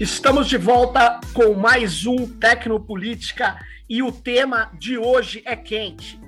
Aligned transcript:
Estamos 0.00 0.48
de 0.48 0.56
volta 0.56 1.20
com 1.34 1.52
mais 1.52 2.06
um 2.06 2.26
Tecnopolítica 2.26 3.62
e 3.86 4.02
o 4.02 4.10
tema 4.10 4.72
de 4.78 4.96
hoje 4.96 5.42
é 5.44 5.54
quente. 5.54 6.18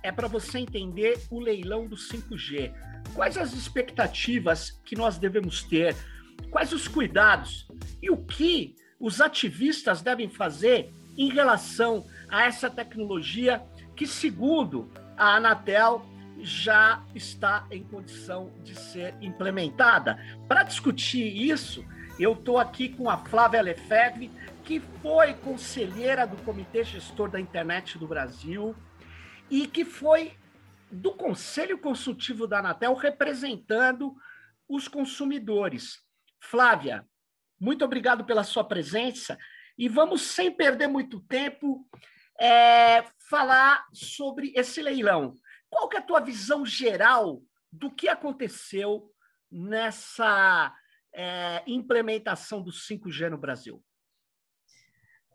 É 0.00 0.12
para 0.12 0.28
você 0.28 0.60
entender 0.60 1.18
o 1.28 1.40
leilão 1.40 1.88
do 1.88 1.96
5G. 1.96 2.72
Quais 3.14 3.36
as 3.36 3.52
expectativas 3.52 4.80
que 4.84 4.94
nós 4.94 5.18
devemos 5.18 5.64
ter? 5.64 5.96
Quais 6.52 6.72
os 6.72 6.86
cuidados? 6.86 7.66
E 8.00 8.08
o 8.12 8.16
que 8.16 8.76
os 9.00 9.20
ativistas 9.20 10.00
devem 10.02 10.28
fazer 10.28 10.92
em 11.18 11.28
relação 11.28 12.06
a 12.28 12.44
essa 12.44 12.70
tecnologia 12.70 13.60
que, 13.96 14.06
segundo 14.06 14.88
a 15.16 15.34
Anatel, 15.34 16.06
já 16.38 17.02
está 17.12 17.66
em 17.72 17.82
condição 17.82 18.52
de 18.62 18.76
ser 18.76 19.16
implementada? 19.20 20.16
Para 20.46 20.62
discutir 20.62 21.26
isso, 21.26 21.84
eu 22.18 22.32
estou 22.32 22.58
aqui 22.58 22.88
com 22.88 23.10
a 23.10 23.18
Flávia 23.18 23.60
Lefebvre, 23.60 24.30
que 24.64 24.80
foi 24.80 25.34
conselheira 25.34 26.26
do 26.26 26.36
Comitê 26.44 26.82
Gestor 26.82 27.30
da 27.30 27.38
Internet 27.38 27.98
do 27.98 28.08
Brasil 28.08 28.74
e 29.50 29.66
que 29.66 29.84
foi 29.84 30.36
do 30.90 31.12
Conselho 31.12 31.78
Consultivo 31.78 32.46
da 32.46 32.60
Anatel 32.60 32.94
representando 32.94 34.14
os 34.66 34.88
consumidores. 34.88 36.00
Flávia, 36.40 37.06
muito 37.60 37.84
obrigado 37.84 38.24
pela 38.24 38.44
sua 38.44 38.64
presença 38.64 39.38
e 39.76 39.88
vamos, 39.88 40.22
sem 40.22 40.50
perder 40.50 40.88
muito 40.88 41.20
tempo, 41.20 41.86
é, 42.40 43.04
falar 43.28 43.84
sobre 43.92 44.52
esse 44.56 44.80
leilão. 44.80 45.34
Qual 45.68 45.86
que 45.88 45.96
é 45.96 46.00
a 46.00 46.02
tua 46.02 46.20
visão 46.20 46.64
geral 46.64 47.42
do 47.70 47.90
que 47.90 48.08
aconteceu 48.08 49.10
nessa 49.50 50.74
é, 51.16 51.62
implementação 51.66 52.62
do 52.62 52.70
5G 52.70 53.30
no 53.30 53.38
Brasil? 53.38 53.82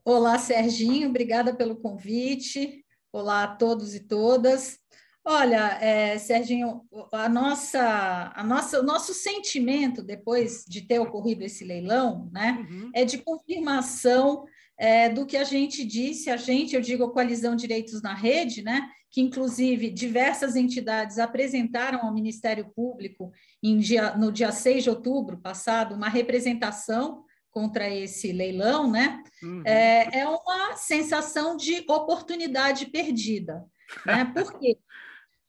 Olá, 0.06 0.38
Serginho, 0.38 1.10
obrigada 1.10 1.56
pelo 1.56 1.76
convite. 1.76 2.86
Olá 3.12 3.44
a 3.44 3.56
todos 3.56 3.96
e 3.96 4.00
todas. 4.00 4.80
Olha, 5.26 5.78
é, 5.82 6.18
Serginho, 6.18 6.84
a 7.12 7.28
nossa, 7.28 8.32
a 8.36 8.44
nossa, 8.44 8.80
o 8.80 8.84
nosso 8.84 9.14
sentimento 9.14 10.02
depois 10.02 10.64
de 10.68 10.82
ter 10.82 11.00
ocorrido 11.00 11.44
esse 11.44 11.64
leilão, 11.64 12.30
né, 12.32 12.66
uhum. 12.68 12.92
é 12.94 13.06
de 13.06 13.20
confirmação 13.20 14.46
é, 14.80 15.10
do 15.10 15.26
que 15.28 15.38
a 15.38 15.44
gente 15.44 15.86
disse, 15.86 16.32
a 16.32 16.38
gente, 16.38 16.76
eu 16.76 16.82
digo 16.82 17.04
a 17.04 17.12
Coalizão 17.12 17.56
Direitos 17.56 18.02
na 18.02 18.16
Rede, 18.16 18.64
né, 18.64 18.90
que 19.12 19.20
inclusive 19.20 19.90
diversas 19.90 20.56
entidades 20.56 21.20
apresentaram 21.20 22.02
ao 22.02 22.14
Ministério 22.14 22.72
Público 22.74 23.32
dia, 23.62 24.16
no 24.16 24.32
dia 24.32 24.52
6 24.52 24.86
de 24.86 24.90
outubro 24.90 25.38
passado 25.38 25.94
uma 25.94 26.08
representação 26.08 27.26
contra 27.52 27.90
esse 27.90 28.32
leilão, 28.32 28.90
né? 28.90 29.22
Uhum. 29.44 29.62
É, 29.66 30.22
é 30.22 30.28
uma 30.28 30.78
sensação 30.78 31.58
de 31.58 31.84
oportunidade 31.90 32.86
perdida. 32.86 33.66
Né? 34.06 34.24
Por 34.34 34.58
quê? 34.58 34.80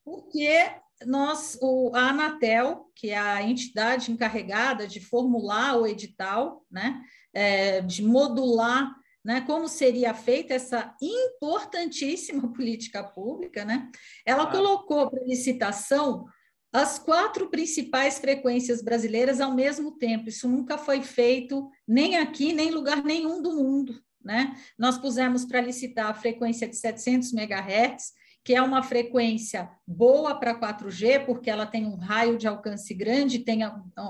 Porque 0.05 0.69
nós, 1.07 1.57
o, 1.63 1.93
a 1.95 2.09
Anatel, 2.09 2.91
que 2.97 3.11
é 3.11 3.19
a 3.19 3.43
entidade 3.43 4.11
encarregada 4.11 4.89
de 4.89 5.01
formular 5.01 5.77
o 5.77 5.87
edital, 5.87 6.67
né? 6.69 7.01
É, 7.33 7.81
de 7.81 8.03
modular 8.03 8.93
né, 9.25 9.41
como 9.43 9.69
seria 9.69 10.13
feita 10.15 10.55
essa 10.55 10.95
importantíssima 11.01 12.51
política 12.53 13.05
pública, 13.05 13.65
né? 13.65 13.91
Ela 14.27 14.51
colocou 14.51 15.09
para 15.11 15.25
licitação 15.25 16.27
as 16.73 16.99
quatro 16.99 17.51
principais 17.51 18.19
frequências 18.19 18.83
brasileiras 18.83 19.41
ao 19.41 19.55
mesmo 19.55 19.93
tempo. 19.99 20.29
Isso 20.29 20.49
nunca 20.49 20.79
foi 20.79 21.03
feito 21.03 21.71
nem 21.87 22.17
aqui, 22.17 22.53
nem 22.53 22.69
em 22.69 22.73
lugar 22.73 23.05
nenhum 23.05 23.43
do 23.43 23.55
mundo, 23.55 24.01
né? 24.25 24.57
Nós 24.79 24.99
pusemos 24.99 25.45
para 25.45 25.61
licitar 25.61 26.07
a 26.07 26.15
frequência 26.15 26.67
de 26.67 26.77
700 26.77 27.33
MHz, 27.33 28.13
que 28.45 28.55
é 28.55 28.63
uma 28.63 28.83
frequência 28.83 29.71
boa 29.87 30.35
para 30.35 30.59
4G, 30.59 31.25
porque 31.27 31.49
ela 31.49 31.67
tem 31.67 31.87
um 31.87 31.97
raio 31.97 32.37
de 32.37 32.49
alcance 32.49 32.93
grande, 32.93 33.41
tem 33.41 33.61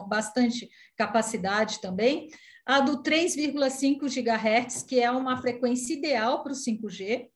bastante 0.08 0.70
capacidade 0.97 1.81
também 1.82 2.28
a 2.65 2.81
do 2.81 3.03
3,5 3.03 4.09
GHz, 4.09 4.83
que 4.83 5.00
é 5.00 5.11
uma 5.11 5.41
frequência 5.41 5.95
ideal 5.95 6.43
para 6.43 6.53
o 6.53 6.56
5G, 6.56 7.28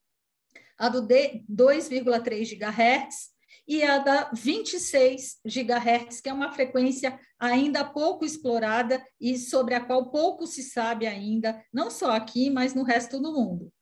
a 0.78 0.88
do 0.88 1.06
2,3 1.06 2.56
GHz 2.56 3.36
e 3.66 3.82
a 3.82 3.98
da 3.98 4.30
26 4.32 5.40
GHz, 5.44 6.20
que 6.20 6.28
é 6.28 6.32
uma 6.32 6.52
frequência 6.52 7.18
ainda 7.38 7.84
pouco 7.84 8.24
explorada 8.24 9.04
e 9.20 9.36
sobre 9.36 9.74
a 9.74 9.84
qual 9.84 10.10
pouco 10.10 10.46
se 10.46 10.62
sabe 10.62 11.06
ainda, 11.06 11.60
não 11.72 11.90
só 11.90 12.12
aqui, 12.12 12.48
mas 12.48 12.74
no 12.74 12.84
resto 12.84 13.20
do 13.20 13.32
mundo. 13.32 13.72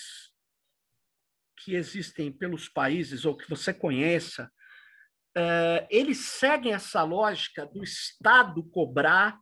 que 1.63 1.73
existem 1.73 2.33
pelos 2.33 2.67
países 2.67 3.23
ou 3.23 3.37
que 3.37 3.49
você 3.49 3.73
conheça, 3.73 4.51
eles 5.89 6.17
seguem 6.17 6.73
essa 6.73 7.03
lógica 7.03 7.65
do 7.65 7.83
Estado 7.83 8.63
cobrar 8.69 9.39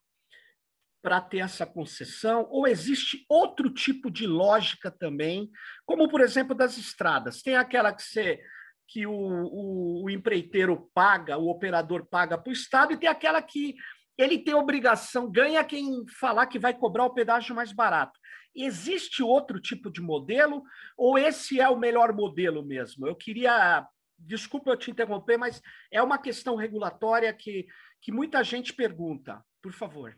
para 1.02 1.22
ter 1.22 1.38
essa 1.38 1.66
concessão, 1.66 2.48
ou 2.50 2.68
existe 2.68 3.26
outro 3.30 3.70
tipo 3.74 4.12
de 4.12 4.28
lógica 4.28 4.92
também, 4.92 5.50
como 5.86 6.10
por 6.10 6.20
exemplo 6.20 6.54
das 6.54 6.78
estradas. 6.78 7.42
Tem 7.42 7.56
aquela 7.56 7.94
que 7.94 8.04
você 8.04 8.42
que 8.90 9.06
o, 9.06 9.12
o, 9.12 10.06
o 10.06 10.10
empreiteiro 10.10 10.90
paga, 10.94 11.38
o 11.38 11.50
operador 11.50 12.06
paga 12.06 12.38
para 12.38 12.50
o 12.50 12.54
Estado, 12.54 12.94
e 12.94 12.98
tem 12.98 13.10
aquela 13.10 13.42
que 13.42 13.76
ele 14.18 14.40
tem 14.40 14.54
obrigação, 14.54 15.30
ganha 15.30 15.64
quem 15.64 16.06
falar 16.20 16.48
que 16.48 16.58
vai 16.58 16.74
cobrar 16.74 17.06
o 17.06 17.14
pedágio 17.14 17.56
mais 17.56 17.72
barato. 17.72 18.20
Existe 18.56 19.22
outro 19.22 19.62
tipo 19.62 19.92
de 19.92 20.02
modelo 20.02 20.64
ou 20.98 21.18
esse 21.18 21.62
é 21.62 21.70
o 21.70 21.78
melhor 21.78 22.12
modelo 22.14 22.66
mesmo? 22.66 23.06
Eu 23.06 23.16
queria, 23.16 23.88
desculpa 24.18 24.72
eu 24.72 24.78
te 24.78 24.92
interromper, 24.92 25.38
mas 25.38 25.62
é 25.92 26.02
uma 26.02 26.18
questão 26.18 26.56
regulatória 26.56 27.34
que, 27.34 27.68
que 28.02 28.12
muita 28.12 28.44
gente 28.44 28.74
pergunta. 28.74 29.44
Por 29.62 29.74
favor. 29.74 30.18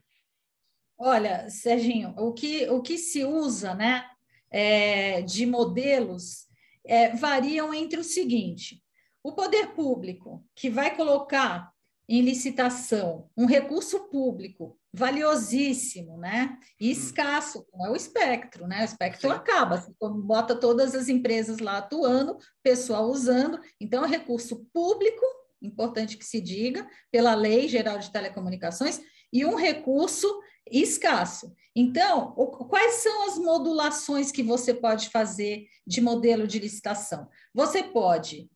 Olha, 0.98 1.50
Serginho, 1.50 2.14
o 2.18 2.34
que, 2.34 2.70
o 2.70 2.82
que 2.82 2.98
se 2.98 3.24
usa 3.24 3.74
né, 3.74 4.10
é, 4.52 5.22
de 5.22 5.46
modelos 5.46 6.48
é, 6.86 7.16
variam 7.16 7.74
entre 7.74 8.00
o 8.00 8.04
seguinte: 8.04 8.84
o 9.24 9.34
poder 9.34 9.74
público, 9.74 10.46
que 10.56 10.70
vai 10.70 10.96
colocar 10.96 11.72
em 12.09 12.22
licitação 12.22 13.30
um 13.38 13.46
recurso 13.46 14.09
público 14.09 14.75
valiosíssimo, 14.92 16.18
né? 16.18 16.57
E 16.80 16.88
hum. 16.88 16.92
escasso, 16.92 17.63
como 17.69 17.86
é 17.86 17.92
o 17.92 17.95
espectro, 17.95 18.66
né? 18.66 18.81
O 18.81 18.86
espectro 18.86 19.30
Sim. 19.30 19.36
acaba, 19.36 19.78
você 19.78 19.94
bota 20.01 20.56
todas 20.56 20.95
as 20.95 21.07
empresas 21.07 21.60
lá 21.60 21.78
atuando, 21.78 22.39
pessoal 22.63 23.07
usando, 23.07 23.60
então 23.80 24.04
é 24.04 24.07
recurso 24.07 24.66
público, 24.74 25.24
importante 25.62 26.18
que 26.18 26.25
se 26.25 26.42
diga, 26.42 26.88
pela 27.12 27.36
Lei 27.36 27.68
Geral 27.68 28.00
de 28.00 28.12
Telecomunicações, 28.12 29.00
e 29.31 29.45
um 29.45 29.56
recurso 29.56 30.28
escasso. 30.72 31.54
Então, 31.75 32.31
quais 32.68 32.95
são 32.95 33.28
as 33.28 33.38
modulações 33.38 34.31
que 34.31 34.42
você 34.42 34.74
pode 34.74 35.10
fazer 35.10 35.68
de 35.86 36.01
modelo 36.01 36.48
de 36.48 36.57
licitação? 36.57 37.28
Você 37.54 37.84
pode 37.84 38.50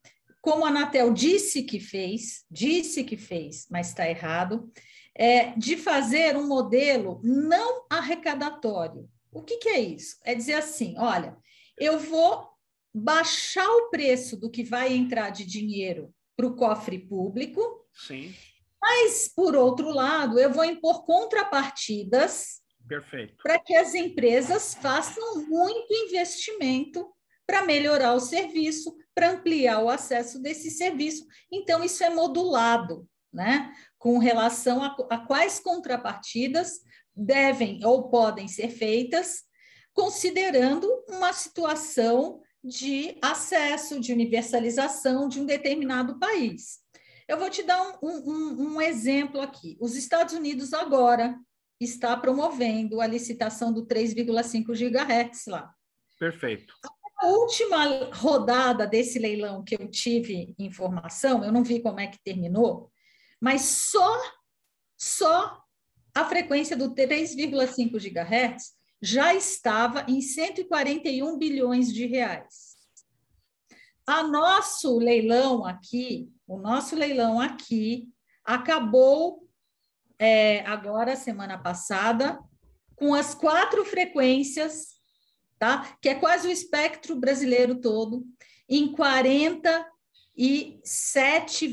como 0.44 0.66
a 0.66 0.68
Anatel 0.68 1.13
disse 1.13 1.63
que 1.63 1.80
fez, 1.80 2.44
disse 2.51 3.06
que 3.06 3.16
fez, 3.16 3.66
mas 3.72 3.88
está 3.88 4.10
errado, 4.10 4.69
é, 5.16 5.51
de 5.56 5.78
fazer 5.78 6.36
um 6.36 6.45
modelo 6.45 7.22
não 7.24 7.86
arrecadatório. 7.90 9.10
O 9.31 9.42
que, 9.42 9.56
que 9.56 9.69
é 9.69 9.80
isso? 9.80 10.18
É 10.22 10.36
dizer 10.36 10.56
assim: 10.56 10.95
olha, 10.98 11.38
eu 11.80 11.98
vou 11.98 12.50
baixar 12.94 13.66
o 13.69 13.90
preço 13.90 14.36
do 14.36 14.51
que 14.51 14.66
vai 14.66 14.94
entrar 14.94 15.30
de 15.30 15.45
dinheiro 15.45 16.13
para 16.36 16.45
o 16.45 16.57
cofre 16.57 17.00
público. 17.00 17.88
Sim. 17.94 18.36
Mas, 18.81 19.31
por 19.34 19.56
outro 19.56 19.92
lado, 19.92 20.38
eu 20.38 20.51
vou 20.51 20.66
impor 20.66 21.06
contrapartidas 21.06 22.62
para 23.42 23.60
que 23.60 23.74
as 23.78 23.95
empresas 23.95 24.74
façam 24.74 25.48
muito 25.48 25.94
investimento 25.94 27.10
para 27.54 27.68
melhorar 27.68 28.16
o 28.16 28.20
serviço, 28.20 28.98
para 29.14 29.30
ampliar 29.30 29.80
o 29.80 29.88
acesso 29.88 30.42
desse 30.42 30.72
serviço. 30.72 31.24
Então, 31.52 31.84
isso 31.84 32.04
é 32.04 32.10
modulado, 32.10 33.08
né? 33.32 33.72
com 34.00 34.18
relação 34.18 34.82
a, 34.82 34.96
a 35.12 35.20
quais 35.20 35.60
contrapartidas 35.60 36.80
devem 37.16 37.86
ou 37.86 38.10
podem 38.10 38.48
ser 38.48 38.70
feitas, 38.70 39.44
considerando 39.94 40.88
uma 41.08 41.32
situação 41.32 42.42
de 42.64 43.20
acesso, 43.22 44.00
de 44.00 44.12
universalização 44.12 45.30
de 45.30 45.40
um 45.40 45.46
determinado 45.46 46.18
país. 46.18 46.80
Eu 47.28 47.38
vou 47.38 47.52
te 47.52 47.62
dar 47.62 48.00
um, 48.02 48.18
um, 48.32 48.74
um 48.74 48.82
exemplo 48.82 49.40
aqui. 49.40 49.78
Os 49.80 49.96
Estados 49.96 50.34
Unidos 50.34 50.74
agora 50.74 51.38
está 51.80 52.18
promovendo 52.18 53.00
a 53.00 53.06
licitação 53.06 53.72
do 53.72 53.86
3,5 53.86 54.74
GHz 54.74 55.46
lá. 55.46 55.72
Perfeito. 56.18 56.74
Última 57.21 58.10
rodada 58.13 58.88
desse 58.88 59.19
leilão 59.19 59.63
que 59.63 59.75
eu 59.75 59.89
tive 59.89 60.54
informação, 60.57 61.44
eu 61.44 61.51
não 61.51 61.63
vi 61.63 61.81
como 61.81 62.00
é 62.00 62.07
que 62.07 62.21
terminou, 62.24 62.92
mas 63.39 63.62
só 63.62 64.21
só 64.98 65.62
a 66.15 66.25
frequência 66.25 66.77
do 66.77 66.94
3,5 66.94 68.00
GHz 68.00 68.74
já 69.01 69.33
estava 69.33 70.06
em 70.07 70.21
141 70.21 71.38
bilhões 71.38 71.92
de 71.92 72.06
reais. 72.06 72.74
A 74.07 74.24
nosso 74.24 74.98
leilão 74.98 75.66
aqui, 75.66 76.31
o 76.48 76.57
nosso 76.57 76.95
leilão 76.95 77.39
aqui, 77.39 78.09
acabou 78.45 79.48
é, 80.19 80.62
agora, 80.66 81.16
semana 81.16 81.57
passada, 81.57 82.39
com 82.95 83.13
as 83.13 83.33
quatro 83.36 83.83
frequências, 83.83 85.01
tá? 85.63 85.95
que 86.01 86.10
é 86.10 86.15
quase 86.15 86.45
o 86.45 86.51
espectro 86.51 87.15
brasileiro 87.15 87.80
todo, 87.80 88.27
em 88.68 88.92
47, 88.92 91.68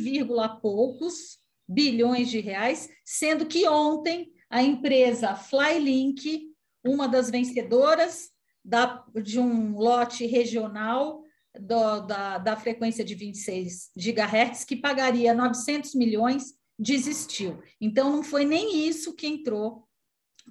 poucos 0.63 1.41
bilhões 1.69 2.31
de 2.31 2.39
reais, 2.39 2.89
sendo 3.05 3.47
que 3.47 3.69
ontem 3.69 4.31
a 4.49 4.63
empresa 4.63 5.35
Flylink 5.35 6.53
uma 6.85 7.09
das 7.09 7.31
vencedoras 7.31 8.31
da, 8.65 9.05
de 9.23 9.41
um 9.41 9.77
lote 9.77 10.25
regional 10.25 11.25
do, 11.59 12.01
da, 12.01 12.39
da 12.39 12.57
frequência 12.57 13.05
de 13.05 13.17
26 13.17 13.91
GHz, 13.97 14.65
que 14.65 14.77
pagaria 14.77 15.35
900 15.35 15.97
milhões, 15.97 16.55
desistiu. 16.79 17.61
Então, 17.81 18.09
não 18.11 18.23
foi 18.23 18.45
nem 18.45 18.87
isso 18.89 19.17
que 19.17 19.27
entrou, 19.27 19.85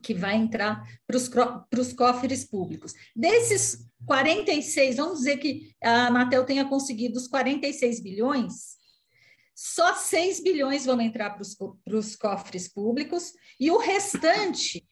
que 0.01 0.13
vai 0.13 0.35
entrar 0.35 0.83
para 1.05 1.17
os 1.17 1.93
cofres 1.93 2.45
públicos. 2.45 2.93
Desses 3.15 3.85
46, 4.05 4.95
vamos 4.97 5.19
dizer 5.19 5.37
que 5.37 5.73
a 5.83 6.07
Anatel 6.07 6.45
tenha 6.45 6.65
conseguido 6.65 7.17
os 7.17 7.27
46 7.27 7.99
bilhões, 8.01 8.77
só 9.55 9.93
6 9.93 10.41
bilhões 10.41 10.85
vão 10.85 11.01
entrar 11.01 11.31
para 11.31 11.97
os 11.97 12.15
cofres 12.15 12.67
públicos 12.67 13.33
e 13.59 13.69
o 13.69 13.77
restante 13.77 14.87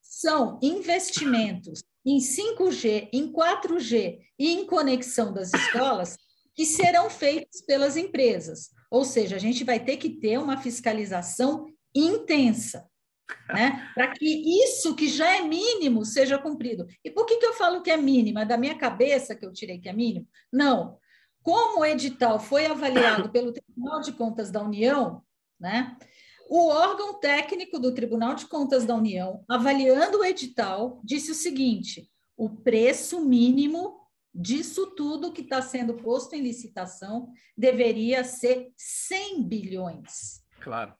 são 0.00 0.58
investimentos 0.62 1.82
em 2.06 2.18
5G, 2.18 3.08
em 3.12 3.32
4G 3.32 4.18
e 4.38 4.50
em 4.50 4.66
conexão 4.66 5.32
das 5.32 5.52
escolas 5.52 6.16
que 6.54 6.64
serão 6.64 7.10
feitos 7.10 7.62
pelas 7.62 7.96
empresas. 7.96 8.70
Ou 8.90 9.04
seja, 9.04 9.36
a 9.36 9.38
gente 9.38 9.64
vai 9.64 9.78
ter 9.78 9.96
que 9.96 10.10
ter 10.10 10.38
uma 10.38 10.56
fiscalização 10.56 11.66
intensa, 11.94 12.88
né? 13.48 13.90
Para 13.94 14.08
que 14.08 14.26
isso 14.64 14.94
que 14.94 15.08
já 15.08 15.36
é 15.36 15.42
mínimo 15.42 16.04
seja 16.04 16.38
cumprido. 16.38 16.86
E 17.04 17.10
por 17.10 17.26
que, 17.26 17.36
que 17.36 17.46
eu 17.46 17.52
falo 17.52 17.82
que 17.82 17.90
é 17.90 17.96
mínimo? 17.96 18.38
É 18.38 18.44
da 18.44 18.56
minha 18.56 18.76
cabeça 18.76 19.34
que 19.34 19.44
eu 19.44 19.52
tirei 19.52 19.78
que 19.78 19.88
é 19.88 19.92
mínimo? 19.92 20.26
Não. 20.52 20.98
Como 21.42 21.80
o 21.80 21.84
edital 21.84 22.38
foi 22.38 22.66
avaliado 22.66 23.30
pelo 23.30 23.52
Tribunal 23.52 24.00
de 24.00 24.12
Contas 24.12 24.50
da 24.50 24.62
União, 24.62 25.22
né? 25.58 25.96
O 26.48 26.66
órgão 26.68 27.14
técnico 27.14 27.78
do 27.78 27.94
Tribunal 27.94 28.34
de 28.34 28.46
Contas 28.46 28.84
da 28.84 28.94
União, 28.94 29.44
avaliando 29.48 30.18
o 30.18 30.24
edital, 30.24 31.00
disse 31.04 31.30
o 31.30 31.34
seguinte: 31.34 32.10
o 32.36 32.50
preço 32.50 33.24
mínimo 33.24 34.00
disso 34.34 34.94
tudo 34.94 35.32
que 35.32 35.42
está 35.42 35.60
sendo 35.62 35.94
posto 35.94 36.34
em 36.34 36.42
licitação 36.42 37.30
deveria 37.56 38.24
ser 38.24 38.72
100 38.76 39.42
bilhões. 39.44 40.42
Claro. 40.60 40.94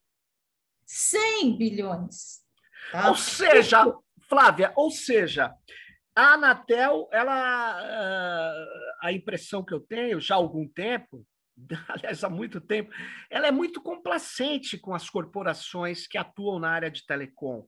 100 0.90 1.56
bilhões. 1.56 2.40
Tá? 2.90 3.08
Ou 3.08 3.16
seja, 3.16 3.84
Flávia, 4.28 4.72
ou 4.74 4.90
seja, 4.90 5.54
a 6.16 6.34
Anatel, 6.34 7.08
ela, 7.12 7.32
ah, 7.32 8.66
a 9.02 9.12
impressão 9.12 9.64
que 9.64 9.72
eu 9.72 9.78
tenho 9.78 10.20
já 10.20 10.34
há 10.34 10.38
algum 10.38 10.66
tempo, 10.66 11.24
aliás, 11.88 12.24
há 12.24 12.28
muito 12.28 12.60
tempo, 12.60 12.92
ela 13.30 13.46
é 13.46 13.52
muito 13.52 13.80
complacente 13.80 14.76
com 14.78 14.92
as 14.92 15.08
corporações 15.08 16.08
que 16.08 16.18
atuam 16.18 16.58
na 16.58 16.70
área 16.70 16.90
de 16.90 17.06
telecom. 17.06 17.64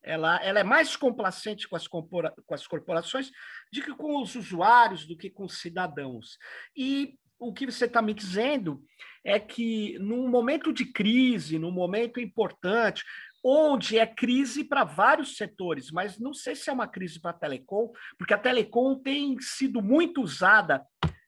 Ela, 0.00 0.36
ela 0.44 0.60
é 0.60 0.64
mais 0.64 0.96
complacente 0.96 1.68
com 1.68 1.74
as, 1.74 1.88
com 1.88 2.54
as 2.54 2.66
corporações 2.66 3.30
do 3.72 3.82
que 3.82 3.94
com 3.94 4.22
os 4.22 4.36
usuários, 4.36 5.04
do 5.04 5.16
que 5.16 5.30
com 5.30 5.44
os 5.44 5.60
cidadãos. 5.60 6.38
E 6.76 7.18
o 7.40 7.52
que 7.52 7.66
você 7.66 7.86
está 7.86 8.00
me 8.00 8.14
dizendo 8.14 8.84
é 9.24 9.38
que 9.38 9.98
num 9.98 10.28
momento 10.28 10.72
de 10.72 10.84
crise, 10.84 11.58
num 11.58 11.70
momento 11.70 12.20
importante, 12.20 13.04
onde 13.44 13.98
é 13.98 14.06
crise 14.06 14.64
para 14.64 14.84
vários 14.84 15.36
setores, 15.36 15.90
mas 15.90 16.18
não 16.18 16.32
sei 16.32 16.54
se 16.54 16.70
é 16.70 16.72
uma 16.72 16.86
crise 16.86 17.20
para 17.20 17.32
a 17.32 17.34
telecom, 17.34 17.92
porque 18.18 18.34
a 18.34 18.38
telecom 18.38 18.98
tem 18.98 19.36
sido 19.40 19.82
muito 19.82 20.22
usada 20.22 20.84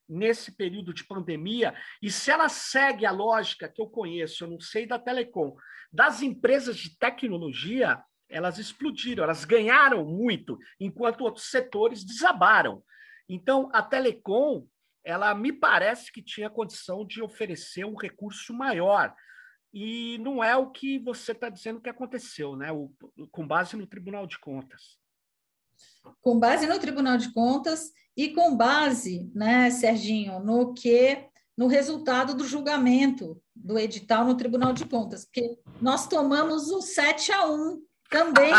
nesse 0.08 0.54
período 0.54 0.92
de 0.92 1.04
pandemia, 1.04 1.74
e 2.00 2.10
se 2.10 2.30
ela 2.30 2.48
segue 2.48 3.06
a 3.06 3.10
lógica 3.10 3.68
que 3.68 3.80
eu 3.80 3.86
conheço, 3.86 4.44
eu 4.44 4.50
não 4.50 4.60
sei 4.60 4.86
da 4.86 4.98
Telecom, 4.98 5.56
das 5.92 6.22
empresas 6.22 6.76
de 6.76 6.96
tecnologia, 6.98 8.02
elas 8.28 8.58
explodiram, 8.58 9.24
elas 9.24 9.44
ganharam 9.44 10.04
muito, 10.04 10.58
enquanto 10.78 11.22
outros 11.22 11.46
setores 11.46 12.04
desabaram. 12.04 12.82
Então, 13.28 13.70
a 13.72 13.82
Telecom, 13.82 14.66
ela 15.04 15.34
me 15.34 15.52
parece 15.52 16.10
que 16.10 16.22
tinha 16.22 16.48
condição 16.48 17.06
de 17.06 17.22
oferecer 17.22 17.84
um 17.84 17.94
recurso 17.94 18.54
maior. 18.54 19.14
E 19.72 20.18
não 20.18 20.42
é 20.42 20.56
o 20.56 20.70
que 20.70 20.98
você 20.98 21.32
está 21.32 21.48
dizendo 21.48 21.80
que 21.80 21.90
aconteceu, 21.90 22.56
né? 22.56 22.72
O, 22.72 22.90
com 23.30 23.46
base 23.46 23.76
no 23.76 23.86
Tribunal 23.86 24.26
de 24.26 24.38
Contas. 24.38 24.98
Com 26.20 26.38
base 26.38 26.66
no 26.66 26.78
Tribunal 26.78 27.18
de 27.18 27.32
Contas 27.32 27.92
e 28.16 28.30
com 28.32 28.56
base, 28.56 29.30
né, 29.34 29.70
Serginho, 29.70 30.38
no 30.40 30.72
que 30.72 31.28
no 31.56 31.66
resultado 31.66 32.34
do 32.34 32.46
julgamento 32.46 33.40
do 33.54 33.78
edital 33.78 34.24
no 34.24 34.36
Tribunal 34.36 34.72
de 34.72 34.84
Contas, 34.86 35.24
porque 35.24 35.58
nós 35.80 36.06
tomamos 36.06 36.70
o 36.70 36.80
7 36.80 37.32
a 37.32 37.46
1 37.46 37.82
também. 38.10 38.52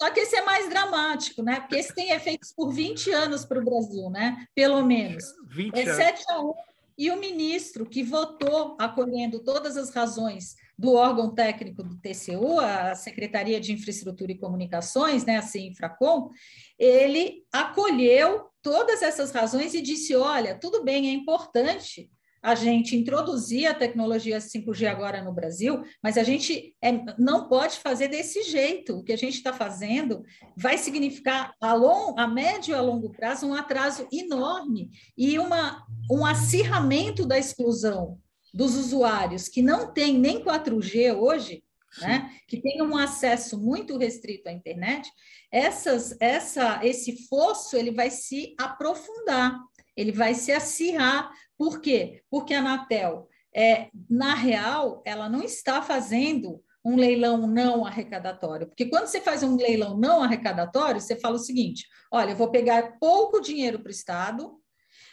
Só 0.00 0.10
que 0.10 0.20
esse 0.20 0.36
é 0.36 0.42
mais 0.42 0.68
dramático, 0.68 1.42
né? 1.42 1.60
Porque 1.60 1.76
esse 1.76 1.94
tem 1.94 2.10
efeitos 2.10 2.52
por 2.52 2.72
20 2.72 3.10
anos 3.10 3.44
para 3.44 3.58
o 3.58 3.64
Brasil, 3.64 4.08
né? 4.10 4.46
Pelo 4.54 4.84
menos. 4.84 5.24
20 5.48 5.76
é 5.76 5.94
7 5.94 6.24
a 6.28 6.40
1 6.40 6.54
e 6.98 7.12
o 7.12 7.16
ministro 7.16 7.86
que 7.86 8.02
votou 8.02 8.76
acolhendo 8.78 9.38
todas 9.38 9.76
as 9.76 9.90
razões 9.90 10.56
do 10.76 10.94
órgão 10.94 11.32
técnico 11.32 11.82
do 11.82 11.96
TCU, 11.96 12.58
a 12.58 12.94
Secretaria 12.96 13.60
de 13.60 13.72
Infraestrutura 13.72 14.32
e 14.32 14.38
Comunicações, 14.38 15.24
né, 15.24 15.36
a 15.36 15.42
CINFRACOM, 15.42 16.30
ele 16.76 17.44
acolheu 17.52 18.46
todas 18.60 19.00
essas 19.00 19.30
razões 19.30 19.74
e 19.74 19.80
disse: 19.80 20.14
olha, 20.16 20.58
tudo 20.58 20.82
bem, 20.82 21.08
é 21.08 21.12
importante 21.12 22.10
a 22.42 22.54
gente 22.54 22.96
introduzir 22.96 23.66
a 23.66 23.74
tecnologia 23.74 24.38
5G 24.38 24.86
agora 24.86 25.22
no 25.22 25.32
Brasil, 25.32 25.82
mas 26.02 26.16
a 26.16 26.22
gente 26.22 26.74
é, 26.82 26.92
não 27.18 27.48
pode 27.48 27.78
fazer 27.78 28.08
desse 28.08 28.42
jeito. 28.42 28.98
O 28.98 29.04
que 29.04 29.12
a 29.12 29.18
gente 29.18 29.34
está 29.34 29.52
fazendo 29.52 30.22
vai 30.56 30.78
significar 30.78 31.54
a, 31.60 31.74
long, 31.74 32.14
a 32.18 32.26
médio 32.26 32.72
e 32.72 32.74
a 32.74 32.80
longo 32.80 33.10
prazo 33.10 33.46
um 33.46 33.54
atraso 33.54 34.06
enorme 34.12 34.90
e 35.16 35.38
uma, 35.38 35.84
um 36.10 36.24
acirramento 36.24 37.26
da 37.26 37.38
exclusão 37.38 38.18
dos 38.52 38.74
usuários 38.76 39.48
que 39.48 39.62
não 39.62 39.92
têm 39.92 40.18
nem 40.18 40.42
4G 40.42 41.16
hoje, 41.16 41.62
né, 42.00 42.30
que 42.46 42.60
tem 42.60 42.82
um 42.82 42.96
acesso 42.96 43.58
muito 43.58 43.96
restrito 43.96 44.48
à 44.48 44.52
internet, 44.52 45.10
essas, 45.50 46.16
essa, 46.20 46.80
esse 46.84 47.26
fosso 47.26 47.76
ele 47.76 47.90
vai 47.90 48.10
se 48.10 48.54
aprofundar, 48.58 49.58
ele 49.96 50.12
vai 50.12 50.34
se 50.34 50.52
acirrar. 50.52 51.30
Por 51.58 51.80
quê? 51.80 52.22
Porque 52.30 52.54
a 52.54 52.60
Anatel, 52.60 53.28
é, 53.54 53.88
na 54.08 54.34
real, 54.34 55.02
ela 55.04 55.28
não 55.28 55.42
está 55.42 55.82
fazendo 55.82 56.62
um 56.84 56.96
leilão 56.96 57.46
não 57.46 57.84
arrecadatório. 57.84 58.68
Porque 58.68 58.86
quando 58.86 59.06
você 59.06 59.20
faz 59.20 59.42
um 59.42 59.56
leilão 59.56 59.98
não 59.98 60.22
arrecadatório, 60.22 61.00
você 61.00 61.16
fala 61.16 61.36
o 61.36 61.40
seguinte: 61.40 61.86
olha, 62.12 62.30
eu 62.30 62.36
vou 62.36 62.50
pegar 62.50 62.98
pouco 62.98 63.40
dinheiro 63.40 63.80
para 63.80 63.88
o 63.88 63.92
Estado, 63.92 64.56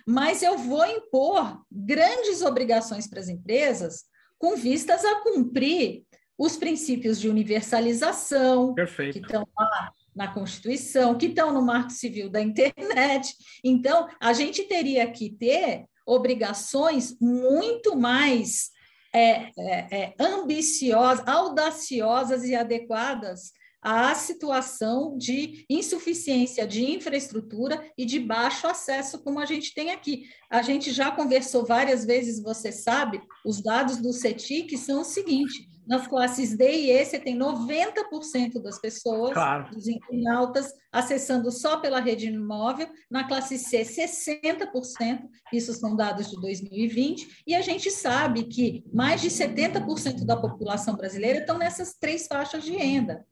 mas 0.08 0.44
eu 0.44 0.58
vou 0.58 0.86
impor 0.86 1.62
grandes 1.72 2.42
obrigações 2.44 3.08
para 3.08 3.20
as 3.20 3.28
empresas 3.28 4.04
com 4.38 4.56
vistas 4.56 5.04
a 5.04 5.22
cumprir 5.22 6.06
os 6.38 6.58
princípios 6.58 7.20
de 7.20 7.30
universalização 7.30 8.74
Perfeito. 8.74 9.14
que 9.14 9.20
estão 9.20 9.48
lá 9.58 9.92
na 10.14 10.28
Constituição, 10.28 11.18
que 11.18 11.28
estão 11.28 11.54
no 11.54 11.62
Marco 11.62 11.92
Civil 11.92 12.30
da 12.30 12.42
Internet. 12.42 13.34
Então, 13.64 14.08
a 14.20 14.34
gente 14.34 14.64
teria 14.64 15.10
que 15.10 15.30
ter 15.30 15.86
obrigações 16.06 17.18
muito 17.20 17.96
mais 17.96 18.70
é, 19.14 19.52
é, 19.58 19.88
é, 19.92 20.16
ambiciosas, 20.20 21.26
audaciosas 21.26 22.44
e 22.44 22.54
adequadas 22.54 23.54
à 23.82 24.14
situação 24.16 25.18
de 25.18 25.66
insuficiência 25.70 26.68
de 26.68 26.84
infraestrutura 26.84 27.82
e 27.98 28.04
de 28.04 28.20
baixo 28.20 28.68
acesso, 28.68 29.24
como 29.24 29.40
a 29.40 29.46
gente 29.46 29.74
tem 29.74 29.92
aqui. 29.92 30.26
A 30.50 30.62
gente 30.62 30.92
já 30.92 31.12
conversou 31.12 31.66
várias 31.66 32.04
vezes, 32.04 32.42
você 32.42 32.72
sabe, 32.72 33.22
os 33.46 33.62
dados 33.62 33.98
do 33.98 34.12
CETIC 34.12 34.78
são 34.78 35.02
o 35.02 35.06
seguinte: 35.06 35.70
nas 35.88 36.08
classes 36.08 36.56
D 36.58 36.66
e 36.70 36.92
E, 36.92 37.06
você 37.06 37.20
tem 37.20 37.38
90% 37.38 38.62
das 38.62 38.80
pessoas, 38.80 39.34
claro. 39.34 39.70
dos 39.70 39.88
internautas, 39.88 40.74
acessando 40.92 41.52
só 41.52 41.78
pela 41.78 42.00
rede 42.00 42.32
móvel. 42.32 42.88
Na 43.10 43.28
classe 43.28 43.58
C, 43.58 43.82
60%, 43.84 45.30
isso 45.54 45.74
são 45.74 45.96
dados 45.96 46.30
de 46.30 46.40
2020. 46.40 47.44
E 47.46 47.56
a 47.56 47.62
gente 47.62 47.92
sabe 47.92 48.46
que 48.46 48.84
mais 48.94 49.22
de 49.22 49.30
70% 49.30 50.26
da 50.26 50.38
população 50.38 50.96
brasileira 50.96 51.40
estão 51.40 51.58
nessas 51.58 51.94
três 51.94 52.28
faixas 52.28 52.64
de 52.64 52.72
renda 52.72 53.26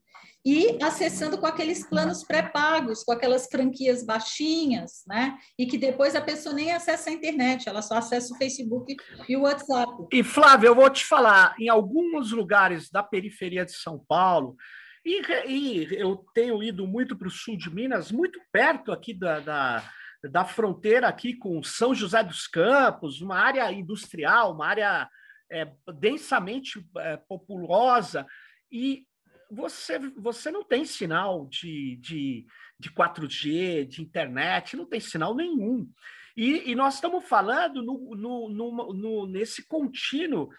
e 0.45 0.77
acessando 0.83 1.38
com 1.38 1.45
aqueles 1.45 1.88
planos 1.88 2.23
pré-pagos, 2.23 3.03
com 3.03 3.13
aquelas 3.13 3.47
franquias 3.47 4.05
baixinhas, 4.05 5.03
né? 5.07 5.38
E 5.57 5.65
que 5.65 5.77
depois 5.77 6.15
a 6.15 6.21
pessoa 6.21 6.53
nem 6.53 6.71
acessa 6.71 7.09
a 7.09 7.13
internet, 7.13 7.69
ela 7.69 7.81
só 7.81 7.95
acessa 7.95 8.33
o 8.33 8.38
Facebook 8.38 8.97
e 9.29 9.38
o 9.38 9.43
WhatsApp. 9.43 9.91
E 10.12 10.21
Flávio, 10.21 10.67
eu 10.67 10.75
vou 10.75 10.89
te 10.89 11.05
falar, 11.05 11.55
em 11.57 11.69
alguns 11.69 12.31
lugares 12.31 12.89
da 12.89 13.01
periferia 13.01 13.63
de 13.63 13.71
São 13.71 13.97
Paulo, 13.97 14.57
e, 15.05 15.21
e 15.47 15.88
eu 15.97 16.25
tenho 16.33 16.62
ido 16.62 16.85
muito 16.85 17.15
para 17.15 17.27
o 17.27 17.31
sul 17.31 17.57
de 17.57 17.73
Minas, 17.73 18.12
muito 18.12 18.39
perto 18.51 18.91
aqui 18.91 19.13
da, 19.13 19.39
da, 19.39 19.91
da 20.29 20.45
fronteira 20.45 21.07
aqui 21.07 21.33
com 21.33 21.63
São 21.63 21.95
José 21.95 22.21
dos 22.21 22.47
Campos, 22.47 23.21
uma 23.21 23.38
área 23.38 23.71
industrial, 23.71 24.53
uma 24.53 24.67
área 24.67 25.09
é, 25.50 25.71
densamente 26.00 26.85
é, 26.97 27.15
populosa, 27.15 28.25
e 28.69 29.05
você, 29.53 30.00
você 30.17 30.51
não 30.51 30.63
tem 30.63 30.86
sinal 30.86 31.45
de, 31.48 31.98
de, 31.98 32.45
de 32.79 32.89
4G, 32.89 33.86
de 33.86 34.01
internet, 34.01 34.75
não 34.75 34.86
tem 34.86 35.00
sinal 35.00 35.36
nenhum. 35.36 35.89
E, 36.36 36.72
e 36.72 36.75
nós 36.75 36.95
estamos 36.95 37.25
falando 37.25 37.83
no, 37.83 38.15
no, 38.15 38.50
no, 38.50 38.93
no 38.93 39.27
nesse 39.27 39.67
contínuo 39.67 40.50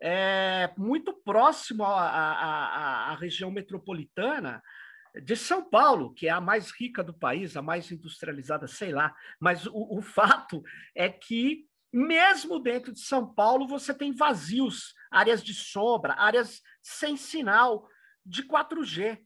é, 0.00 0.72
muito 0.76 1.12
próximo 1.12 1.84
à, 1.84 3.16
região 3.18 3.50
metropolitana 3.50 4.62
de 5.22 5.36
São 5.36 5.64
Paulo, 5.64 6.12
que 6.12 6.28
é 6.28 6.30
a 6.30 6.40
mais 6.40 6.70
rica 6.70 7.02
do 7.02 7.14
país, 7.14 7.56
a 7.56 7.62
mais 7.62 7.90
industrializada, 7.90 8.66
sei 8.66 8.92
lá. 8.92 9.14
Mas 9.40 9.66
o, 9.66 9.98
o 9.98 10.02
fato 10.02 10.62
é 10.94 11.08
que, 11.08 11.66
mesmo 11.92 12.58
dentro 12.58 12.92
de 12.92 13.00
São 13.00 13.32
Paulo, 13.32 13.66
você 13.66 13.94
tem 13.94 14.12
vazios, 14.12 14.94
áreas 15.10 15.42
de 15.42 15.54
sombra, 15.54 16.14
áreas 16.14 16.60
sem 16.82 17.16
sinal 17.16 17.88
de 18.24 18.42
4G. 18.46 19.18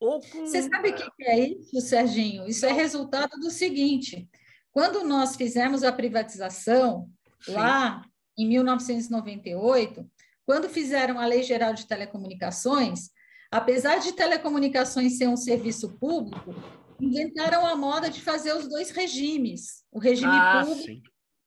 Ou 0.00 0.20
com... 0.20 0.46
Você 0.46 0.62
sabe 0.62 0.90
o 0.90 0.94
que 0.94 1.24
é 1.24 1.38
isso, 1.40 1.80
Serginho? 1.80 2.46
Isso 2.46 2.64
é 2.66 2.72
resultado 2.72 3.38
do 3.38 3.50
seguinte: 3.50 4.28
quando 4.70 5.02
nós 5.04 5.36
fizemos 5.36 5.82
a 5.82 5.92
privatização, 5.92 7.10
Sim. 7.40 7.52
lá 7.52 8.04
em 8.36 8.48
1998, 8.48 10.08
quando 10.46 10.68
fizeram 10.68 11.18
a 11.18 11.26
Lei 11.26 11.42
Geral 11.42 11.74
de 11.74 11.86
Telecomunicações, 11.86 13.10
apesar 13.50 13.98
de 13.98 14.12
telecomunicações 14.12 15.18
ser 15.18 15.28
um 15.28 15.36
serviço 15.36 15.98
público, 15.98 16.54
inventaram 17.00 17.66
a 17.66 17.76
moda 17.76 18.08
de 18.08 18.20
fazer 18.20 18.54
os 18.54 18.68
dois 18.68 18.90
regimes, 18.90 19.84
o 19.90 19.98
regime 19.98 20.32
ah, 20.32 20.64
público 20.64 20.86
sim. 20.86 21.02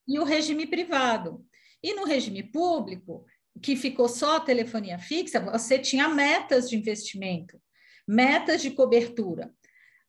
e 0.08 0.20
o 0.20 0.24
regime 0.24 0.68
privado. 0.68 1.44
E 1.84 1.94
no 1.96 2.06
regime 2.06 2.44
público, 2.44 3.26
que 3.62 3.75
ficou 3.75 4.08
só 4.08 4.39
telefonia 4.39 5.00
fixa, 5.00 5.39
você 5.39 5.79
tinha 5.79 6.08
metas 6.08 6.70
de 6.70 6.77
investimento, 6.77 7.60
metas 8.08 8.62
de 8.62 8.72
cobertura. 8.72 9.53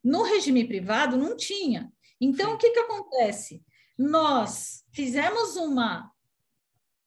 No 0.02 0.22
regime 0.22 0.66
privado, 0.66 1.16
não 1.16 1.36
tinha. 1.36 1.92
Então, 2.20 2.54
o 2.54 2.58
que, 2.58 2.70
que 2.70 2.78
acontece? 2.78 3.62
Nós 3.98 4.84
fizemos 4.92 5.56
uma, 5.56 6.10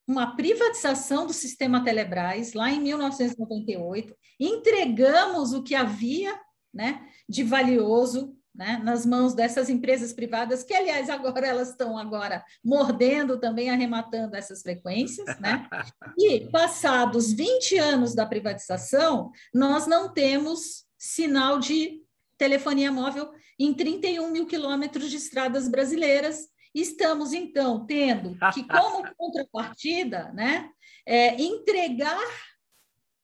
uma 0.08 0.36
privatização 0.36 1.26
do 1.26 1.34
sistema 1.34 1.84
Telebrás 1.84 2.54
lá 2.54 2.72
em 2.72 2.80
1998, 2.82 4.16
entregamos 4.40 5.54
o 5.54 5.64
que 5.64 5.76
havia 5.76 6.40
né, 6.74 7.08
de 7.28 7.44
valioso 7.44 8.36
né, 8.56 8.80
nas 8.84 9.06
mãos 9.06 9.34
dessas 9.34 9.70
empresas 9.70 10.14
privadas, 10.14 10.64
que, 10.64 10.74
aliás, 10.74 11.10
agora 11.10 11.46
elas 11.46 11.70
estão 11.70 11.98
agora 11.98 12.44
mordendo 12.64 13.40
também, 13.40 13.70
arrematando 13.70 14.36
essas 14.36 14.62
frequências, 14.62 15.40
né? 15.40 15.68
E, 16.18 16.50
passados 16.50 17.34
20 17.34 17.78
anos 17.78 18.16
da 18.16 18.26
privatização, 18.26 19.32
nós 19.54 19.86
não 19.86 20.14
temos 20.14 20.86
sinal 20.98 21.60
de 21.60 22.02
telefonia 22.38 22.92
móvel 22.92 23.32
em 23.60 23.74
31 23.74 24.32
mil 24.32 24.46
quilômetros 24.46 25.10
de 25.10 25.18
estradas 25.18 25.68
brasileiras. 25.68 26.48
Estamos, 26.74 27.34
então, 27.34 27.86
tendo 27.86 28.38
que, 28.54 28.66
como 28.68 29.04
contrapartida, 29.18 30.32
né, 30.34 30.70
é, 31.06 31.42
entregar 31.42 32.24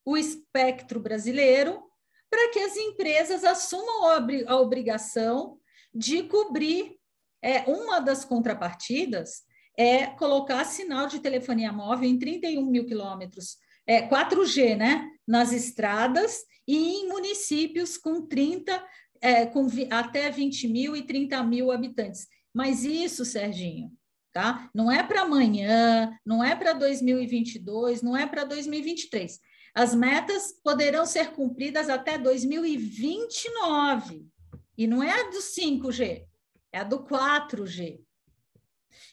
o 0.06 0.18
espectro 0.18 1.00
brasileiro 1.00 1.91
para 2.32 2.50
que 2.50 2.60
as 2.60 2.78
empresas 2.78 3.44
assumam 3.44 4.08
a 4.48 4.56
obrigação 4.56 5.60
de 5.94 6.24
cobrir. 6.24 6.96
É, 7.44 7.62
uma 7.70 8.00
das 8.00 8.24
contrapartidas 8.24 9.44
é 9.78 10.06
colocar 10.06 10.64
sinal 10.64 11.08
de 11.08 11.20
telefonia 11.20 11.72
móvel 11.74 12.08
em 12.08 12.18
31 12.18 12.66
mil 12.66 12.86
quilômetros, 12.86 13.58
é, 13.86 14.08
4G, 14.08 14.78
né? 14.78 15.10
Nas 15.28 15.52
estradas 15.52 16.44
e 16.68 16.78
em 16.78 17.08
municípios 17.10 17.98
com 17.98 18.22
30, 18.22 18.84
é, 19.20 19.46
com 19.48 19.68
vi, 19.68 19.88
até 19.92 20.30
20 20.30 20.68
mil 20.68 20.96
e 20.96 21.02
30 21.02 21.44
mil 21.44 21.72
habitantes. 21.72 22.28
Mas 22.54 22.84
isso, 22.84 23.26
Serginho, 23.26 23.92
tá? 24.32 24.70
Não 24.74 24.92
é 24.92 25.02
para 25.02 25.22
amanhã, 25.22 26.16
não 26.26 26.44
é 26.44 26.56
para 26.56 26.74
2022, 26.74 28.02
não 28.02 28.16
é 28.16 28.28
para 28.28 28.44
2023. 28.44 29.40
As 29.74 29.96
metas 29.96 30.54
poderão 30.64 31.06
ser 31.06 31.32
cumpridas 31.32 31.90
até 31.90 32.18
2029. 32.18 34.28
E 34.78 34.88
não 34.88 35.02
é 35.02 35.22
a 35.22 35.30
do 35.30 35.38
5G, 35.38 36.26
é 36.72 36.80
a 36.80 36.84
do 36.84 37.04
4G. 37.04 38.00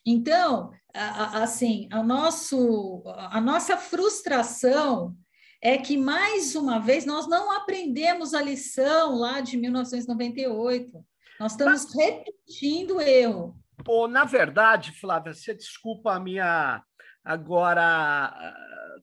Então, 0.05 0.73
assim, 0.95 1.89
a, 1.93 2.03
nosso, 2.03 3.03
a 3.07 3.41
nossa 3.41 3.77
frustração 3.77 5.17
é 5.61 5.77
que, 5.77 5.97
mais 5.97 6.55
uma 6.55 6.79
vez, 6.79 7.05
nós 7.05 7.27
não 7.27 7.53
aprendemos 7.53 8.35
a 8.35 8.43
lição 8.43 9.17
lá 9.17 9.41
de 9.41 9.57
1998. 9.57 11.05
Nós 11.39 11.53
estamos 11.53 11.93
repetindo 11.95 12.97
o 12.97 13.01
erro. 13.01 13.57
Pô, 13.85 14.09
na 14.09 14.25
verdade, 14.25 14.93
Flávia, 14.93 15.35
você 15.35 15.55
desculpa 15.55 16.15
a 16.15 16.21
minha 16.21 16.83
agora 17.25 18.33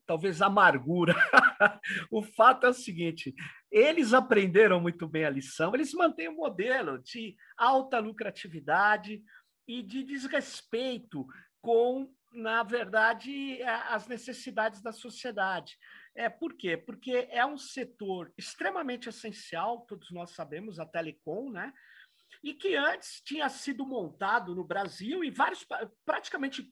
talvez 0.05 0.41
amargura. 0.41 1.13
o 2.11 2.21
fato 2.21 2.65
é 2.65 2.69
o 2.69 2.73
seguinte: 2.73 3.33
eles 3.71 4.13
aprenderam 4.13 4.79
muito 4.79 5.07
bem 5.07 5.25
a 5.25 5.29
lição, 5.29 5.73
eles 5.73 5.93
mantêm 5.93 6.29
o 6.29 6.31
um 6.31 6.35
modelo 6.35 7.01
de 7.01 7.35
alta 7.57 7.99
lucratividade 7.99 9.21
e 9.67 9.81
de 9.81 10.03
desrespeito 10.03 11.25
com, 11.61 12.13
na 12.31 12.61
verdade, 12.63 13.61
as 13.89 14.07
necessidades 14.07 14.81
da 14.81 14.91
sociedade. 14.91 15.77
É, 16.15 16.29
por 16.29 16.53
quê? 16.53 16.77
Porque 16.77 17.27
é 17.29 17.45
um 17.45 17.57
setor 17.57 18.31
extremamente 18.37 19.09
essencial, 19.09 19.81
todos 19.81 20.11
nós 20.11 20.31
sabemos, 20.31 20.79
a 20.79 20.85
telecom, 20.85 21.49
né? 21.49 21.73
E 22.43 22.53
que 22.53 22.75
antes 22.75 23.21
tinha 23.21 23.49
sido 23.49 23.85
montado 23.85 24.53
no 24.53 24.63
Brasil 24.63 25.23
e 25.23 25.31
vários, 25.31 25.65
praticamente 26.05 26.71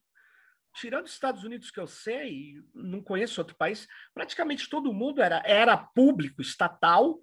tirando 0.73 1.05
os 1.05 1.13
Estados 1.13 1.43
Unidos 1.43 1.69
que 1.69 1.79
eu 1.79 1.87
sei, 1.87 2.55
não 2.73 3.01
conheço 3.01 3.39
outro 3.39 3.55
país, 3.55 3.87
praticamente 4.13 4.69
todo 4.69 4.93
mundo 4.93 5.21
era, 5.21 5.41
era 5.45 5.77
público, 5.77 6.41
estatal. 6.41 7.19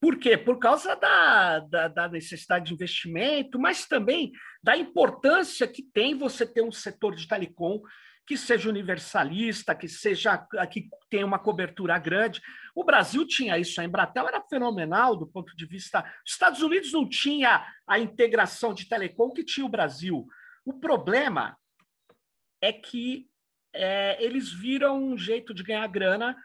Por 0.00 0.16
quê? 0.16 0.36
Por 0.36 0.58
causa 0.58 0.94
da, 0.94 1.58
da, 1.60 1.88
da, 1.88 2.08
necessidade 2.08 2.66
de 2.66 2.74
investimento, 2.74 3.58
mas 3.58 3.86
também 3.86 4.30
da 4.62 4.76
importância 4.76 5.66
que 5.66 5.82
tem 5.82 6.16
você 6.16 6.46
ter 6.46 6.62
um 6.62 6.70
setor 6.70 7.16
de 7.16 7.26
telecom 7.26 7.80
que 8.24 8.36
seja 8.36 8.68
universalista, 8.68 9.74
que 9.74 9.88
seja 9.88 10.36
que 10.70 10.88
tenha 11.08 11.24
uma 11.24 11.38
cobertura 11.38 11.98
grande. 11.98 12.42
O 12.74 12.84
Brasil 12.84 13.26
tinha 13.26 13.58
isso, 13.58 13.80
a 13.80 13.84
Embratel 13.84 14.28
era 14.28 14.40
fenomenal 14.42 15.16
do 15.16 15.26
ponto 15.26 15.56
de 15.56 15.66
vista. 15.66 16.04
Os 16.24 16.32
Estados 16.32 16.62
Unidos 16.62 16.92
não 16.92 17.08
tinha 17.08 17.66
a 17.86 17.98
integração 17.98 18.74
de 18.74 18.86
telecom 18.86 19.32
que 19.32 19.42
tinha 19.42 19.64
o 19.64 19.70
Brasil. 19.70 20.26
O 20.64 20.74
problema 20.74 21.56
é 22.60 22.72
que 22.72 23.28
é, 23.72 24.22
eles 24.22 24.52
viram 24.52 25.02
um 25.02 25.16
jeito 25.16 25.52
de 25.54 25.62
ganhar 25.62 25.86
grana, 25.86 26.36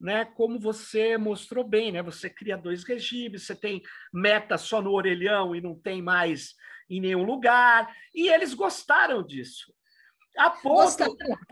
né? 0.00 0.24
Como 0.24 0.58
você 0.58 1.16
mostrou 1.16 1.64
bem, 1.64 1.92
né? 1.92 2.02
Você 2.02 2.28
cria 2.28 2.56
dois 2.56 2.84
regimes, 2.84 3.46
você 3.46 3.54
tem 3.54 3.82
meta 4.12 4.58
só 4.58 4.80
no 4.82 4.92
orelhão 4.92 5.54
e 5.54 5.60
não 5.60 5.74
tem 5.74 6.02
mais 6.02 6.54
em 6.88 7.00
nenhum 7.00 7.24
lugar, 7.24 7.92
e 8.14 8.28
eles 8.28 8.54
gostaram 8.54 9.22
disso. 9.24 9.74
A 10.36 10.50
ponto. 10.50 11.02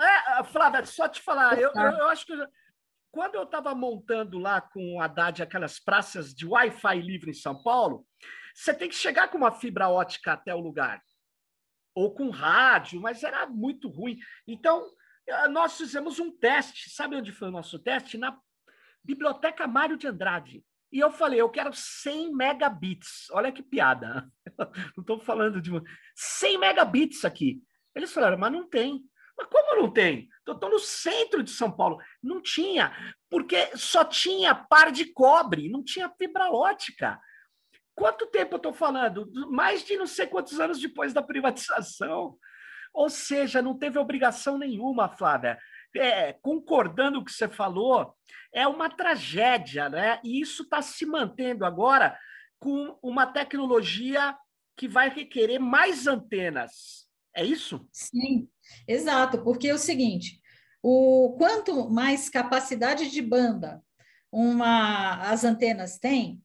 É, 0.01 0.45
Flávia, 0.45 0.85
só 0.85 1.09
te 1.09 1.21
falar, 1.21 1.59
eu, 1.59 1.73
eu, 1.75 1.83
eu, 1.83 2.09
acho 2.09 2.27
que 2.27 2.35
quando 3.11 3.35
eu 3.35 3.45
estava 3.45 3.75
montando 3.75 4.39
lá 4.39 4.61
com 4.61 4.97
o 4.97 5.01
Haddad 5.01 5.43
aquelas 5.43 5.79
praças 5.79 6.35
de 6.35 6.47
Wi-Fi 6.47 7.01
livre 7.01 7.31
em 7.31 7.35
São 7.35 7.61
Paulo, 7.63 8.07
você 8.55 8.75
tem 8.75 8.89
que 8.89 8.95
chegar 8.95 9.29
com 9.29 9.39
uma 9.39 9.53
fibra 9.53 9.89
ótica 9.89 10.33
até 10.33 10.55
o 10.55 10.61
lugar. 10.61 11.03
Ou 11.95 12.15
com 12.15 12.31
rádio, 12.31 13.01
mas 13.01 13.23
era 13.23 13.47
muito 13.47 13.89
ruim. 13.89 14.19
Então, 14.47 14.87
eh, 15.27 15.49
nós 15.49 15.77
fizemos 15.77 16.19
um 16.19 16.31
teste. 16.31 16.91
Sabe 16.91 17.17
onde 17.17 17.33
foi 17.33 17.49
o 17.49 17.53
nosso 17.53 17.79
teste? 17.79 18.19
Na 18.19 18.39
Biblioteca 19.03 19.67
Mário 19.67 19.97
de 19.97 20.07
Andrade. 20.07 20.65
E 20.91 21.01
eu 21.01 21.11
falei, 21.11 21.41
eu 21.41 21.51
quero 21.51 21.73
100 21.73 22.35
megabits. 22.35 23.29
Olha 23.33 23.51
que 23.51 23.63
piada. 23.63 24.31
Não 24.97 25.03
estou 25.03 25.19
falando 25.19 25.61
de 25.61 25.71
100 26.15 26.59
megabits 26.59 27.25
aqui. 27.25 27.63
Eles 27.95 28.13
falaram, 28.13 28.39
mas 28.39 28.53
não 28.53 28.69
tem. 28.69 29.05
Mas 29.37 29.49
como 29.49 29.81
não 29.81 29.93
tem? 29.93 30.29
Estou 30.49 30.71
no 30.71 30.79
centro 30.79 31.43
de 31.43 31.51
São 31.51 31.71
Paulo. 31.71 31.99
Não 32.23 32.41
tinha, 32.41 32.93
porque 33.29 33.77
só 33.77 34.05
tinha 34.05 34.55
par 34.55 34.93
de 34.93 35.07
cobre, 35.07 35.69
não 35.69 35.83
tinha 35.83 36.09
fibra 36.11 36.51
ótica. 36.51 37.21
Quanto 37.95 38.27
tempo 38.27 38.55
eu 38.55 38.57
estou 38.59 38.73
falando? 38.73 39.31
Mais 39.51 39.85
de 39.85 39.97
não 39.97 40.07
sei 40.07 40.27
quantos 40.27 40.59
anos 40.59 40.81
depois 40.81 41.13
da 41.13 41.23
privatização. 41.23 42.37
Ou 42.93 43.09
seja, 43.09 43.63
não 43.63 43.77
teve 43.77 43.99
obrigação 43.99 44.59
nenhuma, 44.59 45.09
Flávia. 45.09 45.59
É, 45.97 46.33
concordando 46.33 47.19
com 47.19 47.23
o 47.23 47.25
que 47.25 47.33
você 47.33 47.49
falou, 47.49 48.15
é 48.53 48.67
uma 48.67 48.91
tragédia, 48.91 49.89
né? 49.89 50.21
E 50.25 50.41
isso 50.41 50.63
está 50.63 50.83
se 50.83 51.07
mantendo 51.07 51.65
agora 51.65 52.19
com 52.59 52.99
uma 53.03 53.27
tecnologia 53.27 54.37
que 54.77 54.89
vai 54.89 55.09
requerer 55.09 55.59
mais 55.59 56.07
antenas. 56.07 57.07
É 57.35 57.45
isso? 57.45 57.89
Sim, 57.93 58.49
exato, 58.89 59.43
porque 59.43 59.69
é 59.69 59.75
o 59.75 59.79
seguinte: 59.79 60.41
o 60.83 61.37
quanto 61.39 61.91
mais 61.91 62.29
capacidade 62.29 63.11
de 63.11 63.23
banda 63.23 63.83
uma, 64.31 65.31
as 65.31 65.45
antenas 65.45 65.99
têm, 65.99 66.43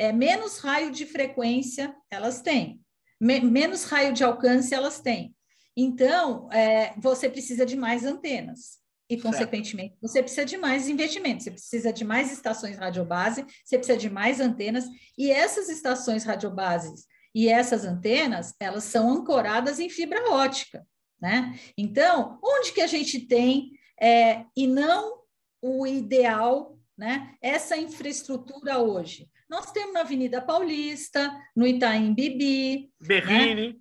é, 0.00 0.12
menos 0.12 0.56
raio 0.56 0.90
de 0.90 1.04
frequência 1.04 1.94
elas 2.10 2.40
têm, 2.40 2.80
me, 3.20 3.38
menos 3.40 3.84
raio 3.84 4.14
de 4.14 4.24
alcance 4.24 4.74
elas 4.74 4.98
têm. 4.98 5.36
Então, 5.76 6.50
é, 6.50 6.94
você 6.98 7.28
precisa 7.28 7.66
de 7.66 7.76
mais 7.76 8.06
antenas. 8.06 8.80
E, 9.10 9.20
consequentemente, 9.20 9.90
certo. 9.90 10.00
você 10.00 10.22
precisa 10.22 10.44
de 10.46 10.56
mais 10.56 10.88
investimento, 10.88 11.42
você 11.42 11.50
precisa 11.50 11.92
de 11.92 12.04
mais 12.04 12.32
estações 12.32 12.78
radiobase, 12.78 13.44
você 13.64 13.76
precisa 13.76 13.98
de 13.98 14.08
mais 14.08 14.40
antenas, 14.40 14.86
e 15.18 15.30
essas 15.30 15.68
estações 15.68 16.24
radiobases 16.24 17.06
e 17.34 17.48
essas 17.48 17.84
antenas, 17.84 18.54
elas 18.58 18.84
são 18.84 19.10
ancoradas 19.10 19.80
em 19.80 19.90
fibra 19.90 20.30
ótica, 20.30 20.86
né? 21.20 21.58
Então, 21.76 22.38
onde 22.42 22.72
que 22.72 22.80
a 22.80 22.86
gente 22.86 23.20
tem, 23.26 23.72
é, 24.00 24.44
e 24.56 24.66
não 24.66 25.20
o 25.60 25.86
ideal, 25.86 26.78
né? 26.96 27.34
Essa 27.42 27.76
infraestrutura 27.76 28.78
hoje. 28.78 29.28
Nós 29.50 29.72
temos 29.72 29.92
na 29.92 30.02
Avenida 30.02 30.40
Paulista, 30.40 31.36
no 31.56 31.66
Itaim 31.66 32.14
Bibi, 32.14 32.88
Berrine. 33.00 33.72
Né? 33.72 33.74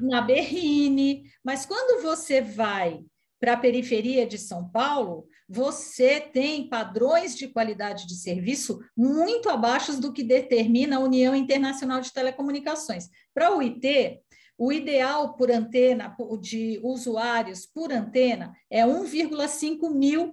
na 0.00 0.20
Berrine, 0.20 1.24
mas 1.44 1.66
quando 1.66 2.00
você 2.02 2.40
vai 2.40 3.04
para 3.40 3.54
a 3.54 3.56
periferia 3.56 4.24
de 4.24 4.38
São 4.38 4.70
Paulo, 4.70 5.26
você 5.48 6.20
tem 6.20 6.68
padrões 6.68 7.36
de 7.36 7.48
qualidade 7.48 8.06
de 8.06 8.14
serviço 8.14 8.78
muito 8.96 9.50
abaixo 9.50 10.00
do 10.00 10.12
que 10.12 10.22
determina 10.22 10.96
a 10.96 11.00
União 11.00 11.34
Internacional 11.34 12.00
de 12.00 12.12
Telecomunicações. 12.12 13.08
Para 13.34 13.56
o 13.56 13.60
IT, 13.60 14.20
o 14.56 14.72
ideal 14.72 15.34
por 15.34 15.50
antena 15.50 16.16
de 16.40 16.80
usuários 16.84 17.66
por 17.66 17.92
antena 17.92 18.54
é 18.70 18.86
1,5 18.86 19.92
mil 19.92 20.32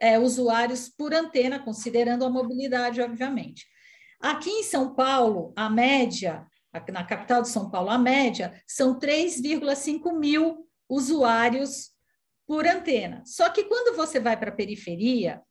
é, 0.00 0.18
usuários 0.18 0.88
por 0.88 1.14
antena, 1.14 1.60
considerando 1.60 2.24
a 2.24 2.30
mobilidade, 2.30 3.00
obviamente. 3.00 3.70
Aqui 4.22 4.50
em 4.50 4.62
São 4.62 4.94
Paulo, 4.94 5.52
a 5.56 5.68
média, 5.68 6.46
na 6.92 7.04
capital 7.04 7.42
de 7.42 7.48
São 7.48 7.68
Paulo, 7.68 7.90
a 7.90 7.98
média 7.98 8.54
são 8.68 8.96
3,5 8.96 10.16
mil 10.16 10.68
usuários 10.88 11.90
por 12.46 12.64
antena. 12.64 13.22
Só 13.26 13.48
que 13.50 13.64
quando 13.64 13.96
você 13.96 14.20
vai 14.20 14.36
para 14.36 14.50
a 14.50 14.54
periferia, 14.54 15.42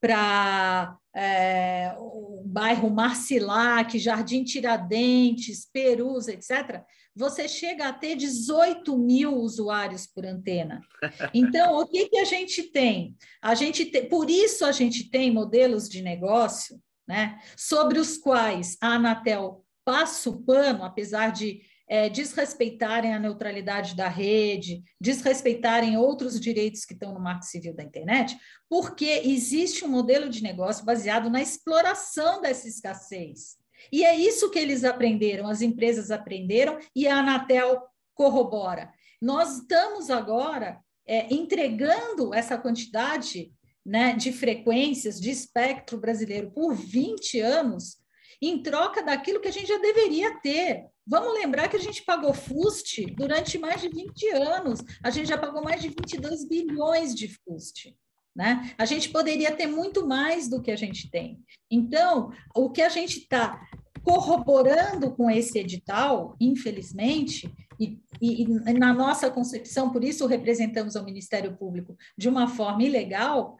para 0.00 0.96
é, 1.14 1.94
o 1.98 2.42
bairro 2.46 2.90
Marcilac, 2.90 3.98
Jardim 3.98 4.44
Tiradentes, 4.44 5.64
Perus, 5.72 6.28
etc., 6.28 6.82
você 7.14 7.46
chega 7.46 7.88
a 7.88 7.92
ter 7.92 8.16
18 8.16 8.96
mil 8.98 9.34
usuários 9.36 10.06
por 10.06 10.24
antena. 10.24 10.80
Então, 11.34 11.78
o 11.78 11.86
que, 11.86 12.08
que 12.08 12.18
a 12.18 12.24
gente 12.24 12.64
tem? 12.64 13.16
A 13.40 13.54
gente 13.54 13.84
te, 13.86 14.02
por 14.02 14.30
isso 14.30 14.64
a 14.64 14.72
gente 14.72 15.10
tem 15.10 15.30
modelos 15.30 15.88
de 15.88 16.02
negócio 16.02 16.81
né, 17.06 17.40
sobre 17.56 17.98
os 17.98 18.16
quais 18.16 18.76
a 18.80 18.94
Anatel 18.94 19.64
passa 19.84 20.30
o 20.30 20.42
pano, 20.42 20.84
apesar 20.84 21.30
de 21.32 21.60
é, 21.88 22.08
desrespeitarem 22.08 23.12
a 23.12 23.18
neutralidade 23.18 23.94
da 23.94 24.08
rede, 24.08 24.82
desrespeitarem 25.00 25.96
outros 25.96 26.40
direitos 26.40 26.84
que 26.84 26.94
estão 26.94 27.12
no 27.12 27.20
Marco 27.20 27.44
Civil 27.44 27.74
da 27.74 27.82
internet, 27.82 28.36
porque 28.68 29.22
existe 29.24 29.84
um 29.84 29.88
modelo 29.88 30.30
de 30.30 30.42
negócio 30.42 30.84
baseado 30.84 31.28
na 31.28 31.42
exploração 31.42 32.40
dessa 32.40 32.66
escassez. 32.66 33.56
E 33.92 34.04
é 34.04 34.16
isso 34.16 34.50
que 34.50 34.58
eles 34.58 34.84
aprenderam, 34.84 35.46
as 35.46 35.60
empresas 35.60 36.10
aprenderam 36.10 36.78
e 36.94 37.06
a 37.08 37.18
Anatel 37.18 37.82
corrobora. 38.14 38.90
Nós 39.20 39.58
estamos 39.58 40.08
agora 40.08 40.80
é, 41.06 41.32
entregando 41.34 42.32
essa 42.32 42.56
quantidade 42.56 43.52
né, 43.84 44.14
de 44.14 44.32
frequências 44.32 45.20
de 45.20 45.30
espectro 45.30 45.98
brasileiro 45.98 46.50
por 46.50 46.74
20 46.74 47.40
anos 47.40 47.98
em 48.40 48.62
troca 48.62 49.02
daquilo 49.02 49.40
que 49.40 49.48
a 49.48 49.52
gente 49.52 49.68
já 49.68 49.78
deveria 49.78 50.38
ter. 50.40 50.86
Vamos 51.06 51.34
lembrar 51.34 51.68
que 51.68 51.76
a 51.76 51.80
gente 51.80 52.02
pagou 52.02 52.32
FUST 52.32 53.06
durante 53.16 53.58
mais 53.58 53.80
de 53.80 53.88
20 53.88 54.28
anos. 54.30 54.80
A 55.02 55.10
gente 55.10 55.28
já 55.28 55.38
pagou 55.38 55.62
mais 55.62 55.80
de 55.80 55.88
22 55.88 56.48
bilhões 56.48 57.14
de 57.14 57.28
FUST. 57.28 57.96
Né? 58.34 58.74
A 58.78 58.84
gente 58.84 59.10
poderia 59.10 59.52
ter 59.52 59.66
muito 59.66 60.06
mais 60.06 60.48
do 60.48 60.60
que 60.62 60.70
a 60.70 60.76
gente 60.76 61.10
tem. 61.10 61.40
Então, 61.70 62.32
o 62.54 62.70
que 62.70 62.82
a 62.82 62.88
gente 62.88 63.18
está 63.18 63.60
corroborando 64.02 65.14
com 65.14 65.30
esse 65.30 65.58
edital, 65.58 66.36
infelizmente, 66.40 67.52
e, 67.82 68.00
e, 68.20 68.42
e, 68.42 68.72
na 68.74 68.92
nossa 68.92 69.30
concepção, 69.30 69.90
por 69.90 70.04
isso 70.04 70.26
representamos 70.26 70.94
ao 70.94 71.04
Ministério 71.04 71.56
Público 71.56 71.96
de 72.16 72.28
uma 72.28 72.46
forma 72.46 72.82
ilegal, 72.82 73.56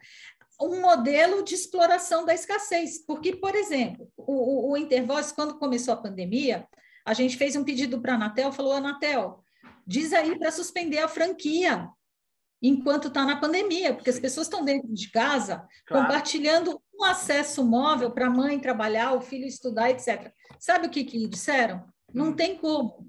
um 0.61 0.81
modelo 0.81 1.43
de 1.43 1.55
exploração 1.55 2.25
da 2.25 2.33
escassez. 2.33 3.05
Porque, 3.05 3.35
por 3.35 3.55
exemplo, 3.55 4.09
o, 4.15 4.33
o, 4.33 4.71
o 4.71 4.77
Intervoz, 4.77 5.31
quando 5.31 5.59
começou 5.59 5.93
a 5.93 6.01
pandemia, 6.01 6.67
a 7.05 7.13
gente 7.13 7.37
fez 7.37 7.55
um 7.55 7.63
pedido 7.63 8.01
para 8.01 8.13
a 8.13 8.15
Anatel, 8.15 8.51
falou, 8.51 8.73
Anatel, 8.73 9.43
diz 9.85 10.13
aí 10.13 10.37
para 10.37 10.51
suspender 10.51 10.99
a 10.99 11.07
franquia 11.07 11.89
enquanto 12.61 13.09
está 13.09 13.25
na 13.25 13.35
pandemia, 13.35 13.93
porque 13.93 14.09
as 14.09 14.19
pessoas 14.19 14.47
estão 14.47 14.63
dentro 14.63 14.93
de 14.93 15.11
casa 15.11 15.67
claro. 15.85 16.05
compartilhando 16.05 16.81
um 16.95 17.03
acesso 17.03 17.61
móvel 17.65 18.11
para 18.11 18.27
a 18.27 18.29
mãe 18.29 18.57
trabalhar, 18.57 19.11
o 19.13 19.21
filho 19.21 19.45
estudar, 19.45 19.89
etc. 19.89 20.31
Sabe 20.57 20.87
o 20.87 20.89
que, 20.89 21.03
que 21.03 21.27
disseram? 21.27 21.83
Não 22.13 22.27
hum. 22.27 22.35
tem 22.35 22.57
como, 22.57 23.05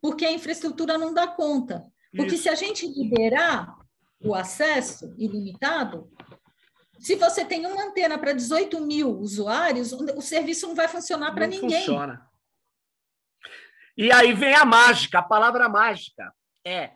porque 0.00 0.24
a 0.24 0.32
infraestrutura 0.32 0.96
não 0.96 1.12
dá 1.12 1.26
conta. 1.26 1.84
Porque 2.14 2.34
Isso. 2.34 2.44
se 2.44 2.48
a 2.48 2.54
gente 2.54 2.86
liberar 2.86 3.74
o 4.20 4.34
acesso 4.34 5.14
ilimitado, 5.18 6.10
se 6.98 7.14
você 7.14 7.44
tem 7.44 7.64
uma 7.64 7.84
antena 7.84 8.18
para 8.18 8.32
18 8.32 8.80
mil 8.80 9.10
usuários, 9.18 9.92
o 9.92 10.20
serviço 10.20 10.66
não 10.66 10.74
vai 10.74 10.88
funcionar 10.88 11.32
para 11.32 11.46
ninguém. 11.46 11.78
Funciona. 11.78 12.26
E 13.96 14.12
aí 14.12 14.32
vem 14.32 14.54
a 14.54 14.64
mágica, 14.64 15.18
a 15.18 15.22
palavra 15.22 15.68
mágica. 15.68 16.32
É. 16.64 16.84
é. 16.84 16.92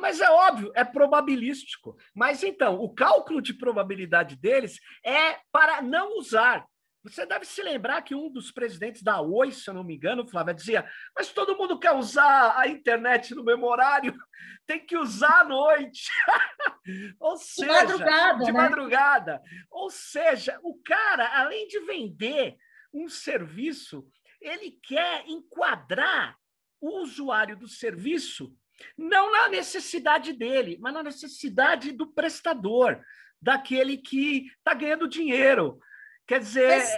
Mas 0.00 0.20
é 0.20 0.30
óbvio, 0.30 0.72
é 0.74 0.84
probabilístico. 0.84 1.96
Mas 2.14 2.42
então, 2.42 2.76
o 2.80 2.92
cálculo 2.94 3.40
de 3.40 3.54
probabilidade 3.54 4.36
deles 4.36 4.78
é 5.04 5.38
para 5.50 5.80
não 5.80 6.18
usar. 6.18 6.66
Você 7.08 7.24
deve 7.24 7.44
se 7.44 7.62
lembrar 7.62 8.02
que 8.02 8.14
um 8.14 8.30
dos 8.30 8.50
presidentes 8.50 9.02
da 9.02 9.20
Oi, 9.20 9.52
se 9.52 9.68
eu 9.68 9.74
não 9.74 9.84
me 9.84 9.94
engano, 9.94 10.26
Flávia, 10.26 10.54
dizia: 10.54 10.88
Mas 11.14 11.32
todo 11.32 11.56
mundo 11.56 11.78
quer 11.78 11.92
usar 11.92 12.58
a 12.58 12.66
internet 12.66 13.34
no 13.34 13.44
mesmo 13.44 13.66
horário, 13.66 14.14
tem 14.66 14.84
que 14.84 14.96
usar 14.96 15.40
à 15.40 15.44
noite. 15.44 16.08
Ou 17.20 17.36
seja, 17.36 17.66
de 17.66 17.88
madrugada. 17.92 18.44
De 18.44 18.52
né? 18.52 18.60
madrugada. 18.60 19.42
Ou 19.70 19.90
seja, 19.90 20.58
o 20.62 20.80
cara, 20.82 21.38
além 21.38 21.66
de 21.68 21.80
vender 21.80 22.56
um 22.92 23.08
serviço, 23.08 24.06
ele 24.40 24.72
quer 24.82 25.24
enquadrar 25.28 26.36
o 26.80 27.00
usuário 27.02 27.56
do 27.56 27.68
serviço 27.68 28.54
não 28.96 29.32
na 29.32 29.48
necessidade 29.48 30.32
dele, 30.32 30.76
mas 30.80 30.92
na 30.92 31.02
necessidade 31.02 31.92
do 31.92 32.06
prestador, 32.06 33.00
daquele 33.40 33.96
que 33.96 34.46
está 34.58 34.74
ganhando 34.74 35.08
dinheiro. 35.08 35.78
Quer 36.26 36.40
dizer, 36.40 36.68
mas, 36.68 36.90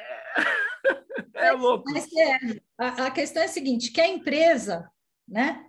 é 1.34 1.52
mas, 1.52 1.60
louco. 1.60 1.90
Mas 1.90 2.08
é, 2.16 2.38
a, 2.78 3.06
a, 3.06 3.10
questão 3.10 3.42
é 3.42 3.46
a 3.46 3.48
seguinte: 3.48 3.92
que 3.92 4.00
a 4.00 4.08
empresa 4.08 4.90
né, 5.26 5.64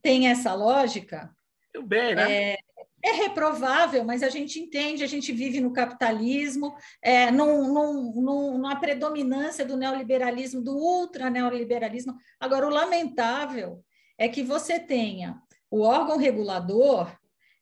tem 0.00 0.28
essa 0.28 0.54
lógica, 0.54 1.34
Tudo 1.72 1.86
bem, 1.86 2.14
né? 2.14 2.32
É, 2.32 2.58
é 3.02 3.12
reprovável, 3.12 4.04
mas 4.04 4.22
a 4.22 4.28
gente 4.28 4.60
entende, 4.60 5.02
a 5.02 5.06
gente 5.06 5.32
vive 5.32 5.60
no 5.60 5.72
capitalismo, 5.72 6.76
é, 7.02 7.30
num, 7.30 7.72
num, 7.72 8.12
num, 8.20 8.58
numa 8.58 8.78
predominância 8.78 9.64
do 9.64 9.76
neoliberalismo, 9.76 10.62
do 10.62 10.76
ultra-neoliberalismo. 10.76 12.14
Agora, 12.38 12.66
o 12.66 12.70
lamentável 12.70 13.82
é 14.18 14.28
que 14.28 14.42
você 14.42 14.78
tenha 14.78 15.40
o 15.70 15.80
órgão 15.80 16.18
regulador 16.18 17.10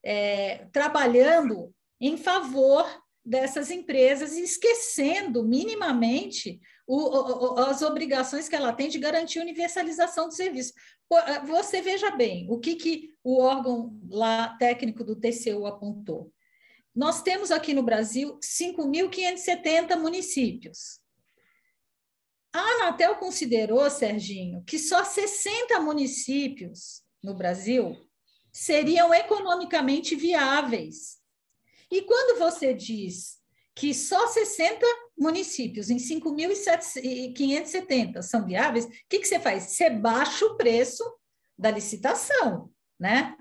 é, 0.02 0.66
trabalhando 0.72 1.72
em 2.00 2.16
favor 2.16 2.84
dessas 3.28 3.70
empresas 3.70 4.32
esquecendo 4.32 5.44
minimamente 5.44 6.58
o, 6.86 6.96
o, 6.96 7.58
as 7.58 7.82
obrigações 7.82 8.48
que 8.48 8.56
ela 8.56 8.72
tem 8.72 8.88
de 8.88 8.98
garantir 8.98 9.38
universalização 9.38 10.28
do 10.28 10.34
serviço. 10.34 10.72
Eh, 11.12 11.40
você 11.40 11.82
veja 11.82 12.10
bem 12.10 12.46
o 12.50 12.58
que, 12.58 12.74
que 12.74 13.10
o 13.22 13.42
órgão 13.42 14.00
lá 14.08 14.56
técnico 14.56 15.04
do 15.04 15.14
TCU 15.14 15.66
apontou. 15.66 16.32
Nós 16.94 17.20
temos 17.20 17.50
aqui 17.50 17.74
no 17.74 17.82
Brasil 17.82 18.38
5.570 18.42 19.94
municípios. 19.98 20.98
A 22.50 22.60
Anatel 22.60 23.16
considerou, 23.16 23.90
Serginho, 23.90 24.64
que 24.64 24.78
só 24.78 25.04
60 25.04 25.78
municípios 25.80 27.02
no 27.22 27.34
Brasil 27.34 27.94
seriam 28.50 29.12
economicamente 29.12 30.16
viáveis. 30.16 31.17
E 31.90 32.02
quando 32.02 32.38
você 32.38 32.74
diz 32.74 33.38
que 33.74 33.94
só 33.94 34.26
60 34.26 34.84
municípios 35.16 35.88
em 35.88 35.96
5.570 35.96 38.20
são 38.22 38.44
viáveis, 38.44 38.84
o 38.86 38.90
que, 39.08 39.20
que 39.20 39.28
você 39.28 39.38
faz? 39.38 39.62
Você 39.64 39.88
baixa 39.88 40.44
o 40.44 40.56
preço 40.56 41.04
da 41.56 41.70
licitação, 41.70 42.72
né? 42.98 43.36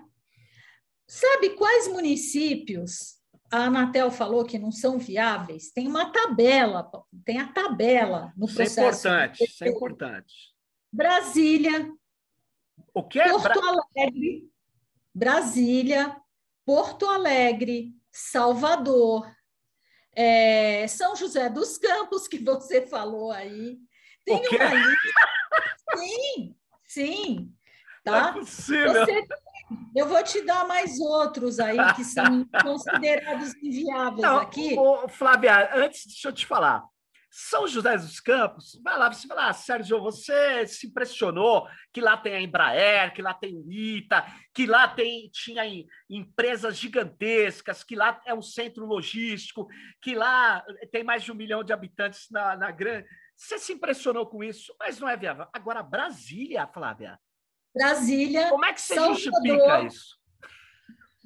Sabe 1.08 1.50
quais 1.52 1.88
municípios 1.88 3.18
a 3.50 3.66
Anatel 3.66 4.12
falou 4.12 4.46
que 4.46 4.60
não 4.60 4.72
são 4.72 5.00
viáveis? 5.00 5.72
Tem 5.72 5.88
uma 5.88 6.12
tabela, 6.12 6.88
tem 7.26 7.40
a 7.40 7.52
tabela 7.52 8.32
no 8.36 8.46
processo. 8.46 8.72
Isso 8.72 9.08
é 9.08 9.20
importante, 9.26 9.44
isso 9.44 9.64
é 9.64 9.70
importante. 9.70 10.58
Brasília, 10.92 11.92
o 12.94 13.04
que 13.04 13.20
é 13.20 13.30
Porto 13.30 13.60
Alegre, 13.60 14.50
Brasília, 15.14 16.16
Porto 16.66 17.06
Alegre, 17.06 17.94
Salvador, 18.18 19.32
é, 20.16 20.88
São 20.88 21.16
José 21.16 21.48
dos 21.52 21.78
Campos, 21.78 22.28
que 22.28 22.44
você 22.44 22.82
falou 22.82 23.32
aí. 23.32 23.78
Tem 24.26 24.38
uma 24.38 24.74
lista. 24.74 25.20
Sim, 25.96 26.56
sim. 26.84 27.54
Tá? 28.04 28.12
Não 28.22 28.30
é 28.30 28.34
possível. 28.34 28.92
Você, 28.94 29.28
eu 29.96 30.08
vou 30.08 30.24
te 30.24 30.42
dar 30.42 30.68
mais 30.68 31.00
outros 31.00 31.60
aí 31.60 31.78
que 31.94 32.04
são 32.04 32.44
considerados 32.64 33.54
inviáveis 33.62 34.22
Não, 34.24 34.40
aqui. 34.40 34.76
Ô, 34.76 35.08
Flávia, 35.08 35.70
antes, 35.76 36.08
deixa 36.08 36.30
eu 36.30 36.34
te 36.34 36.48
falar. 36.48 36.84
São 37.30 37.68
José 37.68 37.98
dos 37.98 38.20
Campos, 38.20 38.80
vai 38.84 38.98
lá, 38.98 39.12
você 39.12 39.28
vai 39.28 39.38
lá, 39.38 39.54
Sérgio, 39.54 40.02
você 40.02 40.66
se 40.66 40.88
impressionou 40.88 41.68
que 41.94 42.02
lá 42.02 42.16
tem 42.18 42.34
a 42.34 42.42
Embraer, 42.42 43.14
que 43.14 43.22
lá 43.22 43.34
tem 43.34 43.56
o 43.56 43.72
ITA, 43.72 44.26
que 44.54 44.66
lá 44.66 44.88
tem, 44.88 45.30
tinha 45.32 45.64
empresas 46.10 46.78
gigantescas, 46.78 47.84
que 47.84 47.96
lá 47.96 48.22
é 48.26 48.34
um 48.34 48.42
centro 48.42 48.86
logístico, 48.86 49.68
que 50.02 50.16
lá 50.16 50.64
tem 50.92 51.04
mais 51.04 51.24
de 51.24 51.32
um 51.32 51.36
milhão 51.36 51.64
de 51.64 51.74
habitantes 51.74 52.28
na, 52.32 52.56
na 52.56 52.72
grande. 52.72 53.08
Você 53.36 53.60
se 53.60 53.74
impressionou 53.74 54.26
com 54.26 54.44
isso, 54.44 54.74
mas 54.80 55.00
não 55.00 55.08
é 55.08 55.16
viável. 55.16 55.48
Agora, 55.54 55.84
Brasília, 55.84 56.66
Flávia. 56.66 57.20
Brasília. 57.74 58.50
Como 58.50 58.66
é 58.66 58.74
que 58.74 58.82
você 58.82 58.96
Salvador, 58.96 59.20
justifica 59.20 59.82
isso? 59.82 60.18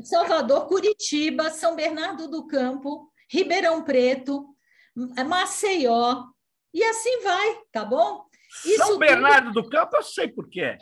Salvador, 0.04 0.68
Curitiba, 0.68 1.50
São 1.52 1.76
Bernardo 1.76 2.28
do 2.28 2.48
Campo, 2.48 3.10
Ribeirão 3.30 3.84
Preto, 3.84 4.54
Maceió, 4.96 6.26
e 6.74 6.84
assim 6.84 7.22
vai, 7.22 7.62
tá 7.72 7.86
bom? 7.86 8.26
Isso 8.66 8.78
São 8.78 8.98
Bernardo 8.98 9.54
tudo... 9.54 9.64
do 9.64 9.70
Campo, 9.70 9.96
eu 9.96 10.04
sei 10.04 10.28
por 10.28 10.50
quê. 10.50 10.78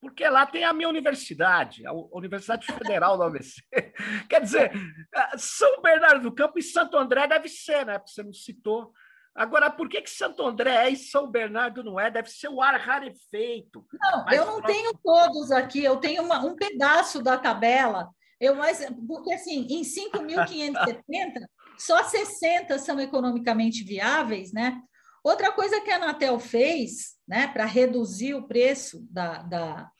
Porque 0.00 0.26
lá 0.28 0.46
tem 0.46 0.64
a 0.64 0.72
minha 0.72 0.88
universidade, 0.88 1.86
a 1.86 1.92
Universidade 1.92 2.66
Federal 2.66 3.18
da 3.18 3.26
ABC. 3.26 3.60
Quer 4.30 4.40
dizer, 4.40 4.72
eh, 5.14 5.38
São 5.38 5.82
Bernardo 5.82 6.22
do 6.22 6.34
Campo 6.34 6.58
e 6.58 6.62
Santo 6.62 6.96
André 6.96 7.26
deve 7.26 7.48
ser, 7.48 7.84
né? 7.84 7.98
Porque 7.98 8.12
você 8.12 8.22
não 8.22 8.32
citou. 8.32 8.92
Agora, 9.34 9.70
por 9.70 9.88
que, 9.88 10.00
que 10.00 10.10
Santo 10.10 10.44
André 10.44 10.74
é 10.74 10.90
e 10.90 10.96
São 10.96 11.30
Bernardo 11.30 11.84
não 11.84 12.00
é? 12.00 12.10
Deve 12.10 12.30
ser 12.30 12.48
o 12.48 12.62
ar 12.62 12.80
rarefeito. 12.80 13.84
Não, 13.92 14.30
eu 14.30 14.46
não 14.46 14.60
próximo... 14.60 14.66
tenho 14.66 14.98
todos 15.04 15.52
aqui, 15.52 15.84
eu 15.84 15.96
tenho 15.98 16.22
uma, 16.22 16.44
um 16.44 16.56
pedaço 16.56 17.22
da 17.22 17.36
tabela. 17.36 18.08
Eu, 18.40 18.54
mas, 18.54 18.82
porque 19.06 19.34
assim, 19.34 19.66
em 19.68 19.82
5.570, 19.82 21.46
só 21.80 22.04
60 22.04 22.78
são 22.78 23.00
economicamente 23.00 23.82
viáveis, 23.82 24.52
né? 24.52 24.80
Outra 25.24 25.50
coisa 25.50 25.80
que 25.80 25.90
a 25.90 25.96
Anatel 25.96 26.38
fez, 26.38 27.14
né, 27.26 27.46
para 27.48 27.64
reduzir 27.64 28.34
o 28.34 28.46
preço 28.46 29.06
da, 29.10 29.42
da, 29.42 29.90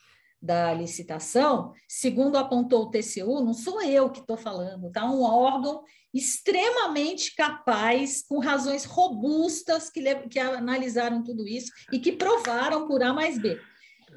da 0.40 0.74
licitação, 0.74 1.72
segundo 1.88 2.36
apontou 2.36 2.84
o 2.84 2.90
TCU, 2.90 3.44
não 3.44 3.54
sou 3.54 3.82
eu 3.82 4.10
que 4.10 4.20
estou 4.20 4.36
falando, 4.36 4.90
tá? 4.90 5.04
Um 5.04 5.22
órgão 5.22 5.82
extremamente 6.12 7.34
capaz, 7.34 8.22
com 8.22 8.38
razões 8.40 8.84
robustas 8.84 9.88
que, 9.88 10.02
que 10.28 10.38
analisaram 10.38 11.22
tudo 11.22 11.46
isso 11.46 11.70
e 11.92 11.98
que 11.98 12.12
provaram 12.12 12.86
por 12.86 13.02
A 13.02 13.12
mais 13.12 13.38
B. 13.38 13.58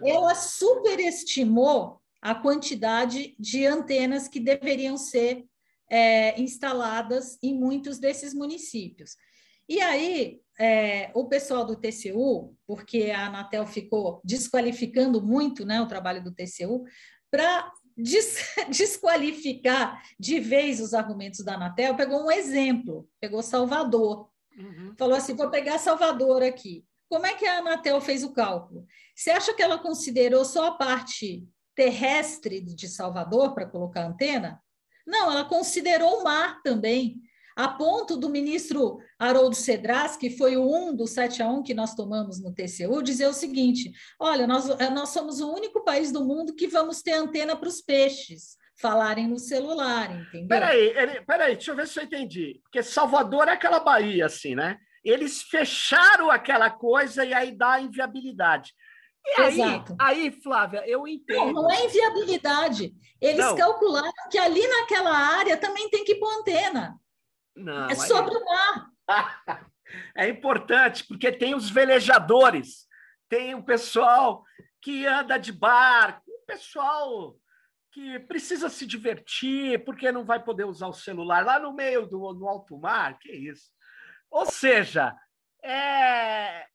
Ela 0.04 0.36
superestimou 0.36 2.02
a 2.21 2.34
quantidade 2.34 3.36
de 3.38 3.65
antenas 3.65 4.28
que 4.28 4.39
deveriam 4.39 4.97
ser 4.97 5.45
é, 5.93 6.41
instaladas 6.41 7.38
em 7.43 7.53
muitos 7.53 7.99
desses 7.99 8.34
municípios. 8.34 9.15
E 9.69 9.79
aí, 9.79 10.41
é, 10.60 11.12
o 11.13 11.29
pessoal 11.29 11.63
do 11.63 11.75
TCU, 11.75 12.58
porque 12.65 13.12
a 13.12 13.27
Anatel 13.27 13.67
ficou 13.67 14.19
desqualificando 14.23 15.21
muito 15.21 15.63
né, 15.63 15.79
o 15.79 15.88
trabalho 15.88 16.23
do 16.23 16.34
TCU, 16.34 16.84
para 17.29 17.71
des 17.95 18.39
desqualificar 18.69 20.01
de 20.19 20.39
vez 20.39 20.79
os 20.79 20.95
argumentos 20.95 21.45
da 21.45 21.53
Anatel, 21.53 21.95
pegou 21.95 22.25
um 22.25 22.32
exemplo, 22.32 23.08
pegou 23.21 23.43
Salvador. 23.43 24.32
Uhum. 24.58 24.95
Falou 24.97 25.15
assim: 25.15 25.36
vou 25.36 25.51
pegar 25.51 25.77
Salvador 25.77 26.41
aqui. 26.41 26.84
Como 27.08 27.27
é 27.27 27.36
que 27.36 27.45
a 27.45 27.60
Anatel 27.60 28.01
fez 28.01 28.23
o 28.23 28.34
cálculo? 28.34 28.88
Você 29.15 29.29
acha 29.29 29.53
que 29.53 29.62
ela 29.62 29.77
considerou 29.77 30.43
só 30.43 30.69
a 30.69 30.75
parte 30.75 31.47
terrestre 31.75 32.62
de 32.62 32.88
Salvador 32.88 33.53
para 33.53 33.67
colocar 33.67 34.03
antena? 34.08 34.60
Não, 35.05 35.31
ela 35.31 35.45
considerou 35.45 36.19
o 36.19 36.23
mar 36.23 36.61
também, 36.63 37.21
a 37.55 37.67
ponto 37.67 38.17
do 38.17 38.29
ministro 38.29 38.99
Haroldo 39.19 39.55
Cedras, 39.55 40.17
que 40.17 40.29
foi 40.29 40.57
um 40.57 40.95
do 40.95 41.05
7 41.05 41.43
a 41.43 41.47
1 41.47 41.63
que 41.63 41.73
nós 41.73 41.93
tomamos 41.93 42.41
no 42.41 42.53
TCU, 42.53 43.03
dizer 43.03 43.27
o 43.27 43.33
seguinte: 43.33 43.91
olha, 44.19 44.47
nós, 44.47 44.69
eh, 44.69 44.89
nós 44.89 45.09
somos 45.09 45.39
o 45.39 45.53
único 45.53 45.83
país 45.83 46.11
do 46.11 46.25
mundo 46.25 46.55
que 46.55 46.67
vamos 46.67 47.01
ter 47.01 47.13
antena 47.13 47.55
para 47.55 47.69
os 47.69 47.81
peixes 47.81 48.57
falarem 48.75 49.27
no 49.27 49.37
celular, 49.37 50.11
entendeu? 50.11 50.47
Peraí, 50.47 50.93
ele, 50.95 51.21
peraí, 51.21 51.55
deixa 51.55 51.71
eu 51.71 51.75
ver 51.75 51.87
se 51.87 51.99
eu 51.99 52.03
entendi. 52.03 52.59
Porque 52.63 52.81
Salvador 52.81 53.47
é 53.47 53.51
aquela 53.51 53.79
Bahia, 53.79 54.25
assim, 54.25 54.55
né? 54.55 54.77
Eles 55.03 55.41
fecharam 55.43 56.31
aquela 56.31 56.69
coisa 56.69 57.23
e 57.23 57.33
aí 57.33 57.51
dá 57.51 57.79
inviabilidade. 57.79 58.73
E 59.25 59.41
aí, 59.41 59.62
Exato. 59.62 59.95
aí, 59.99 60.31
Flávia, 60.31 60.83
eu 60.86 61.07
entendo. 61.07 61.53
Não, 61.53 61.63
não 61.63 61.71
é 61.71 61.86
inviabilidade. 61.86 62.93
Eles 63.21 63.45
não. 63.45 63.55
calcularam 63.55 64.12
que 64.29 64.38
ali 64.38 64.67
naquela 64.67 65.15
área 65.15 65.55
também 65.55 65.89
tem 65.89 66.03
que 66.03 66.15
pôr 66.15 66.29
antena. 66.39 66.99
Não, 67.55 67.89
é 67.89 67.95
sobre 67.95 68.36
o 68.36 68.45
mar. 68.45 68.89
é 70.17 70.27
importante, 70.27 71.05
porque 71.07 71.31
tem 71.31 71.55
os 71.55 71.69
velejadores, 71.69 72.86
tem 73.29 73.55
o 73.55 73.63
pessoal 73.63 74.43
que 74.81 75.05
anda 75.05 75.38
de 75.38 75.53
barco, 75.53 76.23
o 76.27 76.45
pessoal 76.45 77.38
que 77.93 78.19
precisa 78.21 78.69
se 78.69 78.86
divertir, 78.86 79.86
porque 79.86 80.12
não 80.12 80.25
vai 80.25 80.43
poder 80.43 80.65
usar 80.65 80.88
o 80.88 80.93
celular 80.93 81.45
lá 81.45 81.59
no 81.59 81.71
meio 81.71 82.07
do 82.07 82.33
no 82.33 82.49
alto 82.49 82.77
mar, 82.77 83.17
que 83.19 83.31
isso. 83.31 83.71
Ou 84.29 84.47
seja, 84.47 85.15
é, 85.63 86.65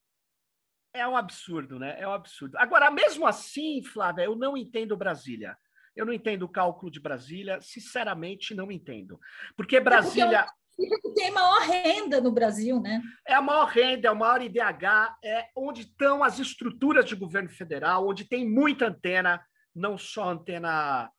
é 0.92 1.06
um 1.06 1.16
absurdo, 1.16 1.78
né? 1.78 1.96
É 1.98 2.06
um 2.06 2.12
absurdo. 2.12 2.56
Agora, 2.58 2.90
mesmo 2.90 3.26
assim, 3.26 3.82
Flávia, 3.82 4.24
eu 4.24 4.36
não 4.36 4.56
entendo 4.56 4.96
Brasília. 4.96 5.56
Eu 5.94 6.06
não 6.06 6.12
entendo 6.12 6.44
o 6.44 6.48
cálculo 6.48 6.90
de 6.90 7.00
Brasília, 7.00 7.60
sinceramente, 7.60 8.54
não 8.54 8.70
entendo. 8.70 9.18
Porque 9.56 9.80
Brasília. 9.80 10.46
É 10.46 10.58
porque 10.88 11.12
tem 11.14 11.32
maior 11.32 11.60
renda 11.62 12.20
no 12.20 12.30
Brasil, 12.30 12.80
né? 12.80 13.02
É 13.26 13.34
a 13.34 13.42
maior 13.42 13.64
renda, 13.64 14.06
é 14.06 14.10
o 14.12 14.16
maior 14.16 14.40
IDH, 14.40 15.16
é 15.24 15.48
onde 15.56 15.80
estão 15.82 16.22
as 16.22 16.38
estruturas 16.38 17.04
de 17.04 17.16
governo 17.16 17.48
federal, 17.48 18.08
onde 18.08 18.24
tem 18.24 18.48
muita 18.48 18.86
antena, 18.86 19.44
não 19.74 19.98
só 19.98 20.28
antena 20.28 21.10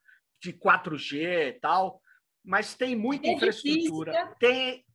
de 0.42 0.54
4G 0.54 1.50
e 1.50 1.60
tal, 1.60 2.02
mas 2.42 2.74
tem 2.74 2.96
muita 2.96 3.28
é 3.28 3.34
infraestrutura. 3.34 4.34
Tem, 4.40 4.86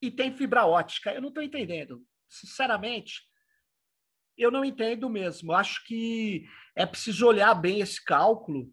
e 0.00 0.12
tem 0.12 0.36
fibra 0.36 0.64
ótica. 0.64 1.12
Eu 1.12 1.20
não 1.20 1.30
estou 1.30 1.42
entendendo. 1.42 2.00
Sinceramente, 2.28 3.22
eu 4.36 4.50
não 4.50 4.64
entendo 4.64 5.08
mesmo. 5.08 5.52
Acho 5.52 5.84
que 5.84 6.46
é 6.76 6.84
preciso 6.84 7.26
olhar 7.26 7.54
bem 7.54 7.80
esse 7.80 8.02
cálculo. 8.02 8.70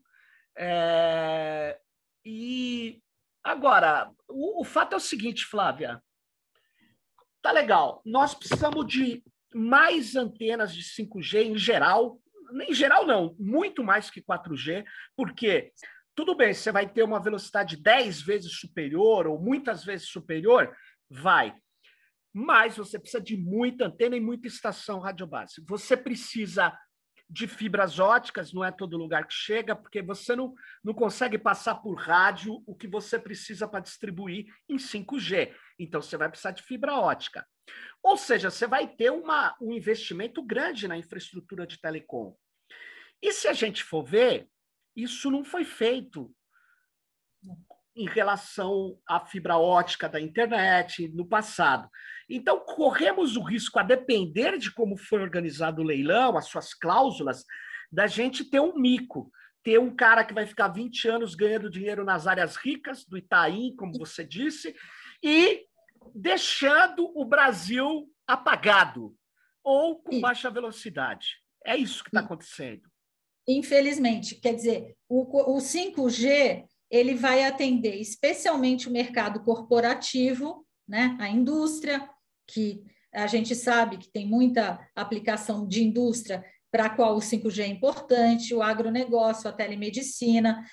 É, 0.57 1.79
e 2.25 3.01
agora, 3.43 4.11
o, 4.27 4.61
o 4.61 4.63
fato 4.63 4.93
é 4.93 4.97
o 4.97 4.99
seguinte, 4.99 5.45
Flávia. 5.45 6.01
Tá 7.41 7.51
legal. 7.51 8.01
Nós 8.05 8.33
precisamos 8.33 8.85
de 8.85 9.23
mais 9.53 10.15
antenas 10.15 10.73
de 10.73 10.83
5G 10.83 11.45
em 11.45 11.57
geral. 11.57 12.19
Em 12.67 12.73
geral, 12.73 13.05
não, 13.05 13.35
muito 13.39 13.83
mais 13.83 14.09
que 14.09 14.21
4G, 14.21 14.83
porque 15.15 15.71
tudo 16.13 16.35
bem, 16.35 16.53
você 16.53 16.71
vai 16.71 16.87
ter 16.87 17.03
uma 17.03 17.21
velocidade 17.21 17.77
10 17.77 18.21
vezes 18.21 18.59
superior 18.59 19.25
ou 19.25 19.39
muitas 19.39 19.83
vezes 19.83 20.07
superior, 20.07 20.75
vai. 21.09 21.55
Mas 22.33 22.77
você 22.77 22.97
precisa 22.97 23.21
de 23.21 23.35
muita 23.35 23.85
antena 23.85 24.15
e 24.15 24.21
muita 24.21 24.47
estação 24.47 24.99
radiobase. 24.99 25.63
Você 25.67 25.97
precisa 25.97 26.77
de 27.29 27.47
fibras 27.47 27.97
óticas, 27.97 28.51
não 28.51 28.63
é 28.63 28.71
todo 28.71 28.97
lugar 28.97 29.25
que 29.25 29.33
chega, 29.33 29.73
porque 29.73 30.01
você 30.01 30.35
não, 30.35 30.53
não 30.83 30.93
consegue 30.93 31.37
passar 31.37 31.75
por 31.75 31.95
rádio 31.95 32.61
o 32.67 32.75
que 32.75 32.87
você 32.87 33.17
precisa 33.17 33.65
para 33.67 33.79
distribuir 33.79 34.47
em 34.67 34.75
5G. 34.75 35.53
Então, 35.79 36.01
você 36.01 36.17
vai 36.17 36.27
precisar 36.27 36.51
de 36.51 36.61
fibra 36.63 36.95
ótica. 36.95 37.47
Ou 38.03 38.17
seja, 38.17 38.49
você 38.49 38.67
vai 38.67 38.85
ter 38.85 39.11
uma, 39.11 39.55
um 39.61 39.71
investimento 39.71 40.43
grande 40.43 40.89
na 40.89 40.97
infraestrutura 40.97 41.65
de 41.65 41.79
telecom. 41.79 42.35
E 43.21 43.31
se 43.31 43.47
a 43.47 43.53
gente 43.53 43.81
for 43.81 44.03
ver, 44.03 44.49
isso 44.93 45.31
não 45.31 45.43
foi 45.43 45.63
feito 45.63 46.35
em 47.95 48.05
relação 48.05 48.97
à 49.07 49.19
fibra 49.25 49.57
ótica 49.57 50.07
da 50.07 50.19
internet 50.19 51.09
no 51.09 51.25
passado. 51.25 51.89
Então, 52.29 52.59
corremos 52.59 53.35
o 53.35 53.41
risco, 53.41 53.77
a 53.79 53.83
depender 53.83 54.57
de 54.57 54.73
como 54.73 54.97
foi 54.97 55.21
organizado 55.21 55.81
o 55.81 55.85
leilão, 55.85 56.37
as 56.37 56.45
suas 56.45 56.73
cláusulas, 56.73 57.45
da 57.91 58.07
gente 58.07 58.45
ter 58.45 58.61
um 58.61 58.77
mico, 58.77 59.29
ter 59.63 59.79
um 59.79 59.93
cara 59.93 60.23
que 60.23 60.33
vai 60.33 60.45
ficar 60.45 60.69
20 60.69 61.07
anos 61.09 61.35
ganhando 61.35 61.69
dinheiro 61.69 62.05
nas 62.05 62.27
áreas 62.27 62.55
ricas 62.55 63.05
do 63.05 63.17
Itaim, 63.17 63.75
como 63.75 63.97
você 63.97 64.23
disse, 64.23 64.73
e 65.21 65.65
deixando 66.15 67.11
o 67.15 67.25
Brasil 67.25 68.09
apagado 68.25 69.13
ou 69.63 70.01
com 70.01 70.19
baixa 70.19 70.49
velocidade. 70.49 71.37
É 71.65 71.75
isso 71.75 72.03
que 72.03 72.09
está 72.09 72.21
acontecendo. 72.21 72.89
Infelizmente, 73.47 74.35
quer 74.35 74.55
dizer, 74.55 74.95
o, 75.07 75.55
o 75.55 75.57
5G 75.57 76.65
ele 76.91 77.15
vai 77.15 77.45
atender 77.45 77.95
especialmente 77.95 78.89
o 78.89 78.91
mercado 78.91 79.41
corporativo, 79.43 80.67
né, 80.85 81.15
a 81.19 81.29
indústria, 81.29 82.07
que 82.45 82.83
a 83.13 83.27
gente 83.27 83.55
sabe 83.55 83.97
que 83.97 84.11
tem 84.11 84.27
muita 84.27 84.79
aplicação 84.93 85.65
de 85.65 85.83
indústria 85.83 86.43
para 86.69 86.85
a 86.85 86.89
qual 86.89 87.15
o 87.15 87.21
5G 87.21 87.63
é 87.63 87.67
importante, 87.67 88.53
o 88.53 88.61
agronegócio, 88.61 89.49
a 89.49 89.53
telemedicina, 89.53 90.65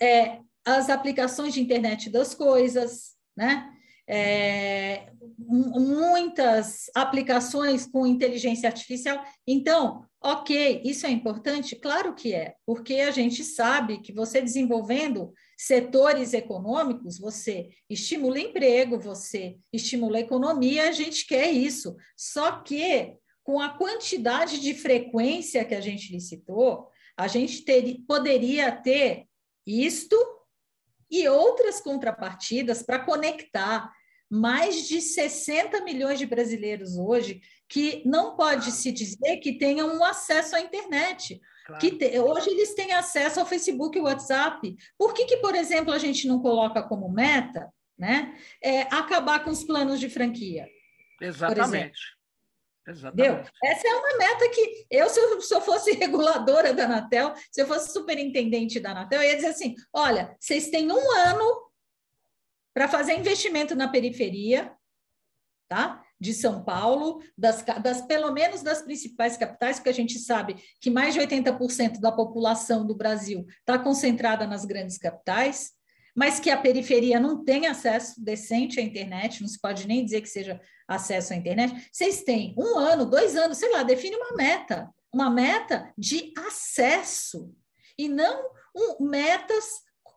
é, 0.00 0.40
as 0.64 0.88
aplicações 0.90 1.54
de 1.54 1.60
internet 1.60 2.10
das 2.10 2.34
coisas, 2.34 3.14
né? 3.36 3.70
É, 4.08 5.10
muitas 5.36 6.88
aplicações 6.94 7.86
com 7.86 8.06
inteligência 8.06 8.68
artificial. 8.68 9.24
Então, 9.46 10.04
ok, 10.22 10.82
isso 10.84 11.06
é 11.06 11.10
importante? 11.10 11.74
Claro 11.74 12.14
que 12.14 12.32
é, 12.32 12.54
porque 12.64 12.94
a 12.94 13.10
gente 13.10 13.42
sabe 13.42 13.98
que 13.98 14.12
você 14.12 14.40
desenvolvendo 14.40 15.32
setores 15.56 16.34
econômicos, 16.34 17.18
você 17.18 17.70
estimula 17.88 18.38
emprego, 18.38 18.98
você 18.98 19.56
estimula 19.72 20.18
a 20.18 20.20
economia, 20.20 20.88
a 20.88 20.92
gente 20.92 21.26
quer 21.26 21.50
isso. 21.50 21.96
Só 22.16 22.60
que, 22.60 23.14
com 23.42 23.60
a 23.60 23.70
quantidade 23.70 24.60
de 24.60 24.74
frequência 24.74 25.64
que 25.64 25.74
a 25.74 25.80
gente 25.80 26.12
licitou, 26.12 26.88
a 27.16 27.26
gente 27.26 27.64
ter, 27.64 27.96
poderia 28.06 28.70
ter 28.70 29.26
isto 29.66 30.16
e 31.10 31.26
outras 31.28 31.80
contrapartidas 31.80 32.82
para 32.82 33.04
conectar 33.04 33.90
mais 34.28 34.88
de 34.88 35.00
60 35.00 35.82
milhões 35.82 36.18
de 36.18 36.26
brasileiros 36.26 36.98
hoje 36.98 37.40
que 37.68 38.02
não 38.04 38.36
pode 38.36 38.72
se 38.72 38.92
dizer 38.92 39.38
que 39.38 39.56
tenham 39.56 39.96
um 39.96 40.04
acesso 40.04 40.56
à 40.56 40.60
internet. 40.60 41.40
Claro. 41.66 41.80
Que 41.80 41.90
te, 41.90 42.16
hoje 42.20 42.48
eles 42.50 42.74
têm 42.74 42.92
acesso 42.92 43.40
ao 43.40 43.46
Facebook 43.46 43.98
e 43.98 44.00
WhatsApp. 44.00 44.76
Por 44.96 45.12
que, 45.12 45.24
que, 45.24 45.38
por 45.38 45.52
exemplo, 45.52 45.92
a 45.92 45.98
gente 45.98 46.28
não 46.28 46.40
coloca 46.40 46.80
como 46.80 47.10
meta 47.10 47.68
né, 47.98 48.38
é, 48.62 48.82
acabar 48.82 49.42
com 49.42 49.50
os 49.50 49.64
planos 49.64 49.98
de 49.98 50.08
franquia? 50.08 50.68
Exatamente. 51.20 51.98
Exatamente. 52.86 53.50
Essa 53.64 53.88
é 53.88 53.94
uma 53.96 54.16
meta 54.16 54.48
que 54.50 54.86
eu, 54.88 55.08
se 55.08 55.18
eu, 55.18 55.40
se 55.40 55.52
eu 55.52 55.60
fosse 55.60 55.90
reguladora 55.98 56.72
da 56.72 56.84
Anatel, 56.84 57.34
se 57.50 57.60
eu 57.60 57.66
fosse 57.66 57.92
superintendente 57.92 58.78
da 58.78 58.92
Anatel, 58.92 59.22
eu 59.22 59.28
ia 59.28 59.34
dizer 59.34 59.48
assim: 59.48 59.74
olha, 59.92 60.36
vocês 60.38 60.70
têm 60.70 60.92
um 60.92 61.10
ano 61.16 61.68
para 62.72 62.86
fazer 62.86 63.14
investimento 63.14 63.74
na 63.74 63.88
periferia, 63.88 64.72
tá? 65.68 66.05
De 66.20 66.32
São 66.32 66.64
Paulo, 66.64 67.22
das, 67.36 67.62
das, 67.82 68.02
pelo 68.02 68.32
menos 68.32 68.62
das 68.62 68.82
principais 68.82 69.36
capitais, 69.36 69.76
porque 69.76 69.90
a 69.90 69.94
gente 69.94 70.18
sabe 70.18 70.56
que 70.80 70.90
mais 70.90 71.14
de 71.14 71.20
80% 71.20 72.00
da 72.00 72.10
população 72.10 72.86
do 72.86 72.94
Brasil 72.94 73.46
está 73.60 73.78
concentrada 73.78 74.46
nas 74.46 74.64
grandes 74.64 74.98
capitais, 74.98 75.72
mas 76.14 76.40
que 76.40 76.48
a 76.48 76.56
periferia 76.56 77.20
não 77.20 77.44
tem 77.44 77.66
acesso 77.66 78.22
decente 78.24 78.80
à 78.80 78.82
internet, 78.82 79.42
não 79.42 79.48
se 79.48 79.60
pode 79.60 79.86
nem 79.86 80.02
dizer 80.02 80.22
que 80.22 80.28
seja 80.28 80.58
acesso 80.88 81.34
à 81.34 81.36
internet. 81.36 81.88
Vocês 81.92 82.22
têm 82.22 82.54
um 82.56 82.78
ano, 82.78 83.04
dois 83.04 83.36
anos, 83.36 83.58
sei 83.58 83.70
lá, 83.70 83.82
define 83.82 84.16
uma 84.16 84.34
meta, 84.34 84.88
uma 85.12 85.28
meta 85.28 85.92
de 85.96 86.32
acesso, 86.48 87.54
e 87.98 88.08
não 88.08 88.50
um, 88.74 89.04
metas 89.06 89.64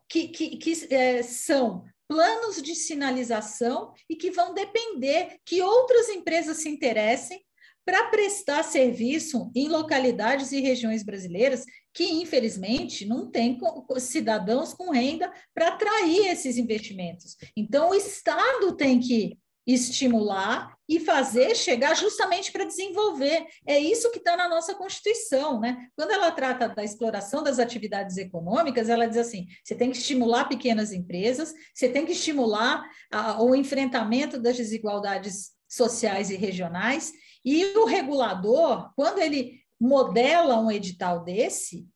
que, 0.08 0.30
que, 0.30 0.58
que 0.58 0.94
é, 0.94 1.22
são 1.22 1.84
planos 2.10 2.60
de 2.60 2.74
sinalização 2.74 3.94
e 4.10 4.16
que 4.16 4.32
vão 4.32 4.52
depender 4.54 5.38
que 5.46 5.62
outras 5.62 6.10
empresas 6.10 6.58
se 6.58 6.68
interessem 6.68 7.40
para 7.86 8.10
prestar 8.10 8.64
serviço 8.64 9.52
em 9.56 9.68
localidades 9.68 10.52
e 10.52 10.60
regiões 10.60 11.04
brasileiras 11.04 11.64
que, 11.94 12.04
infelizmente, 12.04 13.06
não 13.06 13.30
têm 13.30 13.58
cidadãos 14.00 14.74
com 14.74 14.92
renda 14.92 15.32
para 15.54 15.70
atrair 15.70 16.28
esses 16.28 16.58
investimentos. 16.58 17.38
Então, 17.56 17.92
o 17.92 17.96
Estado 17.96 18.76
tem 18.76 19.00
que 19.00 19.38
estimular 19.74 20.76
e 20.88 21.00
fazer 21.00 21.56
chegar 21.56 21.96
justamente 21.96 22.52
para 22.52 22.66
desenvolver. 22.66 23.46
É 23.66 23.78
isso 23.78 24.12
que 24.12 24.18
está 24.18 24.36
na 24.36 24.50
nossa 24.50 24.74
Constituição, 24.74 25.60
né? 25.60 25.88
Quando 25.96 26.12
ela 26.12 26.32
trata 26.32 26.68
da 26.68 26.84
exploração 26.84 27.44
das 27.44 27.60
atividades 27.60 28.18
econômicas, 28.18 28.90
ela 28.90 29.08
diz 29.08 29.18
assim: 29.18 29.48
você 29.64 29.76
tem 29.76 29.92
que 29.92 29.98
estimular 29.98 30.46
pequenas 30.46 30.92
empresas, 30.92 31.54
você 31.74 31.88
tem 31.88 32.06
que 32.06 32.14
estimular 32.14 32.84
a, 33.12 33.42
o 33.44 33.54
enfrentamento 33.54 34.40
das 34.40 34.58
desigualdades 34.58 35.52
sociais 35.68 36.32
e 36.32 36.36
regionais, 36.36 37.12
e 37.46 37.64
o 37.78 37.86
regulador, 37.86 38.92
quando 38.96 39.20
ele 39.20 39.60
modela 39.80 40.60
um 40.60 40.72
edital 40.72 41.24
desse, 41.24 41.88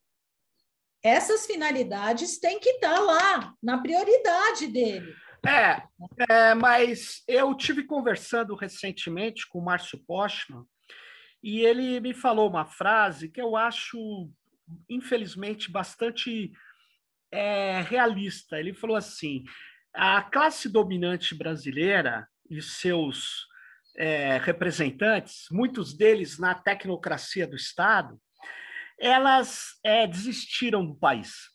essas 1.03 1.45
finalidades 1.45 2.39
têm 2.39 2.59
que 2.59 2.69
estar 2.69 2.93
tá 2.93 2.99
lá, 2.99 3.53
na 3.61 3.79
prioridade 3.79 4.67
dele. 4.67 5.13
É, 5.45 5.83
é, 6.29 6.53
mas 6.55 7.21
eu 7.27 7.53
tive 7.55 7.83
conversando 7.83 8.55
recentemente 8.55 9.47
com 9.47 9.59
o 9.59 9.63
Márcio 9.63 9.99
Postman 10.07 10.63
e 11.43 11.59
ele 11.59 11.99
me 11.99 12.13
falou 12.13 12.49
uma 12.49 12.65
frase 12.65 13.29
que 13.29 13.41
eu 13.41 13.57
acho, 13.57 14.29
infelizmente, 14.89 15.69
bastante 15.69 16.53
é, 17.29 17.81
realista. 17.81 18.57
Ele 18.57 18.73
falou 18.73 18.95
assim: 18.95 19.43
a 19.93 20.21
classe 20.21 20.69
dominante 20.69 21.35
brasileira 21.35 22.25
e 22.49 22.61
seus 22.61 23.45
é, 23.97 24.37
representantes, 24.37 25.47
muitos 25.51 25.93
deles 25.93 26.39
na 26.39 26.55
tecnocracia 26.55 27.45
do 27.45 27.55
Estado, 27.55 28.17
elas 28.97 29.77
é, 29.83 30.07
desistiram 30.07 30.85
do 30.85 30.95
país. 30.95 31.52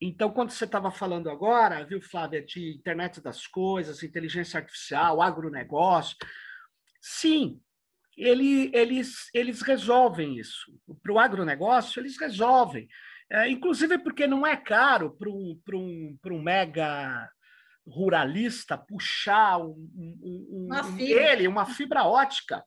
Então, 0.00 0.30
quando 0.30 0.50
você 0.50 0.64
estava 0.64 0.90
falando 0.90 1.28
agora, 1.28 1.84
viu, 1.84 2.00
Flávia, 2.00 2.44
de 2.44 2.76
internet 2.76 3.20
das 3.20 3.46
coisas, 3.46 4.02
inteligência 4.02 4.58
artificial, 4.58 5.20
agronegócio, 5.20 6.16
sim, 7.00 7.60
ele, 8.16 8.70
eles, 8.72 9.28
eles 9.34 9.60
resolvem 9.60 10.38
isso. 10.38 10.72
Para 11.02 11.12
o 11.12 11.18
agronegócio, 11.18 12.00
eles 12.00 12.18
resolvem. 12.18 12.88
É, 13.30 13.48
inclusive 13.48 13.98
porque 13.98 14.26
não 14.26 14.46
é 14.46 14.56
caro 14.56 15.16
para 15.18 15.28
um, 15.28 15.60
um, 15.74 16.18
um 16.30 16.42
mega 16.42 17.28
ruralista 17.86 18.78
puxar 18.78 19.58
um, 19.58 19.88
um, 19.94 20.66
uma 20.66 20.84
um, 20.84 20.98
ele, 20.98 21.48
uma 21.48 21.66
fibra 21.66 22.04
ótica 22.04 22.62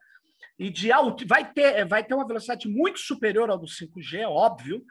e 0.57 0.69
de 0.69 0.91
alto, 0.91 1.25
vai 1.27 1.51
ter, 1.51 1.85
vai 1.85 2.03
ter 2.03 2.13
uma 2.13 2.27
velocidade 2.27 2.67
muito 2.67 2.99
superior 2.99 3.49
ao 3.49 3.57
do 3.57 3.65
5G, 3.65 4.27
óbvio, 4.27 4.83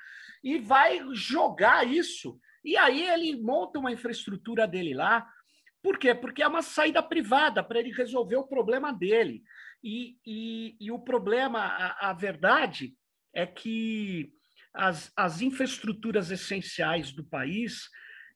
e 0.43 0.59
vai 0.59 1.01
jogar 1.13 1.87
isso. 1.87 2.39
E 2.65 2.77
aí 2.77 3.03
ele 3.09 3.41
monta 3.41 3.79
uma 3.79 3.93
infraestrutura 3.93 4.67
dele 4.67 4.95
lá. 4.95 5.27
Por 5.83 5.99
quê? 5.99 6.15
Porque 6.15 6.43
é 6.43 6.49
uma 6.49 6.63
saída 6.63 7.03
privada 7.03 7.63
para 7.63 7.81
ele 7.81 7.93
resolver 7.93 8.37
o 8.37 8.47
problema 8.47 8.93
dele. 8.93 9.43
E, 9.83 10.19
e, 10.27 10.77
e 10.79 10.91
o 10.91 10.99
problema, 10.99 11.61
a, 11.61 12.11
a, 12.11 12.13
verdade 12.13 12.95
é 13.35 13.47
que 13.47 14.31
as, 14.75 15.11
as 15.17 15.41
infraestruturas 15.41 16.31
essenciais 16.31 17.13
do 17.13 17.25
país 17.25 17.89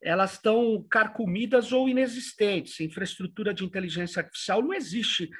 elas 0.02 0.34
estão 0.34 0.86
carcomidas 0.90 1.72
ou 1.72 1.88
inexistentes. 1.88 2.78
Infraestrutura 2.80 3.54
de 3.54 3.64
inteligência 3.64 4.20
artificial 4.20 4.62
não 4.62 4.74
existe. 4.74 5.30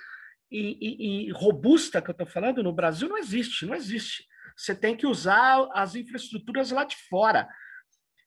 E, 0.51 0.79
e, 0.81 1.27
e 1.27 1.31
robusta, 1.33 2.01
que 2.01 2.09
eu 2.09 2.13
estou 2.13 2.27
falando, 2.27 2.63
no 2.63 2.73
Brasil 2.73 3.09
não 3.09 3.19
existe, 3.19 3.67
não 3.67 3.75
existe. 3.75 4.25
Você 4.57 4.75
tem 4.75 4.97
que 4.97 5.07
usar 5.07 5.69
as 5.73 5.95
infraestruturas 5.95 6.71
lá 6.71 6.85
de 6.85 6.97
fora. 7.09 7.49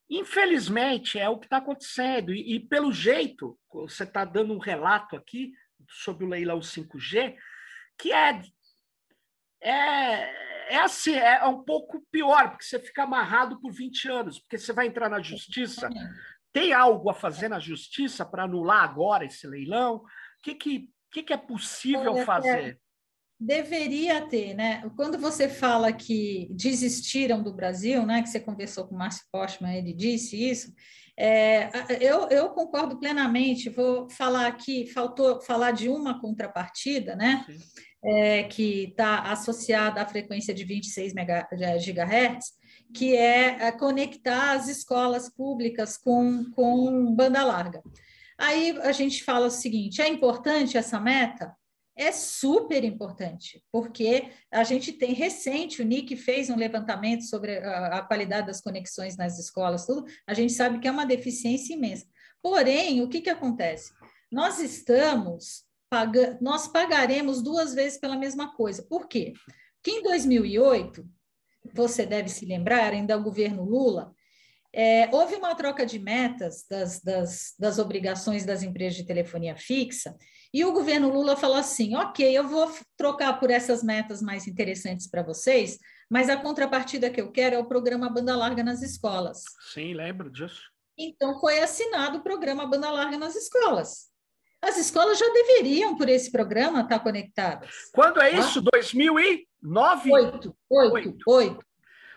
Infelizmente, 0.09 1.19
é 1.19 1.27
o 1.27 1.37
que 1.37 1.45
está 1.45 1.57
acontecendo. 1.57 2.33
E, 2.33 2.55
e, 2.55 2.59
pelo 2.59 2.91
jeito, 2.91 3.57
você 3.71 4.03
está 4.03 4.23
dando 4.23 4.53
um 4.53 4.59
relato 4.59 5.15
aqui 5.15 5.51
sobre 5.89 6.25
o 6.25 6.29
leilão 6.29 6.59
5G, 6.59 7.35
que 7.97 8.11
é, 8.11 8.41
é, 9.61 10.73
é 10.73 10.77
assim, 10.79 11.15
é 11.15 11.43
um 11.45 11.63
pouco 11.63 12.05
pior, 12.11 12.49
porque 12.49 12.63
você 12.63 12.79
fica 12.79 13.03
amarrado 13.03 13.59
por 13.59 13.71
20 13.71 14.09
anos, 14.09 14.39
porque 14.39 14.57
você 14.57 14.73
vai 14.73 14.87
entrar 14.87 15.09
na 15.09 15.21
justiça. 15.21 15.89
Tem 16.53 16.73
algo 16.73 17.09
a 17.09 17.13
fazer 17.13 17.49
na 17.49 17.59
justiça 17.59 18.25
para 18.25 18.43
anular 18.43 18.83
agora 18.83 19.25
esse 19.25 19.45
leilão? 19.45 19.97
O 19.97 20.05
que, 20.41 20.55
que, 20.55 20.89
que, 21.11 21.23
que 21.23 21.33
é 21.33 21.37
possível 21.37 22.13
Olha, 22.13 22.25
fazer? 22.25 22.79
Deveria 23.39 24.21
ter, 24.27 24.55
né? 24.55 24.89
Quando 24.95 25.19
você 25.19 25.47
fala 25.47 25.93
que 25.93 26.47
desistiram 26.49 27.43
do 27.43 27.53
Brasil, 27.53 28.03
né? 28.03 28.23
Que 28.23 28.29
você 28.29 28.39
conversou 28.39 28.87
com 28.87 28.95
o 28.95 28.97
Márcio 28.97 29.25
Postman, 29.31 29.77
ele 29.77 29.93
disse 29.93 30.35
isso. 30.35 30.73
É, 31.19 31.69
eu, 31.99 32.27
eu, 32.29 32.49
concordo 32.49 32.99
plenamente. 32.99 33.69
Vou 33.69 34.09
falar 34.09 34.47
aqui, 34.47 34.87
faltou 34.87 35.39
falar 35.41 35.71
de 35.71 35.87
uma 35.87 36.19
contrapartida, 36.19 37.15
né? 37.15 37.45
É, 38.03 38.43
que 38.43 38.85
está 38.89 39.21
associada 39.31 40.01
à 40.01 40.07
frequência 40.07 40.53
de 40.53 40.63
26 40.63 41.13
GHz, 41.13 42.53
que 42.93 43.15
é, 43.15 43.67
é 43.67 43.71
conectar 43.71 44.53
as 44.53 44.67
escolas 44.67 45.29
públicas 45.29 45.95
com, 45.95 46.45
com 46.55 47.13
banda 47.13 47.43
larga. 47.43 47.83
Aí 48.37 48.77
a 48.81 48.91
gente 48.91 49.23
fala 49.23 49.45
o 49.47 49.51
seguinte: 49.51 50.01
é 50.01 50.07
importante 50.07 50.75
essa 50.75 50.99
meta? 50.99 51.55
É 51.97 52.11
super 52.11 52.83
importante, 52.83 53.63
porque 53.71 54.29
a 54.51 54.63
gente 54.63 54.93
tem 54.93 55.13
recente, 55.13 55.81
o 55.81 55.85
NIC 55.85 56.15
fez 56.15 56.49
um 56.49 56.55
levantamento 56.55 57.23
sobre 57.23 57.57
a, 57.57 57.97
a, 57.97 58.01
qualidade 58.03 58.47
das 58.47 58.61
conexões 58.61 59.17
nas 59.17 59.39
escolas, 59.39 59.85
tudo, 59.85 60.05
a 60.27 60.33
gente 60.33 60.53
sabe 60.53 60.79
que 60.79 60.87
é 60.87 60.91
uma 60.91 61.05
deficiência 61.05 61.73
imensa. 61.73 62.05
Porém, 62.41 63.01
o 63.01 63.09
que, 63.09 63.21
que 63.21 63.29
acontece? 63.29 63.91
Nós 64.31 64.59
estamos 64.59 65.65
pagando, 65.89 66.37
nós 66.39 66.67
pagaremos 66.67 67.41
duas 67.41 67.73
vezes 67.73 67.99
pela 67.99 68.15
mesma 68.15 68.53
coisa. 68.55 68.83
Por 68.83 69.07
quê? 69.07 69.33
Porque 69.75 69.99
em 69.99 70.03
2008, 70.03 71.03
você 71.73 72.05
deve 72.05 72.29
se 72.29 72.45
lembrar, 72.45 72.93
ainda 72.93 73.17
o 73.17 73.23
governo 73.23 73.63
Lula, 73.63 74.13
é, 74.73 75.09
houve 75.11 75.35
uma 75.35 75.55
troca 75.55 75.85
de 75.85 75.97
metas 75.97 76.65
das, 76.69 77.01
das, 77.01 77.55
das 77.57 77.79
obrigações 77.79 78.45
das 78.45 78.61
empresas 78.61 78.95
de 78.95 79.05
telefonia 79.05 79.55
fixa, 79.55 80.15
e 80.53 80.63
o 80.65 80.71
governo 80.71 81.11
Lula 81.11 81.35
falou 81.35 81.57
assim: 81.57 81.95
ok, 81.95 82.37
eu 82.37 82.47
vou 82.47 82.71
trocar 82.95 83.39
por 83.39 83.49
essas 83.49 83.83
metas 83.83 84.21
mais 84.21 84.47
interessantes 84.47 85.07
para 85.09 85.23
vocês, 85.23 85.77
mas 86.09 86.29
a 86.29 86.37
contrapartida 86.37 87.09
que 87.09 87.21
eu 87.21 87.31
quero 87.31 87.55
é 87.55 87.59
o 87.59 87.67
programa 87.67 88.09
Banda 88.09 88.35
Larga 88.35 88.63
nas 88.63 88.81
escolas. 88.81 89.43
Sim, 89.73 89.93
lembro 89.93 90.29
disso. 90.29 90.61
Então 90.97 91.39
foi 91.39 91.59
assinado 91.59 92.19
o 92.19 92.23
programa 92.23 92.65
Banda 92.65 92.89
Larga 92.89 93.17
nas 93.17 93.35
escolas. 93.35 94.07
As 94.61 94.77
escolas 94.77 95.19
já 95.19 95.31
deveriam, 95.31 95.95
por 95.95 96.09
esse 96.09 96.31
programa, 96.31 96.81
estar 96.81 96.99
conectadas. 96.99 97.69
Quando 97.93 98.19
é 98.19 98.31
tá? 98.31 98.39
isso? 98.39 98.61
2009? 98.61 100.11
Oito. 100.11 100.57
Oito. 100.69 101.17
Oito. 101.27 101.65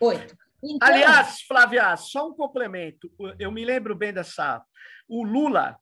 Oito. 0.01 0.37
Então... 0.63 0.89
Aliás, 0.89 1.43
Flávia, 1.43 1.97
só 1.97 2.29
um 2.29 2.35
complemento. 2.35 3.11
Eu 3.39 3.53
me 3.53 3.65
lembro 3.65 3.95
bem 3.95 4.13
dessa. 4.13 4.63
O 5.07 5.23
Lula 5.23 5.77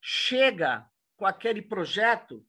chega 0.00 0.86
com 1.18 1.26
aquele 1.26 1.60
projeto 1.60 2.42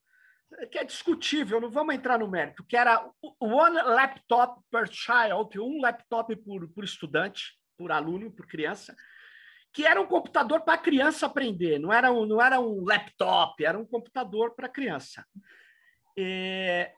que 0.72 0.78
é 0.78 0.84
discutível, 0.84 1.60
não 1.60 1.70
vamos 1.70 1.94
entrar 1.94 2.18
no 2.20 2.28
mérito, 2.28 2.64
que 2.64 2.78
era 2.78 3.08
one 3.40 3.76
laptop 3.76 4.62
per 4.72 4.88
child, 4.90 5.60
um 5.60 5.82
laptop 5.82 6.36
por, 6.38 6.68
por 6.70 6.84
estudante, 6.84 7.60
por 7.78 7.92
aluno, 7.92 8.32
por 8.32 8.48
criança, 8.48 8.96
que 9.72 9.86
era 9.86 10.02
um 10.02 10.08
computador 10.08 10.62
para 10.62 10.74
a 10.76 10.80
criança 10.80 11.26
aprender, 11.26 11.80
não 11.80 11.94
era 11.94 12.12
um, 12.12 12.26
não 12.26 12.42
era 12.42 12.60
um 12.60 12.84
laptop, 12.84 13.64
era 13.64 13.78
um 13.78 13.86
computador 13.86 14.56
para 14.56 14.68
a 14.68 14.72
criança. 14.72 15.26
E... 16.16 16.90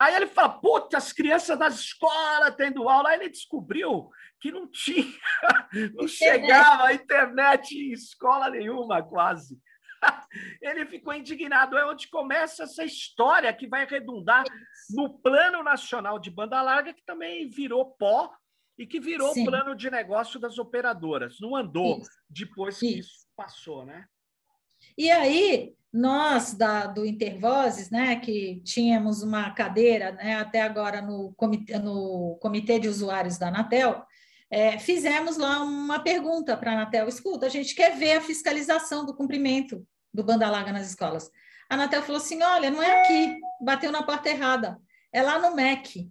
Aí 0.00 0.14
ele 0.14 0.28
fala, 0.28 0.50
puta, 0.50 0.96
as 0.96 1.12
crianças 1.12 1.58
das 1.58 1.80
escolas 1.80 2.54
tendo 2.54 2.88
aula. 2.88 3.08
Aí 3.08 3.18
ele 3.18 3.30
descobriu 3.30 4.08
que 4.40 4.52
não 4.52 4.70
tinha, 4.70 5.12
não 5.94 6.06
chegava 6.06 6.84
a 6.84 6.94
internet 6.94 7.76
em 7.76 7.92
escola 7.92 8.48
nenhuma, 8.48 9.02
quase. 9.02 9.60
Ele 10.62 10.86
ficou 10.86 11.12
indignado. 11.12 11.76
É 11.76 11.86
onde 11.86 12.08
começa 12.08 12.64
essa 12.64 12.84
história 12.84 13.52
que 13.52 13.66
vai 13.66 13.86
redundar 13.86 14.44
no 14.90 15.18
Plano 15.18 15.62
Nacional 15.62 16.18
de 16.18 16.30
Banda 16.30 16.60
Larga, 16.62 16.92
que 16.92 17.04
também 17.04 17.48
virou 17.48 17.92
pó 17.92 18.30
e 18.78 18.86
que 18.86 19.00
virou 19.00 19.32
Sim. 19.32 19.44
plano 19.44 19.74
de 19.74 19.90
negócio 19.90 20.38
das 20.38 20.58
operadoras. 20.58 21.38
Não 21.40 21.56
andou 21.56 21.98
isso. 21.98 22.10
depois 22.28 22.78
que 22.78 22.98
isso. 22.98 23.10
isso 23.10 23.26
passou, 23.36 23.84
né? 23.84 24.06
E 24.96 25.10
aí, 25.10 25.74
nós 25.92 26.54
da, 26.54 26.86
do 26.86 27.04
Intervozes, 27.04 27.90
né, 27.90 28.16
que 28.16 28.60
tínhamos 28.64 29.22
uma 29.22 29.50
cadeira 29.50 30.12
né, 30.12 30.36
até 30.36 30.62
agora 30.62 31.02
no 31.02 31.32
comitê, 31.36 31.78
no 31.78 32.38
comitê 32.40 32.78
de 32.78 32.88
Usuários 32.88 33.38
da 33.38 33.48
Anatel, 33.48 34.04
é, 34.50 34.78
fizemos 34.78 35.36
lá 35.36 35.60
uma 35.60 36.00
pergunta 36.00 36.56
para 36.56 36.70
a 36.70 36.74
Anatel: 36.74 37.08
escuta, 37.08 37.46
a 37.46 37.50
gente 37.50 37.74
quer 37.74 37.96
ver 37.96 38.16
a 38.16 38.20
fiscalização 38.20 39.04
do 39.04 39.14
cumprimento 39.14 39.86
do 40.12 40.24
banda 40.24 40.50
larga 40.50 40.72
nas 40.72 40.88
escolas. 40.88 41.30
A 41.68 41.74
Anatel 41.74 42.02
falou 42.02 42.20
assim: 42.20 42.42
olha, 42.42 42.70
não 42.70 42.82
é 42.82 43.02
aqui, 43.02 43.36
bateu 43.60 43.92
na 43.92 44.02
porta 44.02 44.28
errada, 44.28 44.78
é 45.12 45.22
lá 45.22 45.38
no 45.38 45.54
MEC. 45.54 46.10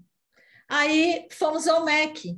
Aí 0.70 1.28
fomos 1.32 1.68
ao 1.68 1.84
MEC. 1.84 2.38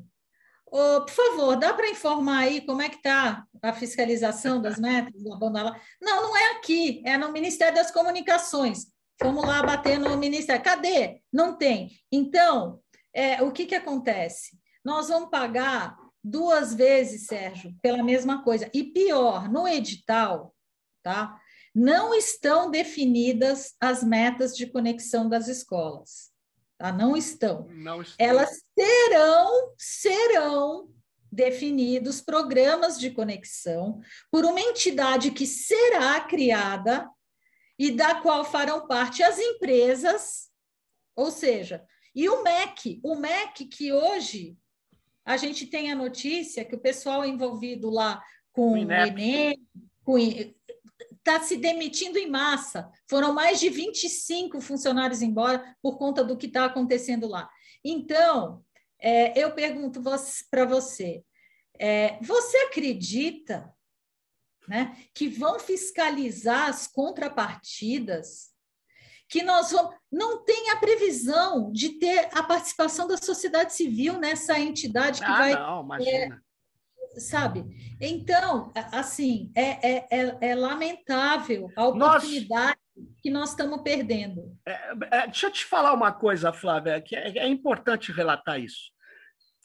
Oh, 0.72 1.02
por 1.02 1.10
favor, 1.10 1.56
dá 1.56 1.74
para 1.74 1.90
informar 1.90 2.40
aí 2.40 2.62
como 2.62 2.82
é 2.82 2.90
que 2.90 2.98
está 2.98 3.44
a 3.62 3.74
fiscalização 3.74 4.62
das 4.62 4.78
metas 4.80 5.24
da 5.24 5.36
banda 5.36 5.64
larga? 5.64 5.82
Não, 6.00 6.24
não 6.24 6.38
é 6.38 6.52
aqui, 6.52 7.02
é 7.06 7.18
no 7.18 7.32
Ministério 7.32 7.76
das 7.76 7.92
Comunicações. 7.92 8.86
Fomos 9.22 9.44
lá 9.44 9.62
bater 9.64 10.00
no 10.00 10.16
Ministério. 10.16 10.64
Cadê? 10.64 11.22
Não 11.34 11.58
tem. 11.58 11.90
Então, 12.12 12.80
é, 13.14 13.42
o 13.42 13.52
que, 13.52 13.66
que 13.66 13.76
acontece? 13.76 14.59
Nós 14.84 15.10
vamos 15.10 15.30
pagar 15.30 15.98
duas 16.24 16.74
vezes, 16.74 17.26
Sérgio, 17.26 17.76
pela 17.82 18.04
mesma 18.04 18.44
coisa. 18.44 18.70
E 18.74 18.84
pior, 18.84 19.50
no 19.50 19.68
edital, 19.68 20.56
tá? 21.04 21.40
Não 21.74 22.14
estão 22.14 22.70
definidas 22.70 23.76
as 23.80 24.04
metas 24.04 24.56
de 24.56 24.68
conexão 24.68 25.30
das 25.30 25.48
escolas. 25.48 26.32
Tá? 26.78 26.92
Não 26.92 27.16
estão. 27.16 27.68
Não 27.70 28.02
estão. 28.02 28.26
Elas 28.26 28.64
serão, 28.78 29.74
serão 29.78 30.90
definidos 31.32 32.22
programas 32.22 33.00
de 33.00 33.12
conexão 33.12 34.02
por 34.32 34.46
uma 34.46 34.60
entidade 34.60 35.32
que 35.32 35.46
será 35.46 36.20
criada 36.22 37.08
e 37.78 37.92
da 37.92 38.16
qual 38.16 38.44
farão 38.44 38.88
parte 38.88 39.22
as 39.22 39.38
empresas, 39.38 40.50
ou 41.16 41.32
seja, 41.32 41.86
e 42.16 42.28
o 42.28 42.44
MEC, 42.44 43.00
o 43.04 43.16
MEC 43.16 43.66
que 43.66 43.94
hoje 43.94 44.58
a 45.30 45.38
gente 45.38 45.68
tem 45.68 45.92
a 45.92 45.96
notícia 45.96 46.66
que 46.66 46.74
o 46.74 46.80
pessoal 46.80 47.24
envolvido 47.24 47.88
lá 47.88 48.20
com 48.52 48.72
o 48.72 48.78
Enem, 48.78 49.64
está 51.12 51.40
se 51.40 51.56
demitindo 51.56 52.18
em 52.18 52.28
massa. 52.28 52.92
Foram 53.08 53.32
mais 53.32 53.60
de 53.60 53.70
25 53.70 54.60
funcionários 54.60 55.22
embora 55.22 55.78
por 55.84 56.00
conta 56.00 56.24
do 56.24 56.36
que 56.36 56.48
está 56.48 56.66
acontecendo 56.66 57.28
lá. 57.28 57.48
Então, 57.86 58.66
é, 59.00 59.40
eu 59.40 59.52
pergunto 59.54 60.02
para 60.50 60.66
você, 60.66 61.24
é, 61.78 62.18
você 62.24 62.58
acredita 62.66 63.72
né, 64.68 64.98
que 65.14 65.30
vão 65.30 65.60
fiscalizar 65.60 66.70
as 66.70 66.88
contrapartidas 66.88 68.50
que 69.30 69.44
nós 69.44 69.72
vamos. 69.72 69.96
Não 70.12 70.44
tem 70.44 70.72
a 70.72 70.78
previsão 70.78 71.72
de 71.72 72.00
ter 72.00 72.30
a 72.34 72.42
participação 72.42 73.08
da 73.08 73.16
sociedade 73.16 73.74
civil 73.74 74.20
nessa 74.20 74.60
entidade 74.60 75.20
que 75.20 75.28
ah, 75.28 75.38
vai. 75.38 75.54
Não, 75.54 75.84
imagina. 75.84 76.44
É, 77.16 77.20
sabe? 77.20 77.64
Então, 78.02 78.74
assim, 78.92 79.52
é, 79.56 79.98
é, 79.98 80.08
é, 80.12 80.38
é 80.42 80.56
lamentável 80.56 81.72
a 81.76 81.86
oportunidade 81.88 82.80
nós... 82.96 83.08
que 83.22 83.30
nós 83.30 83.50
estamos 83.52 83.82
perdendo. 83.84 84.58
É, 84.66 84.92
é, 85.12 85.26
deixa 85.28 85.46
eu 85.46 85.52
te 85.52 85.64
falar 85.64 85.94
uma 85.94 86.12
coisa, 86.12 86.52
Flávia, 86.52 87.00
que 87.00 87.16
é, 87.16 87.38
é 87.38 87.48
importante 87.48 88.12
relatar 88.12 88.60
isso. 88.60 88.92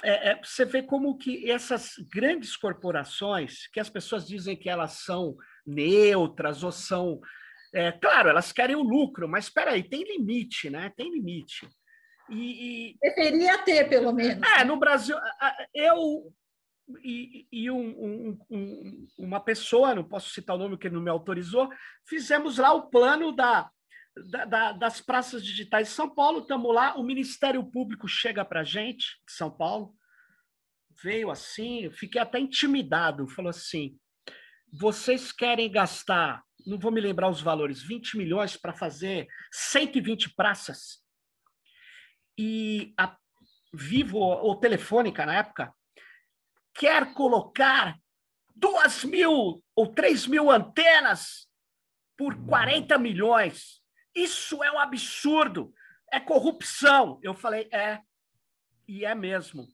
É, 0.03 0.39
você 0.43 0.67
vê 0.67 0.83
como 0.83 1.17
que 1.17 1.51
essas 1.51 1.95
grandes 2.13 2.55
corporações, 2.57 3.69
que 3.69 3.81
as 3.81 3.89
pessoas 3.89 4.27
dizem 4.27 4.55
que 4.55 4.69
elas 4.69 5.05
são 5.05 5.35
neutras 5.65 6.63
ou 6.63 6.71
são 6.71 7.21
é, 7.75 7.93
claro, 7.93 8.29
elas 8.29 8.53
querem 8.53 8.77
o 8.77 8.83
lucro, 8.83 9.29
mas 9.29 9.45
espera 9.45 9.73
aí, 9.73 9.83
tem 9.83 10.05
limite, 10.05 10.71
né? 10.71 10.93
Tem 10.97 11.11
limite. 11.11 11.69
E, 12.31 12.93
e... 12.93 12.99
Deveria 13.01 13.59
ter, 13.59 13.89
pelo 13.89 14.13
menos. 14.13 14.43
É, 14.57 14.65
no 14.65 14.79
Brasil, 14.79 15.17
eu 15.75 16.33
e, 17.03 17.47
e 17.51 17.71
um, 17.71 18.39
um, 18.51 19.07
uma 19.19 19.41
pessoa, 19.41 19.95
não 19.95 20.05
posso 20.05 20.31
citar 20.31 20.57
o 20.57 20.59
nome 20.59 20.79
que 20.79 20.87
ele 20.87 20.95
não 20.95 21.03
me 21.03 21.11
autorizou, 21.11 21.69
fizemos 22.07 22.59
lá 22.59 22.73
o 22.73 22.89
plano 22.89 23.33
da, 23.33 23.71
da, 24.31 24.45
da 24.45 24.73
das 24.73 25.01
praças 25.01 25.45
digitais 25.45 25.89
de 25.89 25.95
São 25.95 26.15
Paulo, 26.15 26.41
estamos 26.41 26.75
lá, 26.75 26.95
o 26.97 27.03
Ministério 27.03 27.65
Público 27.65 28.07
chega 28.07 28.45
para 28.45 28.61
a 28.61 28.65
gente, 28.65 29.19
de 29.27 29.33
São 29.33 29.51
Paulo, 29.51 29.95
veio 31.03 31.31
assim, 31.31 31.85
eu 31.85 31.93
fiquei 31.93 32.21
até 32.21 32.39
intimidado, 32.39 33.27
falou 33.29 33.51
assim, 33.51 33.99
vocês 34.77 35.31
querem 35.31 35.71
gastar, 35.71 36.43
não 36.67 36.79
vou 36.79 36.91
me 36.91 37.01
lembrar 37.01 37.29
os 37.29 37.41
valores, 37.41 37.81
20 37.81 38.17
milhões 38.17 38.57
para 38.57 38.75
fazer 38.75 39.29
120 39.53 40.35
praças? 40.35 41.01
E 42.37 42.93
a 42.99 43.17
Vivo 43.73 44.19
ou 44.19 44.59
Telefônica, 44.59 45.25
na 45.25 45.37
época, 45.37 45.73
quer 46.75 47.15
colocar 47.15 47.97
duas 48.55 49.05
mil 49.05 49.63
ou 49.77 49.95
três 49.95 50.27
mil 50.27 50.51
antenas 50.51 51.49
por 52.17 52.35
40 52.47 52.99
milhões. 52.99 53.81
Isso 54.15 54.63
é 54.63 54.73
um 54.73 54.79
absurdo, 54.79 55.73
é 56.13 56.19
corrupção. 56.19 57.21
Eu 57.23 57.35
falei, 57.35 57.69
é, 57.73 58.01
e 58.89 59.05
é 59.05 59.15
mesmo. 59.15 59.69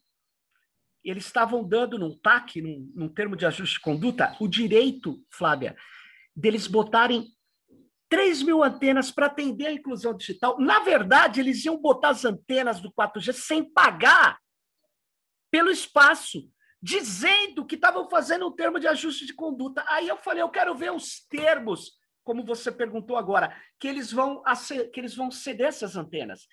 Eles 1.04 1.24
estavam 1.24 1.66
dando 1.66 1.98
num 1.98 2.18
TAC, 2.18 2.60
num, 2.60 2.90
num 2.94 3.08
termo 3.08 3.36
de 3.36 3.46
ajuste 3.46 3.76
de 3.76 3.80
conduta, 3.80 4.36
o 4.40 4.46
direito, 4.46 5.22
Flávia, 5.30 5.76
deles 6.36 6.66
botarem 6.66 7.26
3 8.08 8.42
mil 8.42 8.62
antenas 8.62 9.10
para 9.10 9.26
atender 9.26 9.66
a 9.66 9.72
inclusão 9.72 10.14
digital. 10.14 10.58
Na 10.58 10.80
verdade, 10.80 11.40
eles 11.40 11.64
iam 11.64 11.80
botar 11.80 12.10
as 12.10 12.24
antenas 12.24 12.80
do 12.80 12.92
4G 12.92 13.32
sem 13.32 13.64
pagar 13.64 14.38
pelo 15.50 15.70
espaço 15.70 16.50
dizendo 16.82 17.66
que 17.66 17.74
estavam 17.74 18.08
fazendo 18.08 18.46
um 18.46 18.52
termo 18.52 18.80
de 18.80 18.86
ajuste 18.86 19.26
de 19.26 19.34
conduta. 19.34 19.84
Aí 19.88 20.08
eu 20.08 20.16
falei, 20.16 20.42
eu 20.42 20.48
quero 20.48 20.74
ver 20.74 20.92
os 20.92 21.26
termos, 21.28 21.92
como 22.24 22.44
você 22.44 22.70
perguntou 22.70 23.16
agora, 23.16 23.54
que 23.78 23.88
eles 23.88 24.12
vão 24.12 24.42
que 24.92 25.00
eles 25.00 25.14
vão 25.14 25.30
ceder 25.30 25.68
essas 25.68 25.96
antenas. 25.96 26.46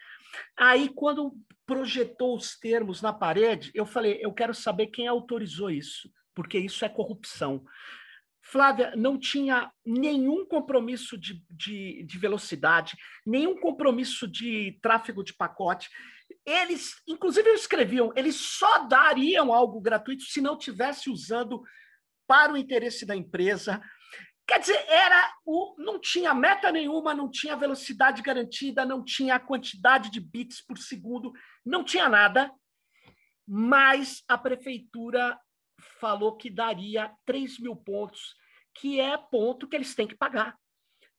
Aí 0.57 0.89
quando 0.89 1.35
projetou 1.65 2.35
os 2.35 2.57
termos 2.57 3.01
na 3.01 3.13
parede, 3.13 3.71
eu 3.73 3.85
falei, 3.85 4.19
eu 4.21 4.33
quero 4.33 4.53
saber 4.53 4.87
quem 4.87 5.07
autorizou 5.07 5.69
isso, 5.69 6.09
porque 6.33 6.57
isso 6.57 6.85
é 6.85 6.89
corrupção. 6.89 7.63
Flávia 8.41 8.93
não 8.95 9.19
tinha 9.19 9.69
nenhum 9.85 10.45
compromisso 10.45 11.17
de, 11.17 11.43
de, 11.49 12.03
de 12.03 12.17
velocidade, 12.17 12.95
nenhum 13.25 13.59
compromisso 13.59 14.25
de 14.25 14.79
tráfego 14.81 15.21
de 15.21 15.33
pacote 15.33 15.89
eles, 16.45 17.01
inclusive, 17.07 17.49
escreviam, 17.51 18.11
eles 18.15 18.35
só 18.35 18.85
dariam 18.87 19.53
algo 19.53 19.81
gratuito 19.81 20.23
se 20.23 20.41
não 20.41 20.57
tivesse 20.57 21.09
usando 21.09 21.61
para 22.25 22.53
o 22.53 22.57
interesse 22.57 23.05
da 23.05 23.15
empresa. 23.15 23.81
Quer 24.47 24.59
dizer, 24.61 24.85
era 24.87 25.35
o, 25.45 25.75
não 25.77 25.99
tinha 25.99 26.33
meta 26.33 26.71
nenhuma, 26.71 27.13
não 27.13 27.29
tinha 27.29 27.55
velocidade 27.57 28.21
garantida, 28.21 28.85
não 28.85 29.03
tinha 29.03 29.37
quantidade 29.39 30.09
de 30.09 30.21
bits 30.21 30.61
por 30.65 30.77
segundo, 30.77 31.33
não 31.65 31.83
tinha 31.83 32.07
nada. 32.07 32.49
Mas 33.45 34.23
a 34.27 34.37
prefeitura 34.37 35.37
falou 35.99 36.37
que 36.37 36.49
daria 36.49 37.13
3 37.25 37.59
mil 37.59 37.75
pontos, 37.75 38.35
que 38.73 39.01
é 39.01 39.17
ponto 39.17 39.67
que 39.67 39.75
eles 39.75 39.93
têm 39.93 40.07
que 40.07 40.15
pagar. 40.15 40.57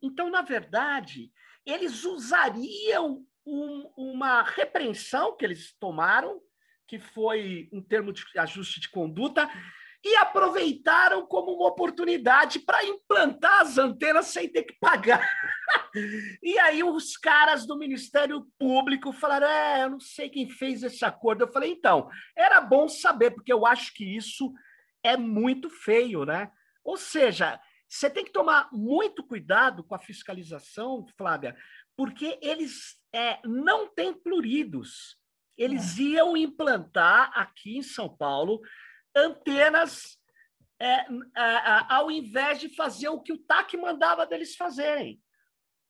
Então, 0.00 0.30
na 0.30 0.40
verdade, 0.40 1.30
eles 1.66 2.04
usariam 2.04 3.26
um, 3.44 3.92
uma 3.94 4.42
repreensão 4.42 5.36
que 5.36 5.44
eles 5.44 5.74
tomaram, 5.78 6.40
que 6.86 6.98
foi 6.98 7.68
um 7.72 7.82
termo 7.82 8.10
de 8.10 8.24
ajuste 8.38 8.80
de 8.80 8.88
conduta, 8.88 9.46
e 10.04 10.14
aproveitaram 10.16 11.26
como 11.26 11.52
uma 11.52 11.68
oportunidade 11.68 12.60
para 12.60 12.84
implantar 12.84 13.62
as 13.62 13.78
antenas 13.78 14.26
sem 14.26 14.48
ter 14.48 14.62
que 14.62 14.74
pagar. 14.78 15.20
e 16.42 16.58
aí 16.60 16.84
os 16.84 17.16
caras 17.16 17.66
do 17.66 17.76
Ministério 17.76 18.46
Público 18.58 19.12
falaram: 19.12 19.46
é, 19.46 19.84
eu 19.84 19.90
não 19.90 20.00
sei 20.00 20.28
quem 20.28 20.48
fez 20.48 20.82
esse 20.82 21.04
acordo. 21.04 21.44
Eu 21.44 21.52
falei, 21.52 21.72
então, 21.72 22.08
era 22.36 22.60
bom 22.60 22.88
saber, 22.88 23.32
porque 23.32 23.52
eu 23.52 23.66
acho 23.66 23.92
que 23.94 24.16
isso 24.16 24.52
é 25.02 25.16
muito 25.16 25.68
feio, 25.68 26.24
né? 26.24 26.50
Ou 26.84 26.96
seja, 26.96 27.60
você 27.88 28.08
tem 28.08 28.24
que 28.24 28.32
tomar 28.32 28.68
muito 28.72 29.24
cuidado 29.24 29.82
com 29.82 29.94
a 29.94 29.98
fiscalização, 29.98 31.06
Flávia, 31.16 31.56
porque 31.96 32.38
eles 32.40 32.96
é, 33.12 33.40
não 33.44 33.88
têm 33.88 34.14
pluridos. 34.14 35.16
Eles 35.56 35.98
é. 35.98 36.02
iam 36.02 36.36
implantar 36.36 37.32
aqui 37.34 37.78
em 37.78 37.82
São 37.82 38.08
Paulo 38.08 38.60
antenas 39.14 40.18
é, 40.80 41.04
ao 41.88 42.10
invés 42.10 42.60
de 42.60 42.68
fazer 42.74 43.08
o 43.08 43.20
que 43.20 43.32
o 43.32 43.38
TAC 43.38 43.76
mandava 43.76 44.26
deles 44.26 44.54
fazerem. 44.54 45.20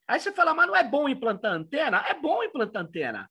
Aí 0.06 0.18
você 0.18 0.32
fala, 0.32 0.54
mas 0.54 0.66
não 0.66 0.74
é 0.74 0.82
bom 0.82 1.08
implantar 1.08 1.52
antena? 1.52 1.98
É 2.08 2.14
bom 2.14 2.42
implantar 2.42 2.82
antena. 2.82 3.30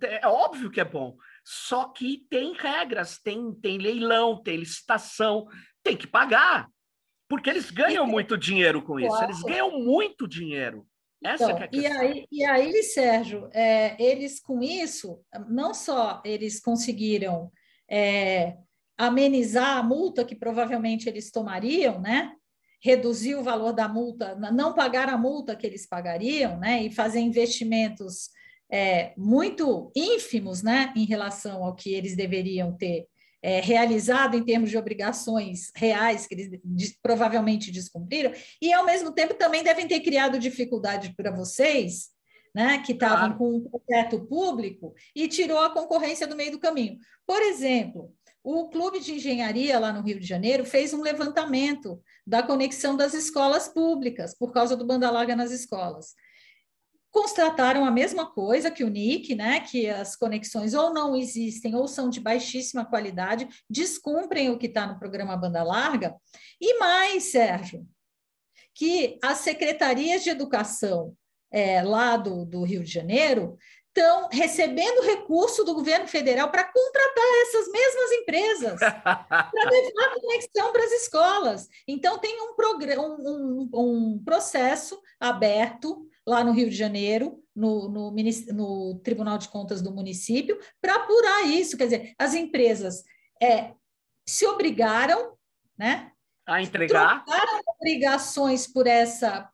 Tem, 0.00 0.10
é 0.10 0.26
óbvio 0.26 0.70
que 0.70 0.80
é 0.80 0.84
bom. 0.84 1.16
Só 1.44 1.90
que 1.90 2.26
tem 2.30 2.54
regras, 2.54 3.18
tem, 3.18 3.54
tem 3.54 3.76
leilão, 3.76 4.42
tem 4.42 4.56
licitação, 4.56 5.46
tem 5.82 5.96
que 5.96 6.06
pagar. 6.06 6.68
Porque 7.28 7.50
eles 7.50 7.70
ganham 7.70 8.06
muito 8.06 8.38
dinheiro 8.38 8.82
com 8.82 8.98
isso. 8.98 9.22
Eles 9.22 9.42
ganham 9.42 9.78
muito 9.78 10.26
dinheiro. 10.26 10.86
Essa 11.22 11.50
então, 11.50 11.58
é 11.58 11.68
e, 11.72 11.86
aí, 11.86 12.26
e 12.30 12.44
aí, 12.44 12.82
Sérgio, 12.82 13.50
é, 13.52 14.00
eles 14.02 14.40
com 14.40 14.62
isso, 14.62 15.20
não 15.48 15.74
só 15.74 16.22
eles 16.24 16.60
conseguiram 16.60 17.50
é, 17.90 18.56
amenizar 18.96 19.76
a 19.76 19.82
multa 19.82 20.24
que 20.24 20.34
provavelmente 20.34 21.08
eles 21.08 21.30
tomariam, 21.30 22.00
né? 22.00 22.32
Reduzir 22.82 23.34
o 23.34 23.42
valor 23.42 23.72
da 23.72 23.88
multa, 23.88 24.34
não 24.52 24.74
pagar 24.74 25.08
a 25.08 25.18
multa 25.18 25.56
que 25.56 25.66
eles 25.66 25.86
pagariam, 25.86 26.58
né? 26.58 26.82
E 26.82 26.92
fazer 26.92 27.20
investimentos 27.20 28.30
é, 28.70 29.12
muito 29.16 29.90
ínfimos, 29.94 30.62
né? 30.62 30.92
Em 30.96 31.04
relação 31.04 31.64
ao 31.64 31.74
que 31.74 31.92
eles 31.92 32.16
deveriam 32.16 32.76
ter 32.76 33.06
é, 33.42 33.60
realizado 33.60 34.36
em 34.36 34.44
termos 34.44 34.70
de 34.70 34.76
obrigações 34.76 35.70
reais 35.76 36.26
que 36.26 36.34
eles 36.34 36.50
de, 36.64 36.98
provavelmente 37.02 37.70
descumpriram, 37.70 38.32
e 38.60 38.72
ao 38.72 38.84
mesmo 38.84 39.12
tempo 39.12 39.34
também 39.34 39.62
devem 39.62 39.86
ter 39.86 40.00
criado 40.00 40.38
dificuldade 40.38 41.14
para 41.16 41.30
vocês, 41.30 42.08
né, 42.54 42.82
que 42.84 42.92
estavam 42.92 43.36
claro. 43.36 43.38
com 43.38 43.56
um 43.56 43.68
projeto 43.68 44.26
público 44.26 44.94
e 45.14 45.28
tirou 45.28 45.58
a 45.58 45.70
concorrência 45.70 46.26
do 46.26 46.34
meio 46.34 46.50
do 46.50 46.58
caminho. 46.58 46.98
Por 47.26 47.40
exemplo, 47.42 48.12
o 48.48 48.68
Clube 48.68 49.00
de 49.00 49.12
Engenharia 49.12 49.76
lá 49.76 49.92
no 49.92 50.02
Rio 50.02 50.20
de 50.20 50.24
Janeiro 50.24 50.64
fez 50.64 50.94
um 50.94 51.02
levantamento 51.02 52.00
da 52.24 52.44
conexão 52.44 52.96
das 52.96 53.12
escolas 53.12 53.66
públicas 53.66 54.38
por 54.38 54.52
causa 54.52 54.76
do 54.76 54.86
banda 54.86 55.10
larga 55.10 55.34
nas 55.34 55.50
escolas. 55.50 56.14
Constataram 57.10 57.84
a 57.84 57.90
mesma 57.90 58.24
coisa 58.24 58.70
que 58.70 58.84
o 58.84 58.88
NIC, 58.88 59.34
né, 59.34 59.58
que 59.58 59.90
as 59.90 60.14
conexões 60.14 60.74
ou 60.74 60.94
não 60.94 61.16
existem 61.16 61.74
ou 61.74 61.88
são 61.88 62.08
de 62.08 62.20
baixíssima 62.20 62.84
qualidade, 62.84 63.48
descumprem 63.68 64.48
o 64.48 64.58
que 64.58 64.66
está 64.66 64.86
no 64.86 64.96
programa 64.96 65.36
Banda 65.36 65.64
Larga, 65.64 66.14
e 66.60 66.78
mais, 66.78 67.32
Sérgio, 67.32 67.84
que 68.72 69.18
as 69.24 69.38
secretarias 69.38 70.22
de 70.22 70.30
educação 70.30 71.16
é, 71.50 71.82
lá 71.82 72.16
do, 72.16 72.44
do 72.44 72.62
Rio 72.62 72.84
de 72.84 72.92
Janeiro 72.92 73.58
estão 73.96 74.28
recebendo 74.30 75.06
recurso 75.06 75.64
do 75.64 75.74
governo 75.74 76.06
federal 76.06 76.50
para 76.50 76.64
contratar 76.64 77.24
essas 77.42 77.72
mesmas 77.72 78.12
empresas, 78.12 78.78
para 78.78 79.50
levar 79.70 80.20
conexão 80.20 80.72
para 80.72 80.84
as 80.84 80.92
escolas. 80.92 81.68
Então, 81.88 82.18
tem 82.18 82.36
um, 82.42 82.54
um, 83.00 83.70
um 83.72 84.22
processo 84.22 85.00
aberto 85.18 86.06
lá 86.26 86.44
no 86.44 86.52
Rio 86.52 86.68
de 86.68 86.76
Janeiro, 86.76 87.42
no, 87.54 87.88
no, 87.88 88.14
no 88.52 89.00
Tribunal 89.02 89.38
de 89.38 89.48
Contas 89.48 89.80
do 89.80 89.90
município, 89.90 90.58
para 90.80 90.96
apurar 90.96 91.46
isso. 91.46 91.76
Quer 91.78 91.84
dizer, 91.84 92.14
as 92.18 92.34
empresas 92.34 93.02
é, 93.42 93.72
se 94.26 94.46
obrigaram, 94.46 95.32
né? 95.78 96.12
A 96.46 96.62
entregar. 96.62 97.24
Trocaram 97.24 97.60
obrigações 97.66 98.66
por 98.66 98.86
essa, 98.86 99.50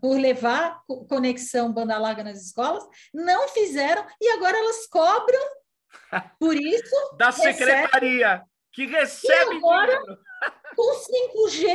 por 0.00 0.18
levar 0.18 0.82
conexão 1.08 1.72
banda 1.72 1.98
larga 1.98 2.24
nas 2.24 2.40
escolas, 2.40 2.82
não 3.12 3.48
fizeram 3.48 4.06
e 4.20 4.28
agora 4.30 4.56
elas 4.56 4.86
cobram 4.86 5.40
por 6.40 6.56
isso. 6.56 7.16
da 7.18 7.30
secretaria, 7.30 8.42
que 8.72 8.86
recebe. 8.86 9.54
E 9.54 9.56
agora, 9.58 9.92
dinheiro. 9.92 10.18
com 10.74 10.94
5G, 10.94 11.66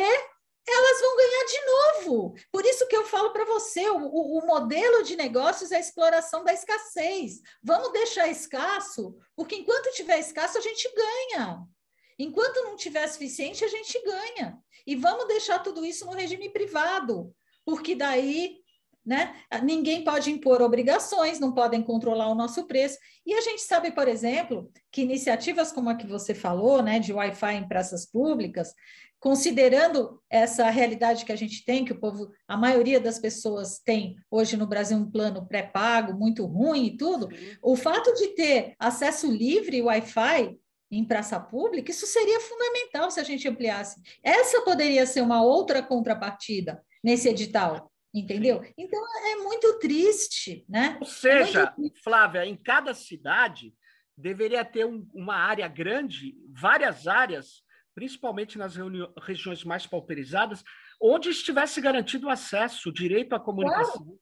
elas 0.67 1.01
vão 1.01 1.17
ganhar 1.17 1.45
de 1.45 1.65
novo. 1.65 2.35
Por 2.51 2.65
isso 2.65 2.87
que 2.87 2.95
eu 2.95 3.05
falo 3.05 3.31
para 3.31 3.45
você, 3.45 3.89
o, 3.89 3.97
o, 3.97 4.45
modelo 4.45 5.03
de 5.03 5.15
negócios 5.15 5.71
é 5.71 5.77
a 5.77 5.79
exploração 5.79 6.43
da 6.43 6.53
escassez. 6.53 7.41
Vamos 7.63 7.91
deixar 7.91 8.27
escasso, 8.27 9.15
porque 9.35 9.55
enquanto 9.55 9.93
tiver 9.93 10.19
escasso, 10.19 10.57
a 10.57 10.61
gente 10.61 10.89
ganha. 10.93 11.63
Enquanto 12.19 12.63
não 12.63 12.75
tiver 12.75 13.07
suficiente, 13.07 13.63
a 13.63 13.67
gente 13.69 13.99
ganha. 14.03 14.59
E 14.85 14.95
vamos 14.95 15.27
deixar 15.27 15.59
tudo 15.59 15.85
isso 15.85 16.05
no 16.05 16.11
regime 16.11 16.49
privado, 16.49 17.33
porque 17.65 17.95
daí 17.95 18.59
né? 19.05 19.33
Ninguém 19.63 20.03
pode 20.03 20.29
impor 20.29 20.61
obrigações, 20.61 21.39
não 21.39 21.51
podem 21.51 21.81
controlar 21.81 22.27
o 22.27 22.35
nosso 22.35 22.67
preço. 22.67 22.97
E 23.25 23.33
a 23.33 23.41
gente 23.41 23.63
sabe, 23.63 23.91
por 23.91 24.07
exemplo, 24.07 24.71
que 24.91 25.01
iniciativas 25.01 25.71
como 25.71 25.89
a 25.89 25.95
que 25.95 26.05
você 26.05 26.35
falou, 26.35 26.83
né, 26.83 26.99
de 26.99 27.11
Wi-Fi 27.11 27.55
em 27.55 27.67
praças 27.67 28.05
públicas, 28.05 28.71
considerando 29.19 30.21
essa 30.29 30.69
realidade 30.69 31.25
que 31.25 31.31
a 31.31 31.35
gente 31.35 31.65
tem, 31.65 31.83
que 31.83 31.91
o 31.91 31.99
povo, 31.99 32.29
a 32.47 32.55
maioria 32.55 32.99
das 32.99 33.17
pessoas 33.17 33.79
tem 33.79 34.15
hoje 34.29 34.55
no 34.55 34.67
Brasil 34.67 34.97
um 34.97 35.09
plano 35.09 35.45
pré-pago 35.47 36.13
muito 36.13 36.45
ruim 36.45 36.85
e 36.85 36.97
tudo, 36.97 37.29
o 37.63 37.75
fato 37.75 38.13
de 38.13 38.27
ter 38.35 38.75
acesso 38.77 39.31
livre 39.31 39.81
Wi-Fi 39.81 40.55
em 40.91 41.05
praça 41.05 41.39
pública, 41.39 41.91
isso 41.91 42.07
seria 42.07 42.39
fundamental 42.39 43.11
se 43.11 43.19
a 43.19 43.23
gente 43.23 43.47
ampliasse. 43.47 44.01
Essa 44.23 44.61
poderia 44.61 45.05
ser 45.05 45.21
uma 45.21 45.41
outra 45.43 45.83
contrapartida 45.83 46.83
nesse 47.03 47.29
edital, 47.29 47.91
entendeu? 48.13 48.63
Então 48.77 48.99
é 49.31 49.35
muito 49.37 49.77
triste, 49.79 50.65
né? 50.67 50.97
Ou 50.99 51.05
seja, 51.05 51.73
é 51.77 52.01
Flávia, 52.03 52.45
em 52.45 52.57
cada 52.57 52.93
cidade 52.93 53.73
deveria 54.17 54.65
ter 54.65 54.85
um, 54.85 55.07
uma 55.13 55.35
área 55.35 55.67
grande, 55.67 56.35
várias 56.51 57.07
áreas, 57.07 57.63
principalmente 57.95 58.57
nas 58.57 58.75
regiões 59.21 59.63
mais 59.63 59.87
pauperizadas, 59.87 60.63
onde 61.01 61.29
estivesse 61.29 61.79
garantido 61.79 62.27
o 62.27 62.29
acesso, 62.29 62.89
o 62.89 62.93
direito 62.93 63.33
à 63.33 63.39
comunicação. 63.39 64.03
Claro. 64.03 64.19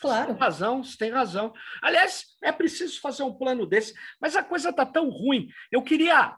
Claro. 0.00 0.28
Tem 0.28 0.36
razão, 0.36 0.84
você 0.84 0.96
tem 0.96 1.10
razão. 1.10 1.52
Aliás, 1.80 2.24
é 2.42 2.52
preciso 2.52 3.00
fazer 3.00 3.22
um 3.22 3.34
plano 3.34 3.66
desse, 3.66 3.94
mas 4.20 4.36
a 4.36 4.42
coisa 4.42 4.70
está 4.70 4.84
tão 4.84 5.08
ruim. 5.08 5.48
Eu 5.70 5.82
queria, 5.82 6.36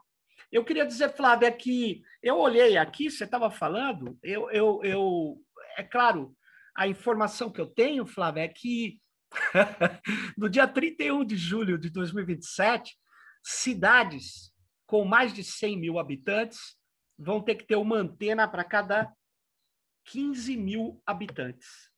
eu 0.51 0.63
queria 0.63 0.85
dizer, 0.85 1.15
Flávia, 1.15 1.51
que 1.51 2.01
eu 2.21 2.37
olhei 2.37 2.77
aqui, 2.77 3.09
você 3.09 3.23
estava 3.23 3.49
falando, 3.51 4.17
eu, 4.23 4.49
eu, 4.51 4.81
eu, 4.83 5.41
é 5.77 5.83
claro, 5.83 6.35
a 6.75 6.87
informação 6.87 7.51
que 7.51 7.61
eu 7.61 7.67
tenho, 7.67 8.05
Flávia, 8.05 8.41
é 8.41 8.47
que 8.47 8.99
no 10.37 10.49
dia 10.49 10.67
31 10.67 11.25
de 11.25 11.35
julho 11.35 11.77
de 11.77 11.89
2027, 11.89 12.97
cidades 13.43 14.53
com 14.85 15.03
mais 15.05 15.33
de 15.33 15.43
100 15.43 15.79
mil 15.79 15.99
habitantes 15.99 16.77
vão 17.17 17.41
ter 17.41 17.55
que 17.55 17.65
ter 17.65 17.75
uma 17.75 17.97
antena 17.97 18.47
para 18.47 18.63
cada 18.63 19.11
15 20.05 20.57
mil 20.57 21.01
habitantes. 21.05 21.89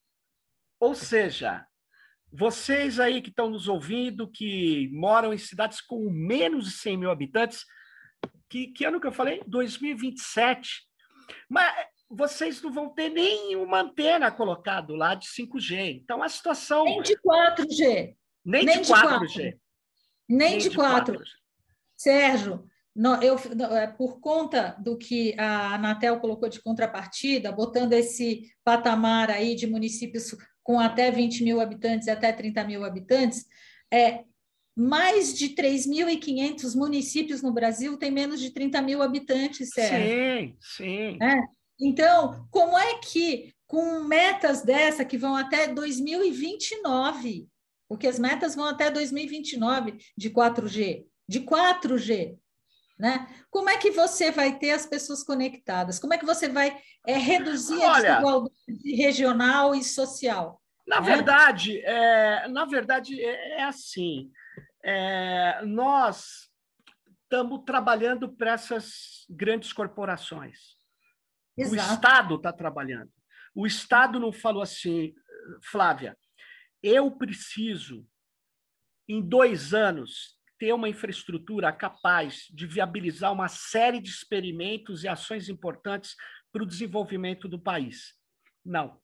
Ou 0.80 0.94
seja, 0.94 1.66
vocês 2.32 3.00
aí 3.00 3.22
que 3.22 3.30
estão 3.30 3.50
nos 3.50 3.68
ouvindo, 3.68 4.30
que 4.30 4.90
moram 4.92 5.34
em 5.34 5.38
cidades 5.38 5.82
com 5.82 6.10
menos 6.10 6.66
de 6.66 6.72
100 6.72 6.98
mil 6.98 7.12
habitantes, 7.12 7.66
que, 8.50 8.68
que 8.68 8.86
ano 8.86 9.00
que 9.00 9.08
eu 9.08 9.12
falei? 9.12 9.42
2027. 9.48 10.84
Mas 11.50 11.74
vocês 12.10 12.62
não 12.62 12.72
vão 12.72 12.90
ter 12.90 13.10
nenhuma 13.10 13.82
antena 13.82 14.32
colocado 14.32 14.96
lá 14.96 15.16
de 15.16 15.28
5G. 15.28 16.02
Então 16.02 16.24
a 16.24 16.30
situação. 16.30 16.86
Nem 16.86 17.02
de 17.02 17.18
4G. 17.18 18.16
Nem, 18.46 18.66
Nem 18.66 18.82
de 18.82 18.90
4G. 18.90 19.28
g 19.28 19.44
Nem, 20.30 20.50
Nem 20.50 20.58
de 20.58 20.70
4. 20.72 21.16
4. 21.16 21.24
Sérgio, 21.96 22.70
eu, 23.22 23.76
é, 23.76 23.88
por 23.88 24.20
conta 24.20 24.76
do 24.80 24.98
que 24.98 25.36
a 25.38 25.76
Anatel 25.76 26.20
colocou 26.20 26.48
de 26.48 26.62
contrapartida, 26.62 27.52
botando 27.52 27.94
esse 27.94 28.52
patamar 28.64 29.30
aí 29.30 29.56
de 29.56 29.68
municípios 29.68 30.36
com 30.68 30.82
até 30.82 31.10
20 31.10 31.46
mil 31.46 31.62
habitantes 31.62 32.08
e 32.08 32.12
até 32.12 32.30
30 32.34 32.66
mil 32.66 32.84
habitantes, 32.84 33.46
é, 33.90 34.26
mais 34.76 35.34
de 35.34 35.56
3.500 35.56 36.76
municípios 36.76 37.42
no 37.42 37.54
Brasil 37.54 37.96
têm 37.96 38.12
menos 38.12 38.42
de 38.42 38.50
30 38.50 38.82
mil 38.82 39.02
habitantes, 39.02 39.70
Sérgio. 39.70 40.12
Sim, 40.12 40.58
sim. 40.60 41.18
É? 41.24 41.40
Então, 41.80 42.46
como 42.52 42.78
é 42.78 43.00
que, 43.00 43.54
com 43.66 44.04
metas 44.04 44.62
dessa 44.62 45.06
que 45.06 45.18
vão 45.18 45.38
até 45.38 45.70
2029, 45.70 47.48
porque 47.88 48.06
as 48.06 48.20
metas 48.20 48.54
vão 48.54 48.66
até 48.66 48.92
2029 48.92 49.96
de 50.18 50.30
4G, 50.30 51.06
de 51.30 51.40
4G, 51.40 52.38
né? 52.98 53.28
Como 53.50 53.70
é 53.70 53.78
que 53.78 53.92
você 53.92 54.32
vai 54.32 54.58
ter 54.58 54.72
as 54.72 54.86
pessoas 54.86 55.24
conectadas? 55.24 56.00
Como 56.00 56.14
é 56.14 56.18
que 56.18 56.26
você 56.26 56.50
vai 56.50 56.82
é, 57.06 57.18
reduzir 57.18 57.78
Olha, 57.80 57.88
a 57.88 58.16
desigualdade 58.16 58.96
regional 58.96 59.76
e 59.76 59.84
social? 59.84 60.62
Na 60.88 61.00
né? 61.02 61.06
verdade, 61.06 61.80
é, 61.82 62.48
na 62.48 62.66
verdade 62.66 63.22
é, 63.22 63.60
é 63.60 63.64
assim. 63.64 64.32
É, 64.84 65.62
nós 65.66 66.50
estamos 67.24 67.64
trabalhando 67.66 68.34
para 68.34 68.54
essas 68.54 69.26
grandes 69.30 69.74
corporações. 69.74 70.78
Exato. 71.58 71.92
O 71.92 71.94
Estado 71.94 72.36
está 72.36 72.54
trabalhando. 72.54 73.12
O 73.54 73.68
Estado 73.68 74.20
não 74.20 74.32
falou 74.32 74.62
assim, 74.62 75.14
Flávia, 75.64 76.18
eu 76.82 77.12
preciso, 77.12 78.08
em 79.10 79.22
dois 79.22 79.74
anos, 79.74 80.37
ter 80.60 80.74
uma 80.74 80.90
infraestrutura 80.90 81.72
capaz 81.72 82.48
de 82.52 82.66
viabilizar 82.66 83.32
uma 83.32 83.48
série 83.48 84.02
de 84.02 84.10
experimentos 84.10 85.04
e 85.04 85.08
ações 85.08 85.50
importantes 85.50 86.16
para 86.52 86.64
o 86.64 86.68
desenvolvimento 86.68 87.48
do 87.48 87.60
país. 87.60 88.16
Não. 88.66 89.00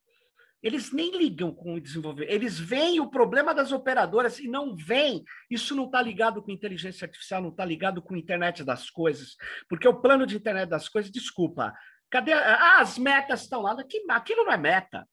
Eles 0.62 0.93
nem 0.93 1.18
ligam 1.18 1.54
com 1.54 1.76
o 1.76 1.82
desenvolvimento. 1.82 2.32
Eles 2.32 2.58
veem 2.58 3.01
o 3.01 3.10
problema 3.10 3.54
das 3.54 3.74
operadoras 3.74 4.39
e 4.39 4.47
não 4.47 4.76
veem. 4.76 5.22
Isso 5.49 5.76
não 5.76 5.86
está 5.86 6.01
ligado 6.01 6.41
com 6.41 6.51
inteligência 6.51 7.06
artificial, 7.06 7.41
não 7.41 7.49
está 7.49 7.66
ligado 7.66 8.01
com 8.01 8.16
internet 8.16 8.64
das 8.64 8.89
coisas. 8.89 9.36
Porque 9.68 9.88
o 9.88 9.99
plano 9.99 10.26
de 10.26 10.38
internet 10.38 10.70
das 10.70 10.88
coisas, 10.88 11.12
desculpa, 11.12 11.74
cadê? 12.10 12.32
Ah, 12.32 12.80
as 12.80 12.97
metas 12.97 13.41
estão 13.41 13.62
lá. 13.62 13.76
Aquilo 14.12 14.45
não 14.45 14.54
é 14.54 14.58
meta. 14.58 15.06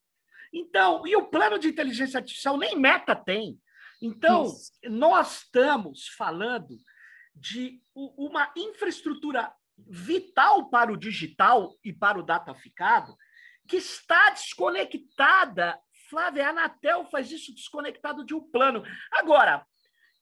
Então, 0.53 1.05
e 1.05 1.17
o 1.17 1.27
plano 1.27 1.59
de 1.59 1.69
inteligência 1.69 2.19
artificial 2.19 2.57
nem 2.57 2.79
meta 2.79 3.17
tem. 3.17 3.59
Então, 4.01 4.47
Isso. 4.47 4.73
nós 4.85 5.43
estamos 5.43 6.09
falando 6.09 6.79
de 7.35 7.83
uma 7.95 8.51
infraestrutura 8.57 9.53
vital 9.89 10.69
para 10.69 10.93
o 10.93 10.97
digital 10.97 11.75
e 11.85 11.93
para 11.93 12.19
o 12.19 12.23
dataficado 12.23 13.15
que 13.69 13.77
está 13.77 14.31
desconectada. 14.31 15.79
Flávia, 16.09 16.47
a 16.47 16.51
Anatel 16.51 17.05
faz 17.07 17.31
isso 17.31 17.55
desconectado 17.55 18.25
de 18.25 18.35
um 18.35 18.41
plano. 18.51 18.83
Agora, 19.13 19.65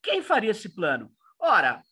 quem 0.03 0.23
faria 0.23 0.51
esse 0.51 0.75
plano? 0.75 1.11
Ora, 1.39 1.83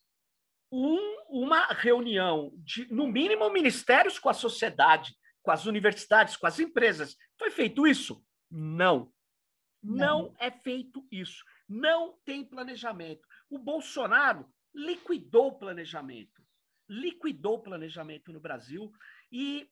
um, 0.71 0.99
uma 1.29 1.65
reunião 1.67 2.51
de, 2.57 2.91
no 2.93 3.07
mínimo, 3.07 3.49
ministérios 3.49 4.19
com 4.19 4.29
a 4.29 4.33
sociedade, 4.33 5.15
com 5.41 5.51
as 5.51 5.65
universidades, 5.65 6.37
com 6.37 6.45
as 6.45 6.59
empresas. 6.59 7.17
Foi 7.39 7.49
feito 7.49 7.87
isso? 7.87 8.23
Não. 8.51 9.11
Não, 9.81 10.23
Não 10.23 10.35
é 10.39 10.51
feito 10.51 11.05
isso 11.11 11.43
não 11.67 12.17
tem 12.25 12.45
planejamento. 12.45 13.27
O 13.49 13.59
Bolsonaro 13.59 14.45
liquidou 14.73 15.47
o 15.47 15.57
planejamento, 15.57 16.43
liquidou 16.87 17.55
o 17.55 17.61
planejamento 17.61 18.31
no 18.31 18.39
Brasil 18.39 18.91
e 19.31 19.69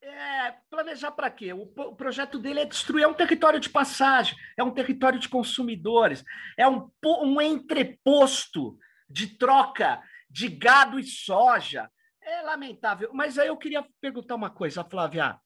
é, 0.00 0.52
planejar 0.68 1.12
para 1.12 1.30
quê? 1.30 1.52
O, 1.52 1.62
o, 1.62 1.96
projeto 1.96 2.38
dele 2.38 2.60
é 2.60 2.64
destruir 2.64 3.04
é 3.04 3.08
um 3.08 3.14
território 3.14 3.58
de 3.58 3.70
passagem, 3.70 4.36
é 4.56 4.62
um 4.62 4.72
território 4.72 5.18
de 5.18 5.28
consumidores, 5.28 6.22
é 6.58 6.68
um, 6.68 6.90
um 7.04 7.40
entreposto 7.40 8.78
de 9.08 9.38
troca 9.38 10.02
de 10.28 10.48
gado 10.48 10.98
e 10.98 11.04
soja. 11.04 11.90
É 12.20 12.42
lamentável. 12.42 13.10
Mas 13.12 13.38
aí 13.38 13.48
eu 13.48 13.56
queria 13.56 13.86
perguntar 14.00 14.34
uma 14.34 14.50
coisa, 14.50 14.84
Flávia. 14.84 15.38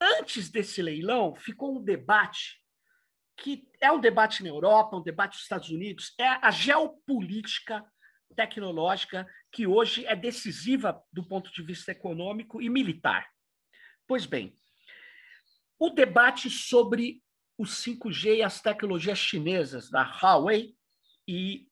Antes 0.00 0.48
desse 0.48 0.80
leilão, 0.80 1.34
ficou 1.34 1.76
um 1.76 1.82
debate 1.82 2.60
que 3.38 3.68
é 3.80 3.90
um 3.90 4.00
debate 4.00 4.42
na 4.42 4.48
Europa, 4.48 4.96
um 4.96 5.02
debate 5.02 5.34
nos 5.34 5.42
Estados 5.42 5.70
Unidos, 5.70 6.12
é 6.18 6.26
a 6.26 6.50
geopolítica 6.50 7.84
tecnológica 8.34 9.26
que 9.50 9.66
hoje 9.66 10.04
é 10.06 10.14
decisiva 10.14 11.00
do 11.12 11.26
ponto 11.26 11.50
de 11.52 11.62
vista 11.62 11.92
econômico 11.92 12.60
e 12.60 12.68
militar. 12.68 13.28
Pois 14.06 14.26
bem, 14.26 14.54
o 15.78 15.90
debate 15.90 16.50
sobre 16.50 17.22
o 17.56 17.64
5G 17.64 18.36
e 18.36 18.42
as 18.42 18.60
tecnologias 18.60 19.18
chinesas 19.18 19.90
da 19.90 20.02
Huawei 20.02 20.74
e 21.26 21.68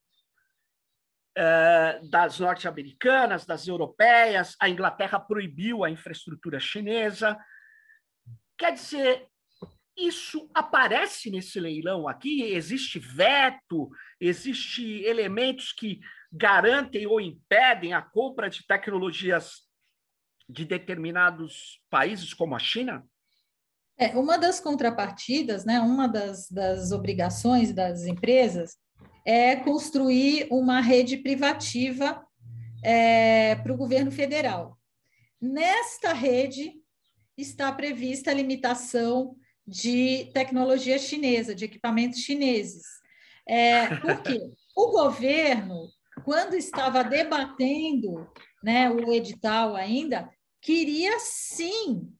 uh, 1.37 2.09
das 2.11 2.39
norte-americanas, 2.39 3.45
das 3.45 3.67
europeias, 3.67 4.57
a 4.61 4.69
Inglaterra 4.69 5.19
proibiu 5.19 5.85
a 5.85 5.91
infraestrutura 5.91 6.59
chinesa. 6.59 7.39
Quer 8.59 8.73
dizer, 8.73 9.29
isso 9.97 10.51
aparece 10.53 11.31
nesse 11.31 11.59
leilão 11.59 12.07
aqui? 12.07 12.43
Existe 12.43 12.99
veto? 12.99 13.89
Existe 14.21 15.03
elementos 15.05 15.73
que 15.73 16.01
garantem 16.31 17.07
ou 17.07 17.21
impedem 17.21 17.95
a 17.95 18.03
compra 18.03 18.51
de 18.51 18.67
tecnologias 18.67 19.67
de 20.49 20.65
determinados 20.65 21.83
países, 21.91 22.35
como 22.35 22.55
a 22.55 22.59
China? 22.59 23.05
É, 23.99 24.09
uma 24.17 24.37
das 24.37 24.61
contrapartidas, 24.61 25.65
né, 25.65 25.81
uma 25.81 26.07
das, 26.07 26.51
das 26.51 26.93
obrigações 26.93 27.73
das 27.73 28.05
empresas 28.05 28.77
é 29.25 29.57
construir 29.57 30.47
uma 30.51 30.81
rede 30.81 31.17
privativa 31.17 32.25
é, 32.85 33.57
para 33.57 33.73
o 33.73 33.77
governo 33.77 34.13
federal. 34.13 34.79
Nesta 35.41 36.13
rede 36.13 36.75
está 37.37 37.73
prevista 37.73 38.31
a 38.31 38.35
limitação 38.35 39.37
de 39.67 40.31
tecnologia 40.33 40.99
chinesa, 40.99 41.55
de 41.55 41.65
equipamentos 41.65 42.21
chineses. 42.21 42.85
É, 43.49 43.97
por 43.97 44.23
quê? 44.23 44.41
O 44.77 44.91
governo, 44.91 45.89
quando 46.25 46.55
estava 46.55 47.03
debatendo 47.03 48.31
né, 48.63 48.91
o 48.91 49.13
edital 49.13 49.75
ainda, 49.75 50.31
queria 50.61 51.19
sim 51.19 52.13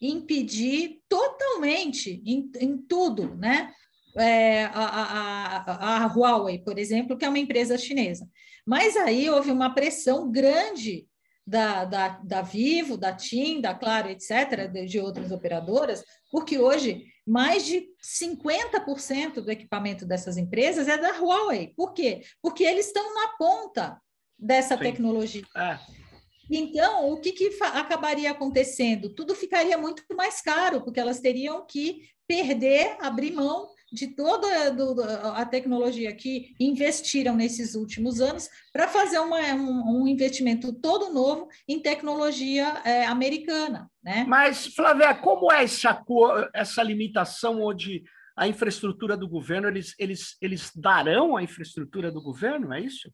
impedir 0.00 1.00
totalmente 1.08 2.22
em, 2.24 2.50
em 2.60 2.76
tudo, 2.78 3.34
né? 3.36 3.72
É, 4.16 4.66
a, 4.66 4.84
a, 4.84 6.04
a, 6.04 6.06
Huawei, 6.06 6.60
por 6.60 6.78
exemplo, 6.78 7.16
que 7.16 7.24
é 7.24 7.28
uma 7.28 7.38
empresa 7.38 7.76
chinesa. 7.76 8.28
Mas 8.64 8.96
aí 8.96 9.28
houve 9.28 9.50
uma 9.50 9.74
pressão 9.74 10.30
grande 10.30 11.08
da, 11.46 11.84
da, 11.84 12.08
da 12.24 12.42
Vivo, 12.42 12.96
da 12.96 13.12
TIM, 13.12 13.60
da 13.60 13.74
Claro, 13.74 14.08
etc., 14.08 14.68
de, 14.70 14.98
outras 14.98 15.30
operadoras, 15.30 16.02
porque 16.30 16.58
hoje 16.58 17.04
mais 17.26 17.64
de 17.64 17.86
50% 18.02 19.40
do 19.40 19.50
equipamento 19.50 20.06
dessas 20.06 20.36
empresas 20.36 20.88
é 20.88 20.96
da 20.96 21.18
Huawei. 21.18 21.72
Por 21.76 21.92
quê? 21.92 22.22
Porque 22.42 22.64
eles 22.64 22.86
estão 22.86 23.14
na 23.14 23.28
ponta 23.36 24.00
dessa 24.38 24.76
Sim. 24.76 24.82
tecnologia. 24.82 25.44
É. 25.56 25.78
Então, 26.50 27.10
o 27.10 27.20
que, 27.20 27.32
que 27.32 27.58
acabaria 27.62 28.30
acontecendo? 28.30 29.14
Tudo 29.14 29.34
ficaria 29.34 29.78
muito 29.78 30.04
mais 30.14 30.42
caro, 30.42 30.82
porque 30.82 31.00
elas 31.00 31.20
teriam 31.20 31.66
que 31.66 32.02
perder, 32.26 32.96
abrir 33.00 33.32
mão 33.32 33.73
de 33.94 34.08
toda 34.08 34.46
a 35.36 35.46
tecnologia 35.46 36.14
que 36.14 36.54
investiram 36.58 37.36
nesses 37.36 37.76
últimos 37.76 38.20
anos 38.20 38.50
para 38.72 38.88
fazer 38.88 39.20
uma, 39.20 39.38
um, 39.54 40.02
um, 40.02 40.08
investimento 40.08 40.72
todo 40.72 41.14
novo 41.14 41.48
em 41.68 41.80
tecnologia 41.80 42.82
é, 42.84 43.06
americana. 43.06 43.88
Né? 44.02 44.24
Mas, 44.26 44.66
Flávia, 44.66 45.14
como 45.14 45.50
é 45.52 45.62
essa, 45.62 46.02
essa 46.52 46.82
limitação 46.82 47.62
onde 47.62 48.02
a 48.36 48.48
infraestrutura 48.48 49.16
do 49.16 49.28
governo, 49.28 49.68
eles, 49.68 49.94
eles, 49.96 50.36
eles 50.42 50.72
darão 50.74 51.36
a 51.36 51.42
infraestrutura 51.42 52.10
do 52.10 52.20
governo, 52.20 52.74
é 52.74 52.80
isso? 52.80 53.08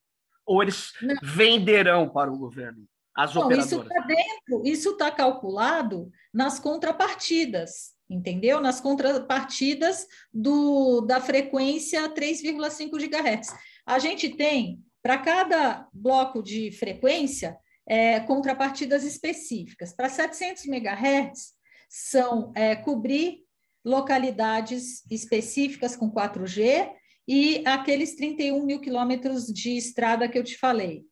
Ou 0.46 0.62
eles 0.62 0.92
Não. 1.02 1.14
venderão 1.22 2.08
para 2.08 2.32
o 2.32 2.38
governo? 2.38 2.86
As 3.14 3.34
Não, 3.34 3.42
operadoras? 3.42 3.70
Isso 3.70 3.82
está 3.82 4.00
dentro, 4.06 4.66
isso 4.66 4.90
está 4.92 5.10
calculado 5.10 6.10
nas 6.32 6.58
contrapartidas 6.58 7.99
entendeu? 8.10 8.60
Nas 8.60 8.80
contrapartidas 8.80 10.06
do, 10.34 11.00
da 11.02 11.20
frequência 11.20 12.12
3,5 12.12 12.90
GHz. 12.98 13.54
A 13.86 13.98
gente 14.00 14.30
tem, 14.30 14.80
para 15.00 15.18
cada 15.18 15.88
bloco 15.92 16.42
de 16.42 16.72
frequência, 16.72 17.56
é, 17.88 18.20
contrapartidas 18.20 19.04
específicas. 19.04 19.92
Para 19.94 20.08
700 20.08 20.66
MHz, 20.66 21.54
são 21.88 22.52
é, 22.54 22.76
cobrir 22.76 23.44
localidades 23.84 25.04
específicas 25.10 25.96
com 25.96 26.10
4G 26.10 26.90
e 27.26 27.62
aqueles 27.66 28.16
31 28.16 28.64
mil 28.64 28.80
quilômetros 28.80 29.46
de 29.46 29.76
estrada 29.76 30.28
que 30.28 30.38
eu 30.38 30.44
te 30.44 30.58
falei. 30.58 31.04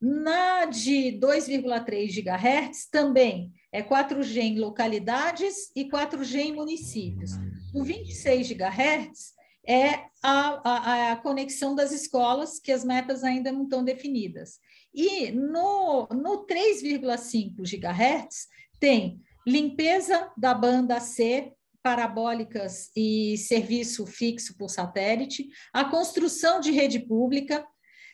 Na 0.00 0.64
de 0.64 1.18
2,3 1.20 2.22
GHz, 2.22 2.88
também 2.90 3.52
é 3.72 3.82
4G 3.82 4.38
em 4.38 4.58
localidades 4.58 5.70
e 5.76 5.84
4G 5.84 6.36
em 6.36 6.54
municípios. 6.54 7.32
O 7.74 7.82
26 7.82 8.52
GHz 8.52 9.34
é 9.66 10.06
a, 10.22 10.60
a, 10.64 11.12
a, 11.12 11.16
conexão 11.16 11.74
das 11.74 11.92
escolas, 11.92 12.58
que 12.58 12.72
as 12.72 12.82
metas 12.84 13.22
ainda 13.22 13.52
não 13.52 13.64
estão 13.64 13.84
definidas. 13.84 14.58
E 14.94 15.30
no, 15.30 16.08
no 16.10 16.46
3,5 16.46 17.62
GHz 17.62 18.48
tem 18.80 19.20
limpeza 19.46 20.30
da 20.36 20.54
banda 20.54 20.98
C, 21.00 21.52
parabólicas 21.82 22.90
e 22.96 23.36
serviço 23.36 24.06
fixo 24.06 24.56
por 24.56 24.68
satélite, 24.68 25.48
a 25.72 25.84
construção 25.84 26.60
de 26.60 26.70
rede 26.70 26.98
pública, 26.98 27.66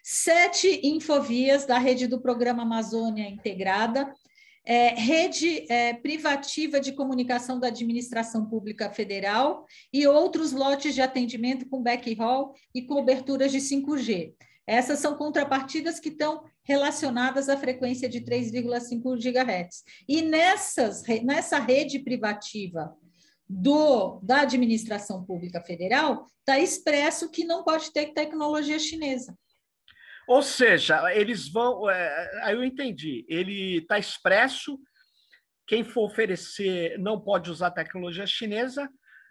sete 0.03 0.81
infovias 0.85 1.65
da 1.65 1.79
rede 1.79 2.07
do 2.07 2.21
Programa 2.21 2.63
Amazônia 2.63 3.29
Integrada, 3.29 4.13
é, 4.65 4.89
rede 4.95 5.71
é, 5.71 5.93
privativa 5.93 6.81
de 6.81 6.93
comunicação 6.93 7.61
da 7.61 7.69
administração 7.69 8.47
pública 8.47 8.91
federal 8.91 9.67
e 9.93 10.07
outros 10.07 10.53
lotes 10.53 10.95
de 10.95 11.03
atendimento 11.03 11.69
com 11.69 11.83
backhaul 11.83 12.53
e 12.75 12.83
coberturas 12.83 13.53
de 13.53 13.59
5G. 13.59 14.35
Essas 14.67 14.99
são 14.99 15.17
contrapartidas 15.17 16.01
que 16.01 16.09
estão 16.09 16.43
relacionadas 16.62 17.51
à 17.51 17.57
frequência 17.57 18.09
de 18.09 18.23
3,5 18.23 19.17
GHz. 19.17 19.85
E 20.09 20.23
nessas, 20.23 21.03
nessa 21.23 21.59
rede 21.59 21.99
privativa 21.99 22.97
do, 23.47 24.19
da 24.23 24.41
administração 24.41 25.23
pública 25.23 25.61
federal, 25.61 26.25
está 26.39 26.59
expresso 26.59 27.31
que 27.31 27.45
não 27.45 27.62
pode 27.62 27.93
ter 27.93 28.15
tecnologia 28.15 28.79
chinesa. 28.79 29.37
Ou 30.27 30.43
seja, 30.43 31.12
eles 31.14 31.51
vão. 31.51 31.89
É, 31.89 32.41
aí 32.45 32.55
eu 32.55 32.64
entendi. 32.64 33.25
Ele 33.29 33.79
está 33.79 33.99
expresso. 33.99 34.79
Quem 35.66 35.83
for 35.83 36.05
oferecer 36.05 36.99
não 36.99 37.20
pode 37.20 37.51
usar 37.51 37.70
tecnologia 37.70 38.27
chinesa, 38.27 38.89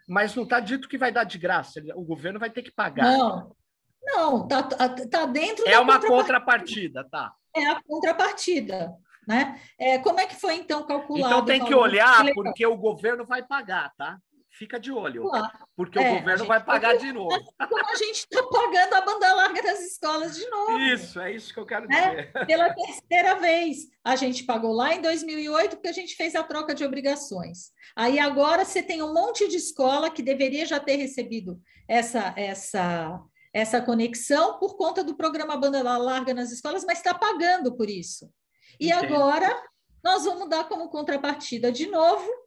mas 0.08 0.34
não 0.34 0.44
está 0.44 0.60
dito 0.60 0.88
que 0.88 0.98
vai 0.98 1.12
dar 1.12 1.24
de 1.24 1.38
graça. 1.38 1.80
O 1.94 2.02
governo 2.02 2.38
vai 2.38 2.50
ter 2.50 2.62
que 2.62 2.72
pagar. 2.72 3.04
Não, 3.04 3.56
não, 4.02 4.42
está 4.44 4.62
tá, 4.62 4.88
tá 4.88 5.26
dentro. 5.26 5.66
É 5.66 5.78
uma 5.78 6.00
contrapartida. 6.00 7.02
contrapartida, 7.02 7.08
tá? 7.10 7.32
É 7.56 7.66
a 7.66 7.80
contrapartida. 7.82 8.92
Né? 9.26 9.58
É, 9.78 9.98
como 9.98 10.20
é 10.20 10.26
que 10.26 10.34
foi 10.34 10.56
então 10.56 10.86
calculado? 10.86 11.32
Então 11.32 11.44
tem 11.44 11.64
que 11.64 11.74
olhar, 11.74 12.26
porque 12.34 12.66
o 12.66 12.76
governo 12.76 13.24
vai 13.24 13.42
pagar, 13.42 13.90
tá? 13.96 14.18
Fica 14.56 14.78
de 14.78 14.92
olho, 14.92 15.22
claro. 15.22 15.50
porque 15.76 15.98
é, 15.98 16.12
o 16.12 16.18
governo 16.18 16.46
vai 16.46 16.62
pagar 16.62 16.96
de 16.96 17.12
novo. 17.12 17.28
Como 17.68 17.90
a 17.90 17.94
gente 17.96 18.18
está 18.18 18.42
pagando 18.42 18.94
a 18.94 19.00
banda 19.00 19.34
larga 19.34 19.62
das 19.62 19.80
escolas 19.80 20.36
de 20.36 20.48
novo. 20.48 20.78
Isso, 20.78 21.20
é 21.20 21.32
isso 21.32 21.52
que 21.52 21.58
eu 21.58 21.66
quero 21.66 21.92
é, 21.92 22.10
dizer. 22.10 22.46
Pela 22.46 22.72
terceira 22.74 23.34
vez. 23.34 23.88
A 24.04 24.16
gente 24.16 24.44
pagou 24.44 24.72
lá 24.72 24.94
em 24.94 25.02
2008 25.02 25.76
porque 25.76 25.88
a 25.88 25.92
gente 25.92 26.14
fez 26.14 26.34
a 26.34 26.42
troca 26.42 26.74
de 26.74 26.84
obrigações. 26.84 27.72
Aí 27.96 28.18
agora 28.18 28.64
você 28.64 28.82
tem 28.82 29.02
um 29.02 29.12
monte 29.12 29.48
de 29.48 29.56
escola 29.56 30.10
que 30.10 30.22
deveria 30.22 30.64
já 30.64 30.78
ter 30.78 30.96
recebido 30.96 31.60
essa, 31.88 32.32
essa, 32.36 33.20
essa 33.52 33.82
conexão 33.82 34.58
por 34.58 34.76
conta 34.76 35.02
do 35.02 35.16
programa 35.16 35.56
Banda 35.56 35.82
Larga 35.82 36.32
nas 36.32 36.52
escolas, 36.52 36.84
mas 36.84 36.98
está 36.98 37.12
pagando 37.12 37.76
por 37.76 37.90
isso. 37.90 38.30
E 38.78 38.90
Entendo. 38.90 39.14
agora 39.14 39.62
nós 40.02 40.24
vamos 40.24 40.48
dar 40.48 40.68
como 40.68 40.90
contrapartida 40.90 41.72
de 41.72 41.86
novo 41.86 42.43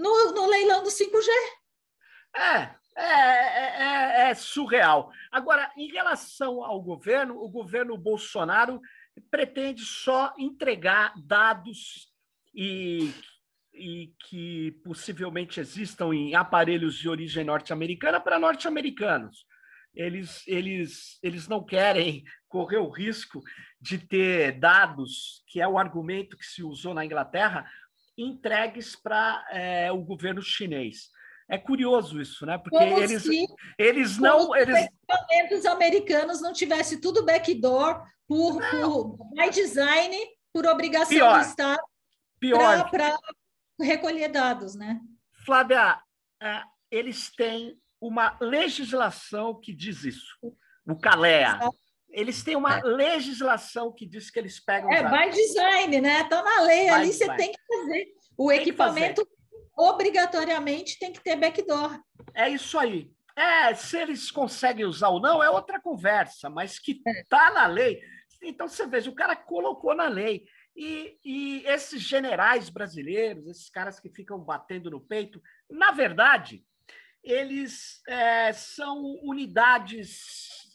no, 0.00 0.32
no 0.32 0.46
leilão 0.46 0.82
do 0.82 0.88
5G. 0.88 1.28
É, 2.34 2.74
é, 2.96 3.04
é, 3.04 3.82
é, 4.26 4.30
é, 4.30 4.34
surreal. 4.34 5.12
Agora, 5.30 5.70
em 5.76 5.88
relação 5.88 6.64
ao 6.64 6.80
governo, 6.80 7.36
o 7.36 7.48
governo 7.48 7.96
Bolsonaro 7.98 8.80
pretende 9.30 9.84
só 9.84 10.32
entregar 10.38 11.12
dados 11.22 12.10
e, 12.54 13.12
e 13.74 14.12
que 14.28 14.72
possivelmente 14.84 15.60
existam 15.60 16.12
em 16.14 16.34
aparelhos 16.34 16.96
de 16.96 17.08
origem 17.08 17.44
norte-americana 17.44 18.18
para 18.20 18.38
norte-americanos. 18.38 19.44
Eles, 19.92 20.46
eles, 20.46 21.18
eles 21.22 21.48
não 21.48 21.64
querem 21.64 22.24
correr 22.48 22.78
o 22.78 22.88
risco 22.88 23.42
de 23.80 23.98
ter 23.98 24.52
dados, 24.52 25.42
que 25.48 25.60
é 25.60 25.66
o 25.66 25.78
argumento 25.78 26.36
que 26.36 26.46
se 26.46 26.62
usou 26.62 26.94
na 26.94 27.04
Inglaterra, 27.04 27.68
entregues 28.16 28.96
para 28.96 29.44
é, 29.50 29.92
o 29.92 29.98
governo 29.98 30.42
chinês. 30.42 31.08
É 31.48 31.58
curioso 31.58 32.20
isso, 32.20 32.46
né? 32.46 32.58
Porque 32.58 32.78
como 32.78 32.98
eles, 32.98 33.22
se, 33.22 33.46
eles 33.76 34.18
não. 34.18 34.54
Eles... 34.54 34.88
Os 35.52 35.66
americanos 35.66 36.40
não 36.40 36.52
tivesse 36.52 37.00
tudo 37.00 37.24
backdoor 37.24 38.04
por, 38.28 38.60
por 38.70 39.16
by 39.34 39.50
design, 39.50 40.16
por 40.52 40.64
obrigação 40.66 41.08
Pior. 41.08 41.40
do 41.40 41.44
Estado 41.44 41.82
para 42.90 43.18
recolher 43.80 44.28
dados, 44.28 44.76
né? 44.76 45.00
Flávia, 45.44 46.00
é, 46.40 46.62
eles 46.90 47.34
têm 47.34 47.76
uma 48.00 48.36
legislação 48.40 49.58
que 49.58 49.74
diz 49.74 50.04
isso. 50.04 50.36
O 50.86 50.96
CALEA. 50.96 51.48
Exato. 51.48 51.76
Eles 52.12 52.42
têm 52.42 52.56
uma 52.56 52.78
é. 52.78 52.82
legislação 52.82 53.92
que 53.92 54.04
diz 54.06 54.30
que 54.30 54.38
eles 54.38 54.58
pegam. 54.58 54.90
É, 54.92 55.02
by 55.02 55.30
design, 55.34 56.00
né? 56.00 56.22
Está 56.22 56.42
na 56.42 56.62
lei, 56.62 56.84
by 56.84 56.90
ali 56.90 57.10
design. 57.10 57.32
você 57.32 57.36
tem 57.36 57.52
que 57.52 57.60
fazer. 57.66 58.06
O 58.36 58.48
tem 58.48 58.60
equipamento 58.60 59.26
fazer. 59.26 59.90
obrigatoriamente 59.90 60.98
tem 60.98 61.12
que 61.12 61.22
ter 61.22 61.36
backdoor. 61.36 62.00
É 62.34 62.48
isso 62.48 62.78
aí. 62.78 63.10
É, 63.36 63.74
se 63.74 63.96
eles 63.96 64.30
conseguem 64.30 64.84
usar 64.84 65.08
ou 65.08 65.20
não, 65.20 65.42
é 65.42 65.48
outra 65.48 65.80
conversa, 65.80 66.50
mas 66.50 66.78
que 66.78 67.00
está 67.06 67.48
é. 67.48 67.52
na 67.52 67.66
lei. 67.66 68.00
Então 68.42 68.68
você 68.68 68.86
veja, 68.86 69.10
o 69.10 69.14
cara 69.14 69.36
colocou 69.36 69.94
na 69.94 70.08
lei. 70.08 70.44
E, 70.76 71.18
e 71.24 71.62
esses 71.66 72.00
generais 72.00 72.70
brasileiros, 72.70 73.46
esses 73.46 73.68
caras 73.68 74.00
que 74.00 74.08
ficam 74.08 74.38
batendo 74.38 74.90
no 74.90 75.00
peito, 75.00 75.42
na 75.68 75.90
verdade, 75.90 76.64
eles 77.22 78.00
é, 78.08 78.52
são 78.52 79.02
unidades 79.22 80.69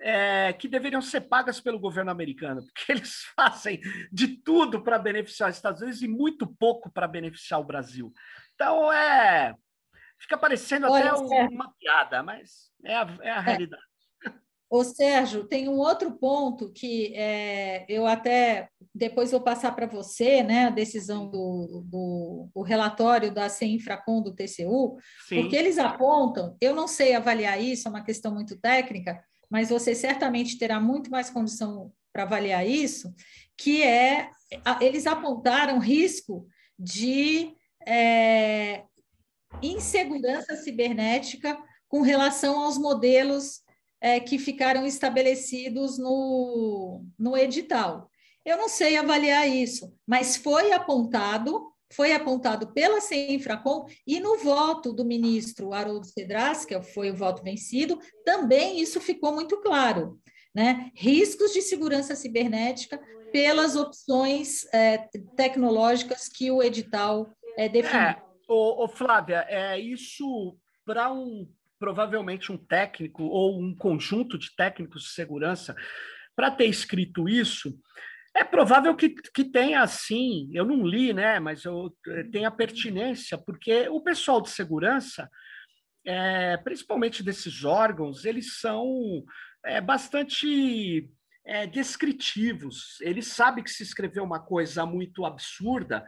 é, 0.00 0.52
que 0.52 0.68
deveriam 0.68 1.00
ser 1.00 1.22
pagas 1.22 1.60
pelo 1.60 1.78
governo 1.78 2.10
americano, 2.10 2.62
porque 2.62 2.92
eles 2.92 3.24
fazem 3.34 3.80
de 4.12 4.28
tudo 4.28 4.82
para 4.82 4.98
beneficiar 4.98 5.50
os 5.50 5.56
Estados 5.56 5.80
Unidos 5.80 6.02
e 6.02 6.08
muito 6.08 6.46
pouco 6.46 6.90
para 6.90 7.08
beneficiar 7.08 7.60
o 7.60 7.64
Brasil. 7.64 8.12
Então, 8.54 8.92
é. 8.92 9.54
Fica 10.18 10.38
parecendo 10.38 10.88
Olha, 10.88 11.12
até 11.12 11.44
uma 11.48 11.74
piada, 11.78 12.22
mas 12.22 12.70
é 12.82 12.94
a, 12.94 13.16
é 13.20 13.30
a 13.30 13.36
é. 13.36 13.40
realidade. 13.40 13.82
Ô, 14.68 14.82
Sérgio, 14.82 15.44
tem 15.44 15.68
um 15.68 15.78
outro 15.78 16.18
ponto 16.18 16.72
que 16.72 17.14
é, 17.14 17.86
eu 17.88 18.04
até 18.04 18.68
depois 18.92 19.30
vou 19.30 19.40
passar 19.40 19.70
para 19.76 19.86
você, 19.86 20.42
né, 20.42 20.66
a 20.66 20.70
decisão 20.70 21.30
do, 21.30 21.84
do 21.86 22.48
o 22.52 22.62
relatório 22.62 23.32
da 23.32 23.48
CEINFRACOM 23.48 24.22
do 24.22 24.34
TCU, 24.34 24.98
Sim. 25.28 25.42
porque 25.42 25.54
eles 25.54 25.78
apontam, 25.78 26.56
eu 26.60 26.74
não 26.74 26.88
sei 26.88 27.14
avaliar 27.14 27.62
isso, 27.62 27.86
é 27.86 27.90
uma 27.90 28.02
questão 28.02 28.34
muito 28.34 28.58
técnica, 28.58 29.22
mas 29.50 29.68
você 29.68 29.94
certamente 29.94 30.58
terá 30.58 30.80
muito 30.80 31.10
mais 31.10 31.30
condição 31.30 31.92
para 32.12 32.22
avaliar 32.22 32.66
isso, 32.66 33.14
que 33.56 33.82
é, 33.82 34.30
eles 34.80 35.06
apontaram 35.06 35.78
risco 35.78 36.46
de 36.78 37.54
é, 37.86 38.84
insegurança 39.62 40.56
cibernética 40.56 41.58
com 41.88 42.00
relação 42.00 42.60
aos 42.60 42.78
modelos 42.78 43.62
é, 44.00 44.20
que 44.20 44.38
ficaram 44.38 44.86
estabelecidos 44.86 45.98
no, 45.98 47.04
no 47.18 47.36
edital. 47.36 48.10
Eu 48.44 48.56
não 48.56 48.68
sei 48.68 48.96
avaliar 48.96 49.48
isso, 49.48 49.92
mas 50.06 50.36
foi 50.36 50.72
apontado, 50.72 51.72
foi 51.92 52.12
apontado 52.12 52.72
pela 52.72 53.00
CENFRACOM 53.00 53.86
e 54.06 54.20
no 54.20 54.38
voto 54.38 54.92
do 54.92 55.04
ministro 55.04 55.72
Haroldo 55.72 56.06
Cedras, 56.06 56.64
que 56.64 56.80
foi 56.82 57.10
o 57.10 57.16
voto 57.16 57.42
vencido, 57.42 57.98
também 58.24 58.80
isso 58.80 59.00
ficou 59.00 59.32
muito 59.32 59.60
claro. 59.60 60.20
Né? 60.54 60.90
Riscos 60.94 61.52
de 61.52 61.60
segurança 61.60 62.14
cibernética 62.14 62.98
pelas 63.30 63.76
opções 63.76 64.64
é, 64.72 64.98
tecnológicas 65.36 66.28
que 66.28 66.50
o 66.50 66.62
edital 66.62 67.30
é, 67.56 67.68
definiu. 67.68 68.00
É, 68.00 68.22
ô, 68.48 68.84
ô 68.84 68.88
Flávia, 68.88 69.44
é, 69.48 69.78
isso 69.78 70.56
para 70.84 71.12
um 71.12 71.46
provavelmente 71.78 72.50
um 72.50 72.56
técnico 72.56 73.24
ou 73.24 73.60
um 73.60 73.74
conjunto 73.74 74.38
de 74.38 74.54
técnicos 74.56 75.02
de 75.02 75.08
segurança 75.10 75.76
para 76.34 76.50
ter 76.50 76.66
escrito 76.66 77.28
isso, 77.28 77.78
é 78.36 78.44
provável 78.44 78.94
que, 78.94 79.08
que 79.10 79.44
tenha 79.44 79.80
assim, 79.80 80.50
eu 80.52 80.64
não 80.64 80.86
li, 80.86 81.12
né, 81.12 81.40
mas 81.40 81.64
eu 81.64 81.90
eh, 82.06 82.24
tenha 82.24 82.50
pertinência, 82.50 83.38
porque 83.38 83.88
o 83.88 84.00
pessoal 84.00 84.42
de 84.42 84.50
segurança, 84.50 85.28
é, 86.04 86.56
principalmente 86.58 87.22
desses 87.22 87.64
órgãos, 87.64 88.26
eles 88.26 88.58
são 88.58 89.24
é, 89.64 89.80
bastante 89.80 91.08
é, 91.46 91.66
descritivos. 91.66 93.00
Eles 93.00 93.26
sabem 93.28 93.64
que 93.64 93.70
se 93.70 93.82
escrever 93.82 94.20
uma 94.20 94.38
coisa 94.38 94.84
muito 94.84 95.24
absurda, 95.24 96.04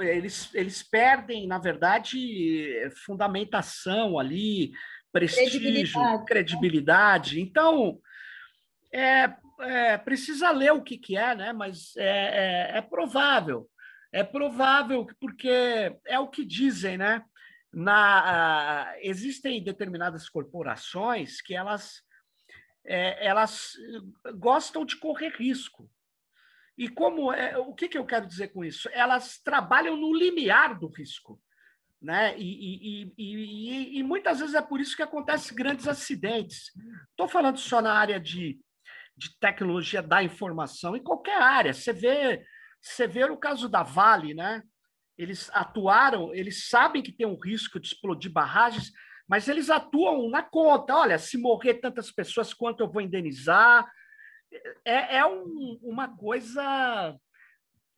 eles, 0.00 0.52
eles 0.54 0.82
perdem, 0.82 1.46
na 1.46 1.58
verdade, 1.58 2.90
fundamentação 3.06 4.18
ali, 4.18 4.72
prestígio, 5.12 5.60
credibilidade. 5.60 6.24
credibilidade. 6.26 7.40
Então, 7.40 7.98
é, 8.92 9.32
é, 9.60 9.98
precisa 9.98 10.50
ler 10.50 10.72
o 10.72 10.82
que, 10.82 10.96
que 10.96 11.16
é, 11.16 11.34
né? 11.34 11.52
mas 11.52 11.96
é, 11.96 12.74
é, 12.74 12.78
é 12.78 12.82
provável. 12.82 13.68
É 14.12 14.24
provável, 14.24 15.06
porque 15.20 15.50
é 16.06 16.18
o 16.18 16.28
que 16.28 16.44
dizem, 16.44 16.96
né? 16.96 17.22
Na, 17.70 18.94
existem 19.02 19.62
determinadas 19.62 20.26
corporações 20.26 21.42
que 21.42 21.54
elas, 21.54 22.00
é, 22.86 23.26
elas 23.26 23.74
gostam 24.36 24.86
de 24.86 24.96
correr 24.96 25.34
risco. 25.36 25.90
E 26.78 26.88
como 26.88 27.30
é, 27.32 27.58
o 27.58 27.74
que, 27.74 27.88
que 27.88 27.98
eu 27.98 28.06
quero 28.06 28.26
dizer 28.26 28.48
com 28.48 28.64
isso? 28.64 28.88
Elas 28.92 29.38
trabalham 29.42 29.96
no 29.96 30.14
limiar 30.14 30.78
do 30.78 30.86
risco. 30.86 31.38
Né? 32.00 32.38
E, 32.38 33.02
e, 33.02 33.14
e, 33.18 33.98
e, 33.98 34.02
muitas 34.04 34.38
vezes 34.38 34.54
é 34.54 34.62
por 34.62 34.80
isso 34.80 34.96
que 34.96 35.02
acontecem 35.02 35.56
grandes 35.56 35.88
acidentes. 35.88 36.70
Estou 37.10 37.26
falando 37.26 37.58
só 37.58 37.82
na 37.82 37.92
área 37.92 38.20
de, 38.20 38.58
de 39.18 39.36
tecnologia 39.38 40.00
da 40.00 40.22
informação, 40.22 40.96
em 40.96 41.02
qualquer 41.02 41.40
área. 41.42 41.74
Você 41.74 41.92
vê, 41.92 42.44
você 42.80 43.06
vê 43.06 43.24
o 43.24 43.36
caso 43.36 43.68
da 43.68 43.82
Vale, 43.82 44.34
né? 44.34 44.62
Eles 45.16 45.50
atuaram, 45.52 46.32
eles 46.32 46.68
sabem 46.68 47.02
que 47.02 47.12
tem 47.12 47.26
um 47.26 47.38
risco 47.38 47.80
de 47.80 47.88
explodir 47.88 48.30
barragens, 48.30 48.92
mas 49.28 49.48
eles 49.48 49.68
atuam 49.68 50.30
na 50.30 50.42
conta. 50.42 50.94
Olha, 50.94 51.18
se 51.18 51.36
morrer 51.36 51.74
tantas 51.74 52.10
pessoas, 52.10 52.54
quanto 52.54 52.80
eu 52.80 52.90
vou 52.90 53.02
indenizar? 53.02 53.86
é, 54.84 55.18
é 55.18 55.26
um, 55.26 55.78
uma 55.82 56.08
coisa 56.16 57.16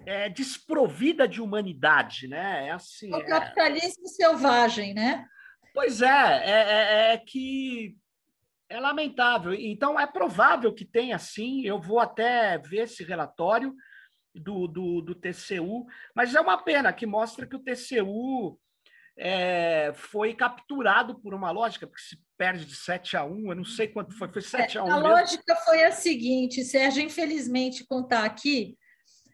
é, 0.07 0.29
desprovida 0.29 1.27
de 1.29 1.41
humanidade, 1.41 2.29
né? 2.29 2.69
É 2.69 2.71
assim. 2.71 3.13
O 3.13 3.17
é 3.17 3.25
capitalismo 3.25 4.05
é... 4.07 4.09
selvagem, 4.09 4.95
né? 4.95 5.27
Pois 5.73 6.03
é, 6.03 6.07
é, 6.09 6.51
é, 6.51 7.13
é, 7.13 7.19
que 7.19 7.97
é 8.71 8.79
lamentável. 8.79 9.53
Então 9.53 9.99
é 9.99 10.07
provável 10.07 10.73
que 10.73 10.85
tenha 10.85 11.19
sim. 11.19 11.67
Eu 11.67 11.81
vou 11.81 11.99
até 11.99 12.57
ver 12.57 12.85
esse 12.85 13.03
relatório 13.03 13.75
do, 14.33 14.69
do, 14.69 15.01
do 15.03 15.15
TCU, 15.15 15.85
mas 16.15 16.35
é 16.35 16.41
uma 16.41 16.57
pena 16.57 16.93
que 16.93 17.05
mostra 17.05 17.47
que 17.47 17.57
o 17.57 17.63
TCU 17.63 18.59
é, 19.19 19.93
foi 19.93 20.35
capturado 20.35 21.21
por 21.21 21.35
uma 21.35 21.51
lógica, 21.51 21.85
porque 21.85 22.01
se 22.01 22.17
perde 22.39 22.65
de 22.65 22.77
7 22.77 23.17
a 23.17 23.25
1, 23.25 23.51
eu 23.51 23.57
não 23.57 23.65
sei 23.65 23.89
quanto 23.89 24.17
foi, 24.17 24.33
foi 24.33 24.41
7 24.41 24.79
a 24.79 24.85
1. 24.85 24.87
A 24.87 24.95
mesmo. 24.95 25.09
lógica 25.09 25.57
foi 25.57 25.83
a 25.83 25.91
seguinte, 25.91 26.65
Sérgio, 26.65 27.03
infelizmente, 27.03 27.85
contar 27.87 28.25
aqui, 28.25 28.79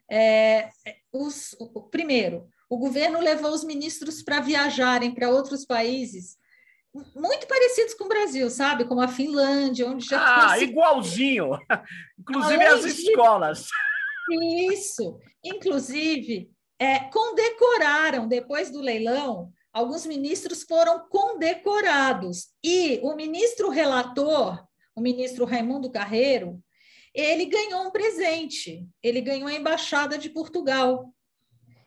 é, 0.09 0.69
os, 1.13 1.55
o, 1.59 1.83
primeiro, 1.83 2.49
o 2.67 2.77
governo 2.77 3.19
levou 3.19 3.51
os 3.51 3.63
ministros 3.63 4.23
para 4.23 4.41
viajarem 4.41 5.13
para 5.13 5.29
outros 5.29 5.63
países 5.63 6.37
muito 7.15 7.47
parecidos 7.47 7.93
com 7.93 8.05
o 8.05 8.09
Brasil, 8.09 8.49
sabe? 8.49 8.85
Como 8.85 9.01
a 9.01 9.07
Finlândia, 9.07 9.87
onde 9.87 10.05
já. 10.05 10.51
Ah, 10.51 10.59
igualzinho! 10.59 11.51
Inclusive 12.19 12.63
Além 12.63 12.67
as 12.67 12.85
escolas. 12.85 13.67
Isso. 14.71 15.19
Inclusive, 15.43 16.49
é, 16.79 16.99
condecoraram, 17.11 18.27
depois 18.27 18.71
do 18.71 18.81
leilão, 18.81 19.51
alguns 19.71 20.05
ministros 20.05 20.63
foram 20.63 21.07
condecorados. 21.09 22.49
E 22.63 22.99
o 23.03 23.15
ministro 23.15 23.69
relator, 23.69 24.63
o 24.95 25.01
ministro 25.01 25.45
Raimundo 25.45 25.91
Carreiro, 25.91 26.61
ele 27.13 27.45
ganhou 27.45 27.83
um 27.83 27.91
presente. 27.91 28.85
Ele 29.01 29.21
ganhou 29.21 29.47
a 29.47 29.53
embaixada 29.53 30.17
de 30.17 30.29
Portugal. 30.29 31.13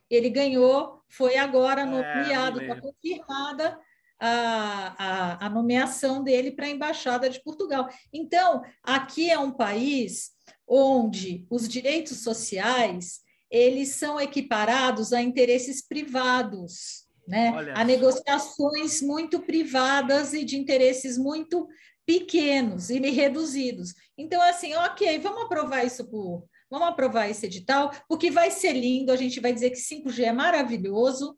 Ele 0.09 0.29
ganhou, 0.29 1.03
foi 1.09 1.37
agora 1.37 1.85
nomeado, 1.85 2.61
é, 2.61 2.65
está 2.65 2.81
confirmada 2.81 3.79
a, 4.21 4.95
a, 4.99 5.47
a 5.47 5.51
nomeação 5.51 6.23
dele 6.23 6.53
para 6.53 6.67
a 6.67 6.71
embaixada 6.71 7.29
de 7.29 7.43
Portugal. 7.43 7.89
Então, 8.13 8.63
aqui 8.83 9.31
é 9.31 9.39
um 9.39 9.51
país 9.51 10.31
onde 10.69 11.47
os 11.51 11.69
direitos 11.69 12.23
sociais 12.23 13.21
eles 13.51 13.91
são 13.91 14.21
equiparados 14.21 15.13
a 15.13 15.21
interesses 15.21 15.85
privados 15.85 17.11
né? 17.31 17.53
Olha 17.55 17.75
Há 17.75 17.85
negociações 17.85 19.01
muito 19.01 19.41
privadas 19.41 20.33
e 20.33 20.45
de 20.45 20.59
interesses 20.59 21.17
muito 21.17 21.69
pequenos 22.05 22.91
e 22.91 22.99
reduzidos. 22.99 23.95
Então, 24.19 24.43
assim, 24.43 24.75
ok, 24.75 25.17
vamos 25.21 25.45
aprovar 25.45 25.85
isso 25.85 26.05
por. 26.11 26.45
Vamos 26.69 26.89
aprovar 26.89 27.29
esse 27.29 27.47
edital, 27.47 27.93
porque 28.09 28.33
vai 28.33 28.51
ser 28.51 28.73
lindo, 28.73 29.13
a 29.13 29.17
gente 29.17 29.39
vai 29.39 29.53
dizer 29.53 29.71
que 29.71 29.77
5G 29.77 30.25
é 30.25 30.33
maravilhoso. 30.33 31.37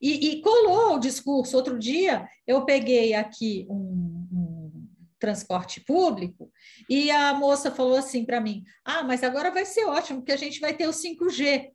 E, 0.00 0.30
e 0.30 0.40
colou 0.40 0.96
o 0.96 0.98
discurso. 0.98 1.56
Outro 1.56 1.78
dia, 1.78 2.28
eu 2.46 2.64
peguei 2.64 3.14
aqui 3.14 3.66
um, 3.70 4.28
um 4.32 4.88
transporte 5.18 5.80
público 5.80 6.50
e 6.88 7.10
a 7.10 7.32
moça 7.34 7.70
falou 7.70 7.96
assim 7.96 8.24
para 8.24 8.40
mim: 8.40 8.64
Ah, 8.84 9.02
mas 9.02 9.22
agora 9.22 9.50
vai 9.50 9.64
ser 9.64 9.84
ótimo, 9.84 10.20
porque 10.20 10.32
a 10.32 10.36
gente 10.36 10.60
vai 10.60 10.74
ter 10.74 10.86
o 10.86 10.92
5G 10.92 11.74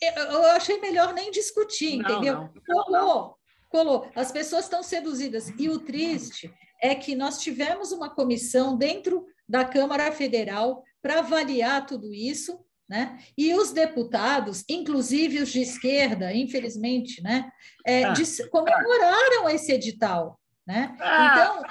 eu 0.00 0.46
achei 0.46 0.80
melhor 0.80 1.12
nem 1.12 1.30
discutir, 1.30 1.96
não, 1.96 2.10
entendeu? 2.10 2.34
Não. 2.34 2.52
Colou, 2.66 3.38
colou. 3.68 4.10
As 4.14 4.30
pessoas 4.30 4.64
estão 4.64 4.82
seduzidas. 4.82 5.48
E 5.58 5.68
o 5.68 5.80
triste 5.80 6.52
é 6.80 6.94
que 6.94 7.16
nós 7.16 7.40
tivemos 7.40 7.90
uma 7.90 8.08
comissão 8.08 8.76
dentro 8.76 9.26
da 9.48 9.64
Câmara 9.64 10.10
Federal 10.12 10.84
para 11.02 11.18
avaliar 11.18 11.86
tudo 11.86 12.14
isso, 12.14 12.64
né? 12.88 13.18
E 13.36 13.54
os 13.54 13.72
deputados, 13.72 14.64
inclusive 14.68 15.42
os 15.42 15.50
de 15.50 15.60
esquerda, 15.60 16.32
infelizmente, 16.32 17.22
né, 17.22 17.50
é, 17.86 18.04
ah, 18.04 18.14
comemoraram 18.50 19.46
ah, 19.46 19.52
esse 19.52 19.72
edital, 19.72 20.40
né? 20.66 20.96
Ah, 21.00 21.30
então 21.32 21.62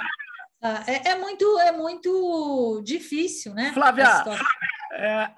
ah, 0.61 0.83
é, 0.87 1.09
é, 1.09 1.15
muito 1.15 1.59
é 1.59 1.71
muito 1.71 2.81
difícil, 2.85 3.53
né? 3.53 3.71
Flávia, 3.73 4.05
é, 4.93 5.31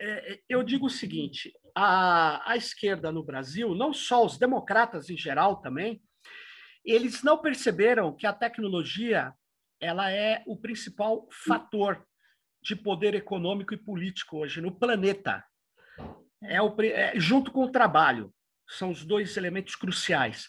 é, 0.00 0.40
eu 0.48 0.62
digo 0.62 0.86
o 0.86 0.90
seguinte: 0.90 1.52
a, 1.74 2.52
a 2.52 2.56
esquerda 2.56 3.12
no 3.12 3.24
Brasil, 3.24 3.74
não 3.74 3.92
só 3.92 4.24
os 4.24 4.36
democratas 4.36 5.10
em 5.10 5.16
geral 5.16 5.60
também, 5.60 6.02
eles 6.84 7.22
não 7.22 7.38
perceberam 7.38 8.14
que 8.14 8.26
a 8.26 8.32
tecnologia 8.32 9.32
ela 9.80 10.10
é 10.10 10.42
o 10.46 10.56
principal 10.56 11.26
fator 11.30 12.04
de 12.62 12.76
poder 12.76 13.14
econômico 13.14 13.74
e 13.74 13.76
político 13.76 14.38
hoje 14.38 14.60
no 14.60 14.72
planeta. 14.72 15.44
É, 16.42 16.60
o, 16.60 16.74
é 16.82 17.12
junto 17.16 17.50
com 17.50 17.64
o 17.64 17.70
trabalho. 17.70 18.32
São 18.68 18.90
os 18.90 19.04
dois 19.04 19.36
elementos 19.36 19.74
cruciais. 19.74 20.48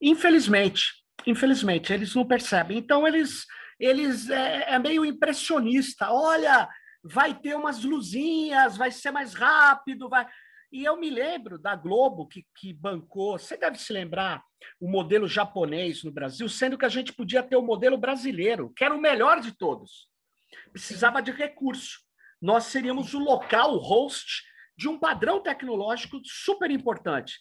Infelizmente, 0.00 1.00
infelizmente, 1.26 1.92
eles 1.92 2.14
não 2.14 2.26
percebem. 2.26 2.78
Então, 2.78 3.06
eles, 3.06 3.46
eles 3.78 4.28
é, 4.30 4.74
é 4.74 4.78
meio 4.78 5.04
impressionista. 5.04 6.10
Olha, 6.10 6.68
vai 7.02 7.34
ter 7.34 7.54
umas 7.54 7.82
luzinhas, 7.82 8.76
vai 8.76 8.90
ser 8.90 9.10
mais 9.10 9.34
rápido, 9.34 10.08
vai. 10.08 10.26
E 10.72 10.84
eu 10.84 10.96
me 10.98 11.10
lembro 11.10 11.58
da 11.58 11.74
Globo 11.74 12.28
que, 12.28 12.46
que 12.56 12.72
bancou, 12.72 13.38
você 13.38 13.56
deve 13.56 13.76
se 13.76 13.92
lembrar, 13.92 14.42
o 14.78 14.88
modelo 14.88 15.26
japonês 15.26 16.04
no 16.04 16.12
Brasil, 16.12 16.48
sendo 16.48 16.78
que 16.78 16.84
a 16.84 16.88
gente 16.88 17.12
podia 17.12 17.42
ter 17.42 17.56
o 17.56 17.62
modelo 17.62 17.98
brasileiro, 17.98 18.72
que 18.76 18.84
era 18.84 18.94
o 18.94 19.00
melhor 19.00 19.40
de 19.40 19.52
todos. 19.52 20.09
Precisava 20.72 21.20
de 21.20 21.30
recurso. 21.30 22.00
Nós 22.40 22.64
seríamos 22.64 23.12
o 23.14 23.18
local, 23.18 23.74
o 23.74 23.78
host 23.78 24.44
de 24.76 24.88
um 24.88 24.98
padrão 24.98 25.42
tecnológico 25.42 26.20
super 26.24 26.70
importante. 26.70 27.38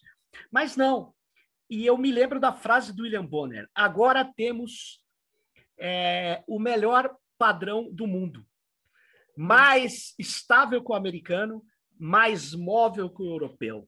Mas 0.51 0.75
não. 0.75 1.13
E 1.69 1.85
eu 1.85 1.97
me 1.97 2.11
lembro 2.11 2.39
da 2.39 2.51
frase 2.51 2.93
do 2.93 3.03
William 3.03 3.25
Bonner: 3.25 3.69
agora 3.73 4.25
temos 4.25 5.01
é, 5.79 6.43
o 6.47 6.59
melhor 6.59 7.15
padrão 7.37 7.89
do 7.93 8.05
mundo. 8.05 8.45
Mais 9.37 10.13
estável 10.19 10.83
que 10.83 10.91
o 10.91 10.95
americano, 10.95 11.63
mais 11.97 12.53
móvel 12.53 13.09
que 13.09 13.21
o 13.21 13.29
europeu. 13.29 13.87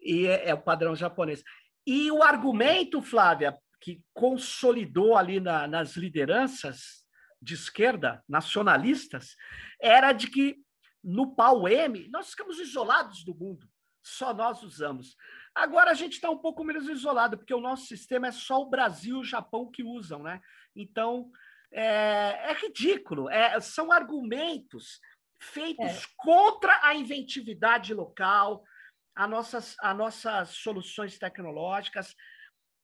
E 0.00 0.26
é, 0.26 0.50
é 0.50 0.54
o 0.54 0.62
padrão 0.62 0.94
japonês. 0.94 1.42
E 1.84 2.10
o 2.12 2.22
argumento, 2.22 3.02
Flávia, 3.02 3.58
que 3.80 4.00
consolidou 4.12 5.16
ali 5.16 5.40
na, 5.40 5.66
nas 5.66 5.96
lideranças 5.96 6.97
de 7.40 7.54
esquerda, 7.54 8.22
nacionalistas, 8.28 9.36
era 9.80 10.12
de 10.12 10.28
que 10.28 10.56
no 11.02 11.34
pau 11.34 11.68
M 11.68 12.08
nós 12.10 12.30
ficamos 12.30 12.58
isolados 12.58 13.24
do 13.24 13.34
mundo, 13.34 13.68
só 14.02 14.34
nós 14.34 14.62
usamos. 14.62 15.16
Agora 15.54 15.90
a 15.90 15.94
gente 15.94 16.14
está 16.14 16.30
um 16.30 16.38
pouco 16.38 16.64
menos 16.64 16.88
isolado, 16.88 17.38
porque 17.38 17.54
o 17.54 17.60
nosso 17.60 17.86
sistema 17.86 18.28
é 18.28 18.32
só 18.32 18.60
o 18.60 18.70
Brasil 18.70 19.16
e 19.16 19.20
o 19.20 19.24
Japão 19.24 19.70
que 19.70 19.82
usam, 19.82 20.22
né? 20.22 20.40
Então 20.74 21.30
é, 21.72 22.50
é 22.50 22.52
ridículo, 22.54 23.28
é, 23.28 23.60
são 23.60 23.92
argumentos 23.92 25.00
feitos 25.40 26.04
é. 26.04 26.06
contra 26.16 26.78
a 26.82 26.94
inventividade 26.94 27.94
local, 27.94 28.64
a 29.14 29.26
nossas, 29.26 29.76
a 29.80 29.92
nossas 29.94 30.50
soluções 30.50 31.18
tecnológicas. 31.18 32.14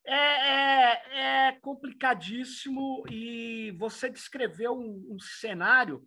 É, 0.06 0.16
é, 0.16 1.48
é, 1.48 1.52
complicadíssimo 1.62 3.04
e 3.10 3.70
você 3.78 4.10
descreveu 4.10 4.72
um, 4.72 5.14
um, 5.14 5.18
cenário 5.18 6.06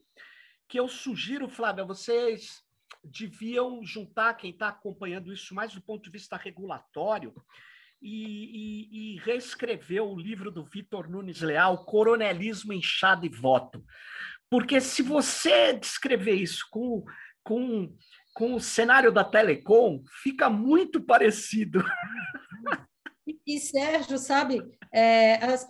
que 0.67 0.79
eu 0.79 0.87
sugiro, 0.87 1.49
Flávia, 1.49 1.83
vocês 1.83 2.61
deviam 3.03 3.83
juntar 3.83 4.35
quem 4.35 4.51
está 4.51 4.67
acompanhando 4.67 5.33
isso 5.33 5.55
mais 5.55 5.73
do 5.73 5.81
ponto 5.81 6.03
de 6.03 6.11
vista 6.11 6.37
regulatório 6.37 7.33
e, 8.01 8.13
e, 8.13 9.15
e 9.15 9.19
reescrever 9.19 10.03
o 10.03 10.15
livro 10.19 10.51
do 10.51 10.63
Vitor 10.63 11.09
Nunes 11.09 11.41
Leal, 11.41 11.83
Coronelismo, 11.85 12.73
Inchado 12.73 13.25
e 13.25 13.29
Voto. 13.29 13.83
Porque 14.49 14.79
se 14.79 15.01
você 15.01 15.73
descrever 15.73 16.35
isso 16.35 16.67
com, 16.69 17.03
com, 17.43 17.95
com 18.33 18.53
o 18.53 18.61
cenário 18.61 19.11
da 19.11 19.23
Telecom, 19.23 20.03
fica 20.21 20.49
muito 20.49 21.01
parecido. 21.01 21.83
E, 23.47 23.61
Sérgio, 23.61 24.17
sabe, 24.17 24.61
é, 24.93 25.35
as, 25.35 25.65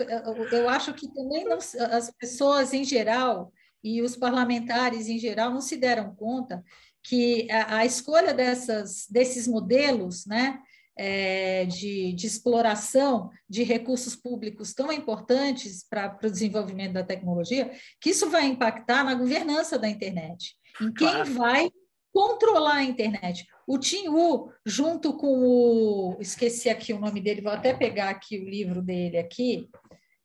eu 0.52 0.68
acho 0.68 0.96
que 0.96 1.08
também 1.14 1.46
não, 1.46 1.58
as 1.58 2.12
pessoas 2.20 2.74
em 2.74 2.84
geral 2.84 3.54
e 3.84 4.02
os 4.02 4.18
parlamentares 4.18 5.08
em 5.08 5.20
geral 5.20 5.52
não 5.52 5.62
se 5.62 5.78
deram 5.78 6.16
conta 6.16 6.64
que 7.04 7.48
a, 7.52 7.78
a 7.78 7.86
escolha 7.86 8.34
dessas, 8.34 9.06
desses 9.10 9.48
modelos, 9.48 10.26
né, 10.26 10.60
é, 10.98 11.66
de, 11.66 12.12
de, 12.14 12.26
exploração 12.26 13.30
de 13.48 13.62
recursos 13.62 14.16
públicos 14.16 14.74
tão 14.74 14.92
importantes 14.92 15.86
para 15.88 16.18
o 16.24 16.32
desenvolvimento 16.32 16.94
da 16.94 17.04
tecnologia, 17.04 17.72
que 18.02 18.10
isso 18.10 18.28
vai 18.32 18.48
impactar 18.48 19.04
na 19.04 19.14
governança 19.14 19.78
da 19.78 19.88
internet, 19.88 20.56
em 20.82 20.92
quem 20.92 21.08
claro. 21.08 21.34
vai 21.36 21.70
controlar 22.12 22.78
a 22.78 22.84
internet. 22.84 23.46
O 23.68 23.78
Tim 23.78 24.08
Wu, 24.08 24.50
junto 24.66 25.18
com 25.18 25.28
o. 25.28 26.18
Esqueci 26.22 26.70
aqui 26.70 26.94
o 26.94 27.00
nome 27.00 27.20
dele, 27.20 27.42
vou 27.42 27.52
até 27.52 27.74
pegar 27.74 28.10
aqui 28.10 28.40
o 28.40 28.50
livro 28.50 28.82
dele 28.82 29.18
aqui. 29.18 29.70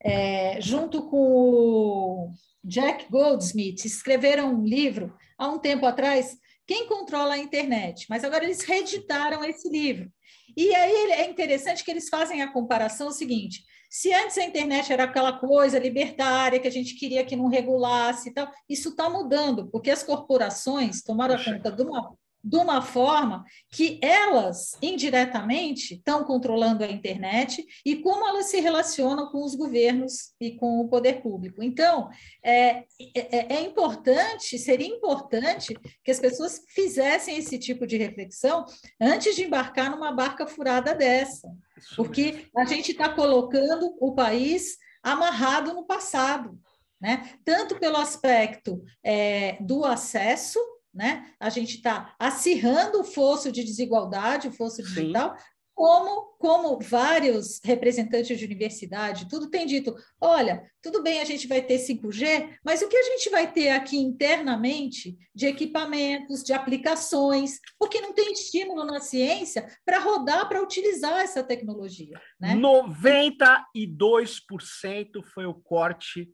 É, 0.01 0.61
junto 0.61 1.09
com 1.09 1.17
o 1.17 2.31
Jack 2.63 3.11
Goldsmith, 3.11 3.83
escreveram 3.83 4.53
um 4.53 4.63
livro 4.63 5.13
há 5.37 5.49
um 5.49 5.59
tempo 5.59 5.85
atrás, 5.85 6.37
Quem 6.65 6.87
Controla 6.87 7.33
a 7.33 7.37
Internet? 7.37 8.05
Mas 8.09 8.23
agora 8.23 8.45
eles 8.45 8.61
reeditaram 8.61 9.43
esse 9.43 9.69
livro. 9.69 10.09
E 10.55 10.73
aí 10.73 11.11
é 11.11 11.29
interessante 11.29 11.83
que 11.83 11.91
eles 11.91 12.07
fazem 12.07 12.41
a 12.41 12.51
comparação 12.51 13.11
seguinte: 13.11 13.65
se 13.89 14.13
antes 14.13 14.37
a 14.37 14.45
internet 14.45 14.93
era 14.93 15.03
aquela 15.03 15.37
coisa 15.37 15.77
libertária 15.77 16.61
que 16.61 16.67
a 16.67 16.71
gente 16.71 16.95
queria 16.95 17.25
que 17.25 17.35
não 17.35 17.47
regulasse 17.47 18.29
e 18.29 18.33
tal, 18.33 18.49
isso 18.69 18.89
está 18.89 19.09
mudando, 19.09 19.69
porque 19.69 19.91
as 19.91 20.01
corporações 20.01 21.03
tomaram 21.03 21.35
a 21.35 21.43
conta 21.43 21.69
de 21.69 21.83
uma 21.83 22.15
de 22.43 22.57
uma 22.57 22.81
forma 22.81 23.45
que 23.71 23.99
elas, 24.01 24.77
indiretamente, 24.81 25.95
estão 25.95 26.25
controlando 26.25 26.83
a 26.83 26.91
internet 26.91 27.65
e 27.85 27.95
como 27.97 28.27
elas 28.27 28.47
se 28.47 28.59
relacionam 28.59 29.31
com 29.31 29.43
os 29.45 29.55
governos 29.55 30.33
e 30.41 30.51
com 30.57 30.81
o 30.81 30.89
poder 30.89 31.21
público. 31.21 31.63
Então, 31.63 32.09
é, 32.43 32.83
é, 33.15 33.55
é 33.55 33.61
importante, 33.61 34.59
seria 34.59 34.87
importante 34.87 35.73
que 36.03 36.11
as 36.11 36.19
pessoas 36.19 36.61
fizessem 36.67 37.37
esse 37.37 37.57
tipo 37.57 37.87
de 37.87 37.95
reflexão 37.95 38.65
antes 38.99 39.35
de 39.35 39.43
embarcar 39.45 39.89
numa 39.89 40.11
barca 40.11 40.45
furada 40.45 40.93
dessa, 40.93 41.49
porque 41.95 42.47
a 42.57 42.65
gente 42.65 42.91
está 42.91 43.07
colocando 43.07 43.95
o 44.01 44.13
país 44.13 44.77
amarrado 45.01 45.73
no 45.73 45.85
passado. 45.85 46.59
Né? 46.99 47.37
Tanto 47.43 47.77
pelo 47.79 47.97
aspecto 47.97 48.81
é, 49.03 49.57
do 49.61 49.83
acesso 49.83 50.57
né? 50.93 51.33
A 51.39 51.49
gente 51.49 51.77
está 51.77 52.13
acirrando 52.19 53.01
o 53.01 53.03
fosso 53.03 53.51
de 53.51 53.63
desigualdade, 53.63 54.47
o 54.47 54.53
fosso 54.53 54.83
digital, 54.83 55.35
como, 55.73 56.35
como 56.37 56.79
vários 56.79 57.59
representantes 57.63 58.37
de 58.37 58.45
universidade, 58.45 59.27
tudo 59.27 59.49
tem 59.49 59.65
dito, 59.65 59.95
olha, 60.21 60.63
tudo 60.81 61.01
bem, 61.01 61.19
a 61.19 61.25
gente 61.25 61.47
vai 61.47 61.63
ter 61.63 61.79
5G, 61.79 62.59
mas 62.63 62.83
o 62.83 62.87
que 62.87 62.95
a 62.95 63.03
gente 63.03 63.31
vai 63.31 63.51
ter 63.51 63.69
aqui 63.69 63.97
internamente 63.97 65.17
de 65.33 65.47
equipamentos, 65.47 66.43
de 66.43 66.53
aplicações, 66.53 67.59
porque 67.79 67.99
não 68.01 68.13
tem 68.13 68.31
estímulo 68.31 68.85
na 68.85 68.99
ciência 68.99 69.65
para 69.83 69.97
rodar, 69.99 70.47
para 70.47 70.61
utilizar 70.61 71.21
essa 71.21 71.43
tecnologia. 71.43 72.21
Né? 72.39 72.55
92% 72.55 75.23
foi 75.33 75.47
o 75.47 75.55
corte 75.55 76.31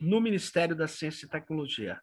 no 0.00 0.20
Ministério 0.20 0.74
da 0.74 0.88
Ciência 0.88 1.26
e 1.26 1.28
Tecnologia 1.28 2.00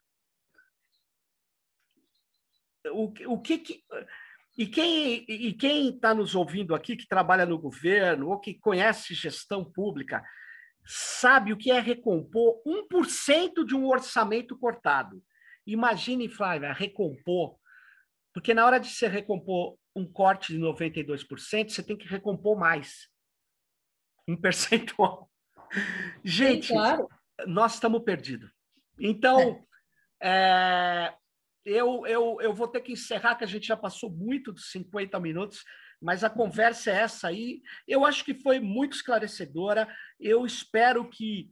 o, 2.91 3.13
o 3.33 3.41
que, 3.41 3.57
que 3.57 3.83
e 4.57 4.67
quem 4.67 5.25
e 5.27 5.53
quem 5.53 5.89
está 5.89 6.13
nos 6.13 6.33
ouvindo 6.35 6.73
aqui 6.73 6.95
que 6.95 7.07
trabalha 7.07 7.45
no 7.45 7.59
governo 7.59 8.29
ou 8.29 8.39
que 8.39 8.53
conhece 8.53 9.13
gestão 9.13 9.63
pública 9.63 10.23
sabe 10.85 11.51
o 11.51 11.57
que 11.57 11.71
é 11.71 11.79
recompor 11.79 12.61
1% 12.65 13.65
de 13.65 13.75
um 13.75 13.87
orçamento 13.87 14.57
cortado. 14.57 15.21
Imagine, 15.65 16.29
Flávia, 16.29 16.71
recompor, 16.71 17.57
porque 18.31 18.53
na 18.53 18.65
hora 18.65 18.79
de 18.79 18.89
você 18.89 19.07
recompor 19.07 19.77
um 19.95 20.05
corte 20.05 20.53
de 20.53 20.59
92%, 20.59 21.69
você 21.69 21.81
tem 21.81 21.97
que 21.97 22.07
recompor 22.07 22.57
mais. 22.57 23.09
Um 24.27 24.35
percentual. 24.35 25.31
Gente, 26.23 26.67
Sim, 26.67 26.73
claro. 26.73 27.09
nós 27.47 27.75
estamos 27.75 28.03
perdidos. 28.03 28.51
Então, 28.99 29.65
é. 30.21 31.09
É, 31.09 31.13
eu, 31.65 32.05
eu, 32.05 32.37
eu 32.39 32.53
vou 32.53 32.67
ter 32.67 32.81
que 32.81 32.93
encerrar, 32.93 33.35
que 33.35 33.43
a 33.43 33.47
gente 33.47 33.67
já 33.67 33.75
passou 33.75 34.11
muito 34.11 34.53
dos 34.53 34.69
50 34.71 35.19
minutos, 35.19 35.63
mas 35.99 36.23
a 36.23 36.29
conversa 36.29 36.91
é 36.91 36.97
essa 36.97 37.27
aí. 37.27 37.61
Eu 37.87 38.05
acho 38.05 38.23
que 38.23 38.35
foi 38.35 38.59
muito 38.59 38.95
esclarecedora. 38.95 39.87
Eu 40.19 40.45
espero 40.45 41.09
que 41.09 41.49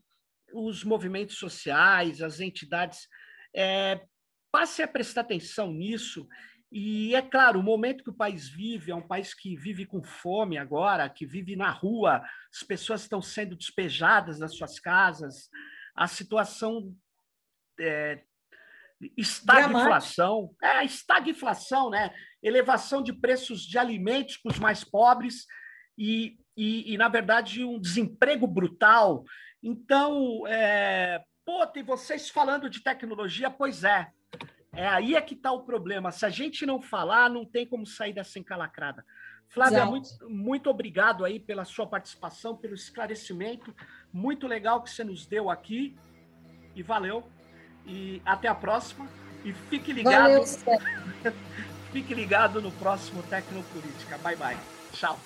os 0.53 0.83
movimentos 0.83 1.37
sociais, 1.37 2.21
as 2.21 2.39
entidades, 2.39 3.07
é, 3.55 4.05
passem 4.51 4.85
a 4.85 4.87
prestar 4.87 5.21
atenção 5.21 5.71
nisso. 5.73 6.27
E 6.71 7.15
é 7.15 7.21
claro, 7.21 7.59
o 7.59 7.63
momento 7.63 8.03
que 8.03 8.09
o 8.09 8.15
país 8.15 8.47
vive 8.47 8.91
é 8.91 8.95
um 8.95 9.07
país 9.07 9.33
que 9.33 9.55
vive 9.55 9.85
com 9.85 10.03
fome 10.03 10.57
agora, 10.57 11.09
que 11.09 11.25
vive 11.25 11.55
na 11.55 11.71
rua, 11.71 12.23
as 12.51 12.63
pessoas 12.63 13.01
estão 13.01 13.21
sendo 13.21 13.55
despejadas 13.55 14.39
das 14.39 14.55
suas 14.55 14.79
casas, 14.79 15.49
a 15.95 16.07
situação 16.07 16.95
é, 17.79 18.23
estagflação, 19.17 20.51
é, 20.61 20.83
estagflação, 20.83 21.89
né? 21.89 22.13
Elevação 22.41 23.01
de 23.01 23.13
preços 23.13 23.61
de 23.61 23.77
alimentos 23.77 24.37
para 24.37 24.51
os 24.51 24.59
mais 24.59 24.83
pobres 24.83 25.45
e, 25.97 26.37
e, 26.55 26.93
e, 26.93 26.97
na 26.97 27.09
verdade, 27.09 27.63
um 27.63 27.79
desemprego 27.79 28.47
brutal. 28.47 29.23
Então, 29.61 30.45
é, 30.47 31.21
pô, 31.45 31.65
tem 31.67 31.83
vocês 31.83 32.29
falando 32.29 32.69
de 32.69 32.81
tecnologia, 32.81 33.49
pois 33.49 33.83
é. 33.83 34.09
É 34.75 34.87
aí 34.87 35.15
é 35.15 35.21
que 35.21 35.35
está 35.35 35.51
o 35.51 35.63
problema. 35.63 36.11
Se 36.11 36.25
a 36.25 36.29
gente 36.29 36.65
não 36.65 36.81
falar, 36.81 37.29
não 37.29 37.45
tem 37.45 37.65
como 37.65 37.85
sair 37.85 38.13
dessa 38.13 38.39
encalacrada. 38.39 39.05
Flávia, 39.47 39.85
muito, 39.85 40.09
muito 40.27 40.67
obrigado 40.67 41.23
aí 41.23 41.39
pela 41.39 41.63
sua 41.63 41.85
participação, 41.85 42.57
pelo 42.57 42.73
esclarecimento. 42.73 43.73
Muito 44.11 44.47
legal 44.47 44.81
que 44.81 44.89
você 44.89 45.03
nos 45.03 45.27
deu 45.27 45.49
aqui. 45.49 45.95
E 46.75 46.81
valeu. 46.81 47.23
E 47.85 48.21
até 48.25 48.47
a 48.47 48.55
próxima. 48.55 49.09
E 49.43 49.53
fique 49.53 49.91
ligado. 49.91 50.31
Valeu, 50.31 50.43
fique 51.91 52.13
ligado 52.13 52.61
no 52.61 52.71
próximo 52.71 53.21
Tecnopolítica. 53.23 54.17
Bye, 54.17 54.35
bye. 54.35 54.59
Tchau. 54.91 55.19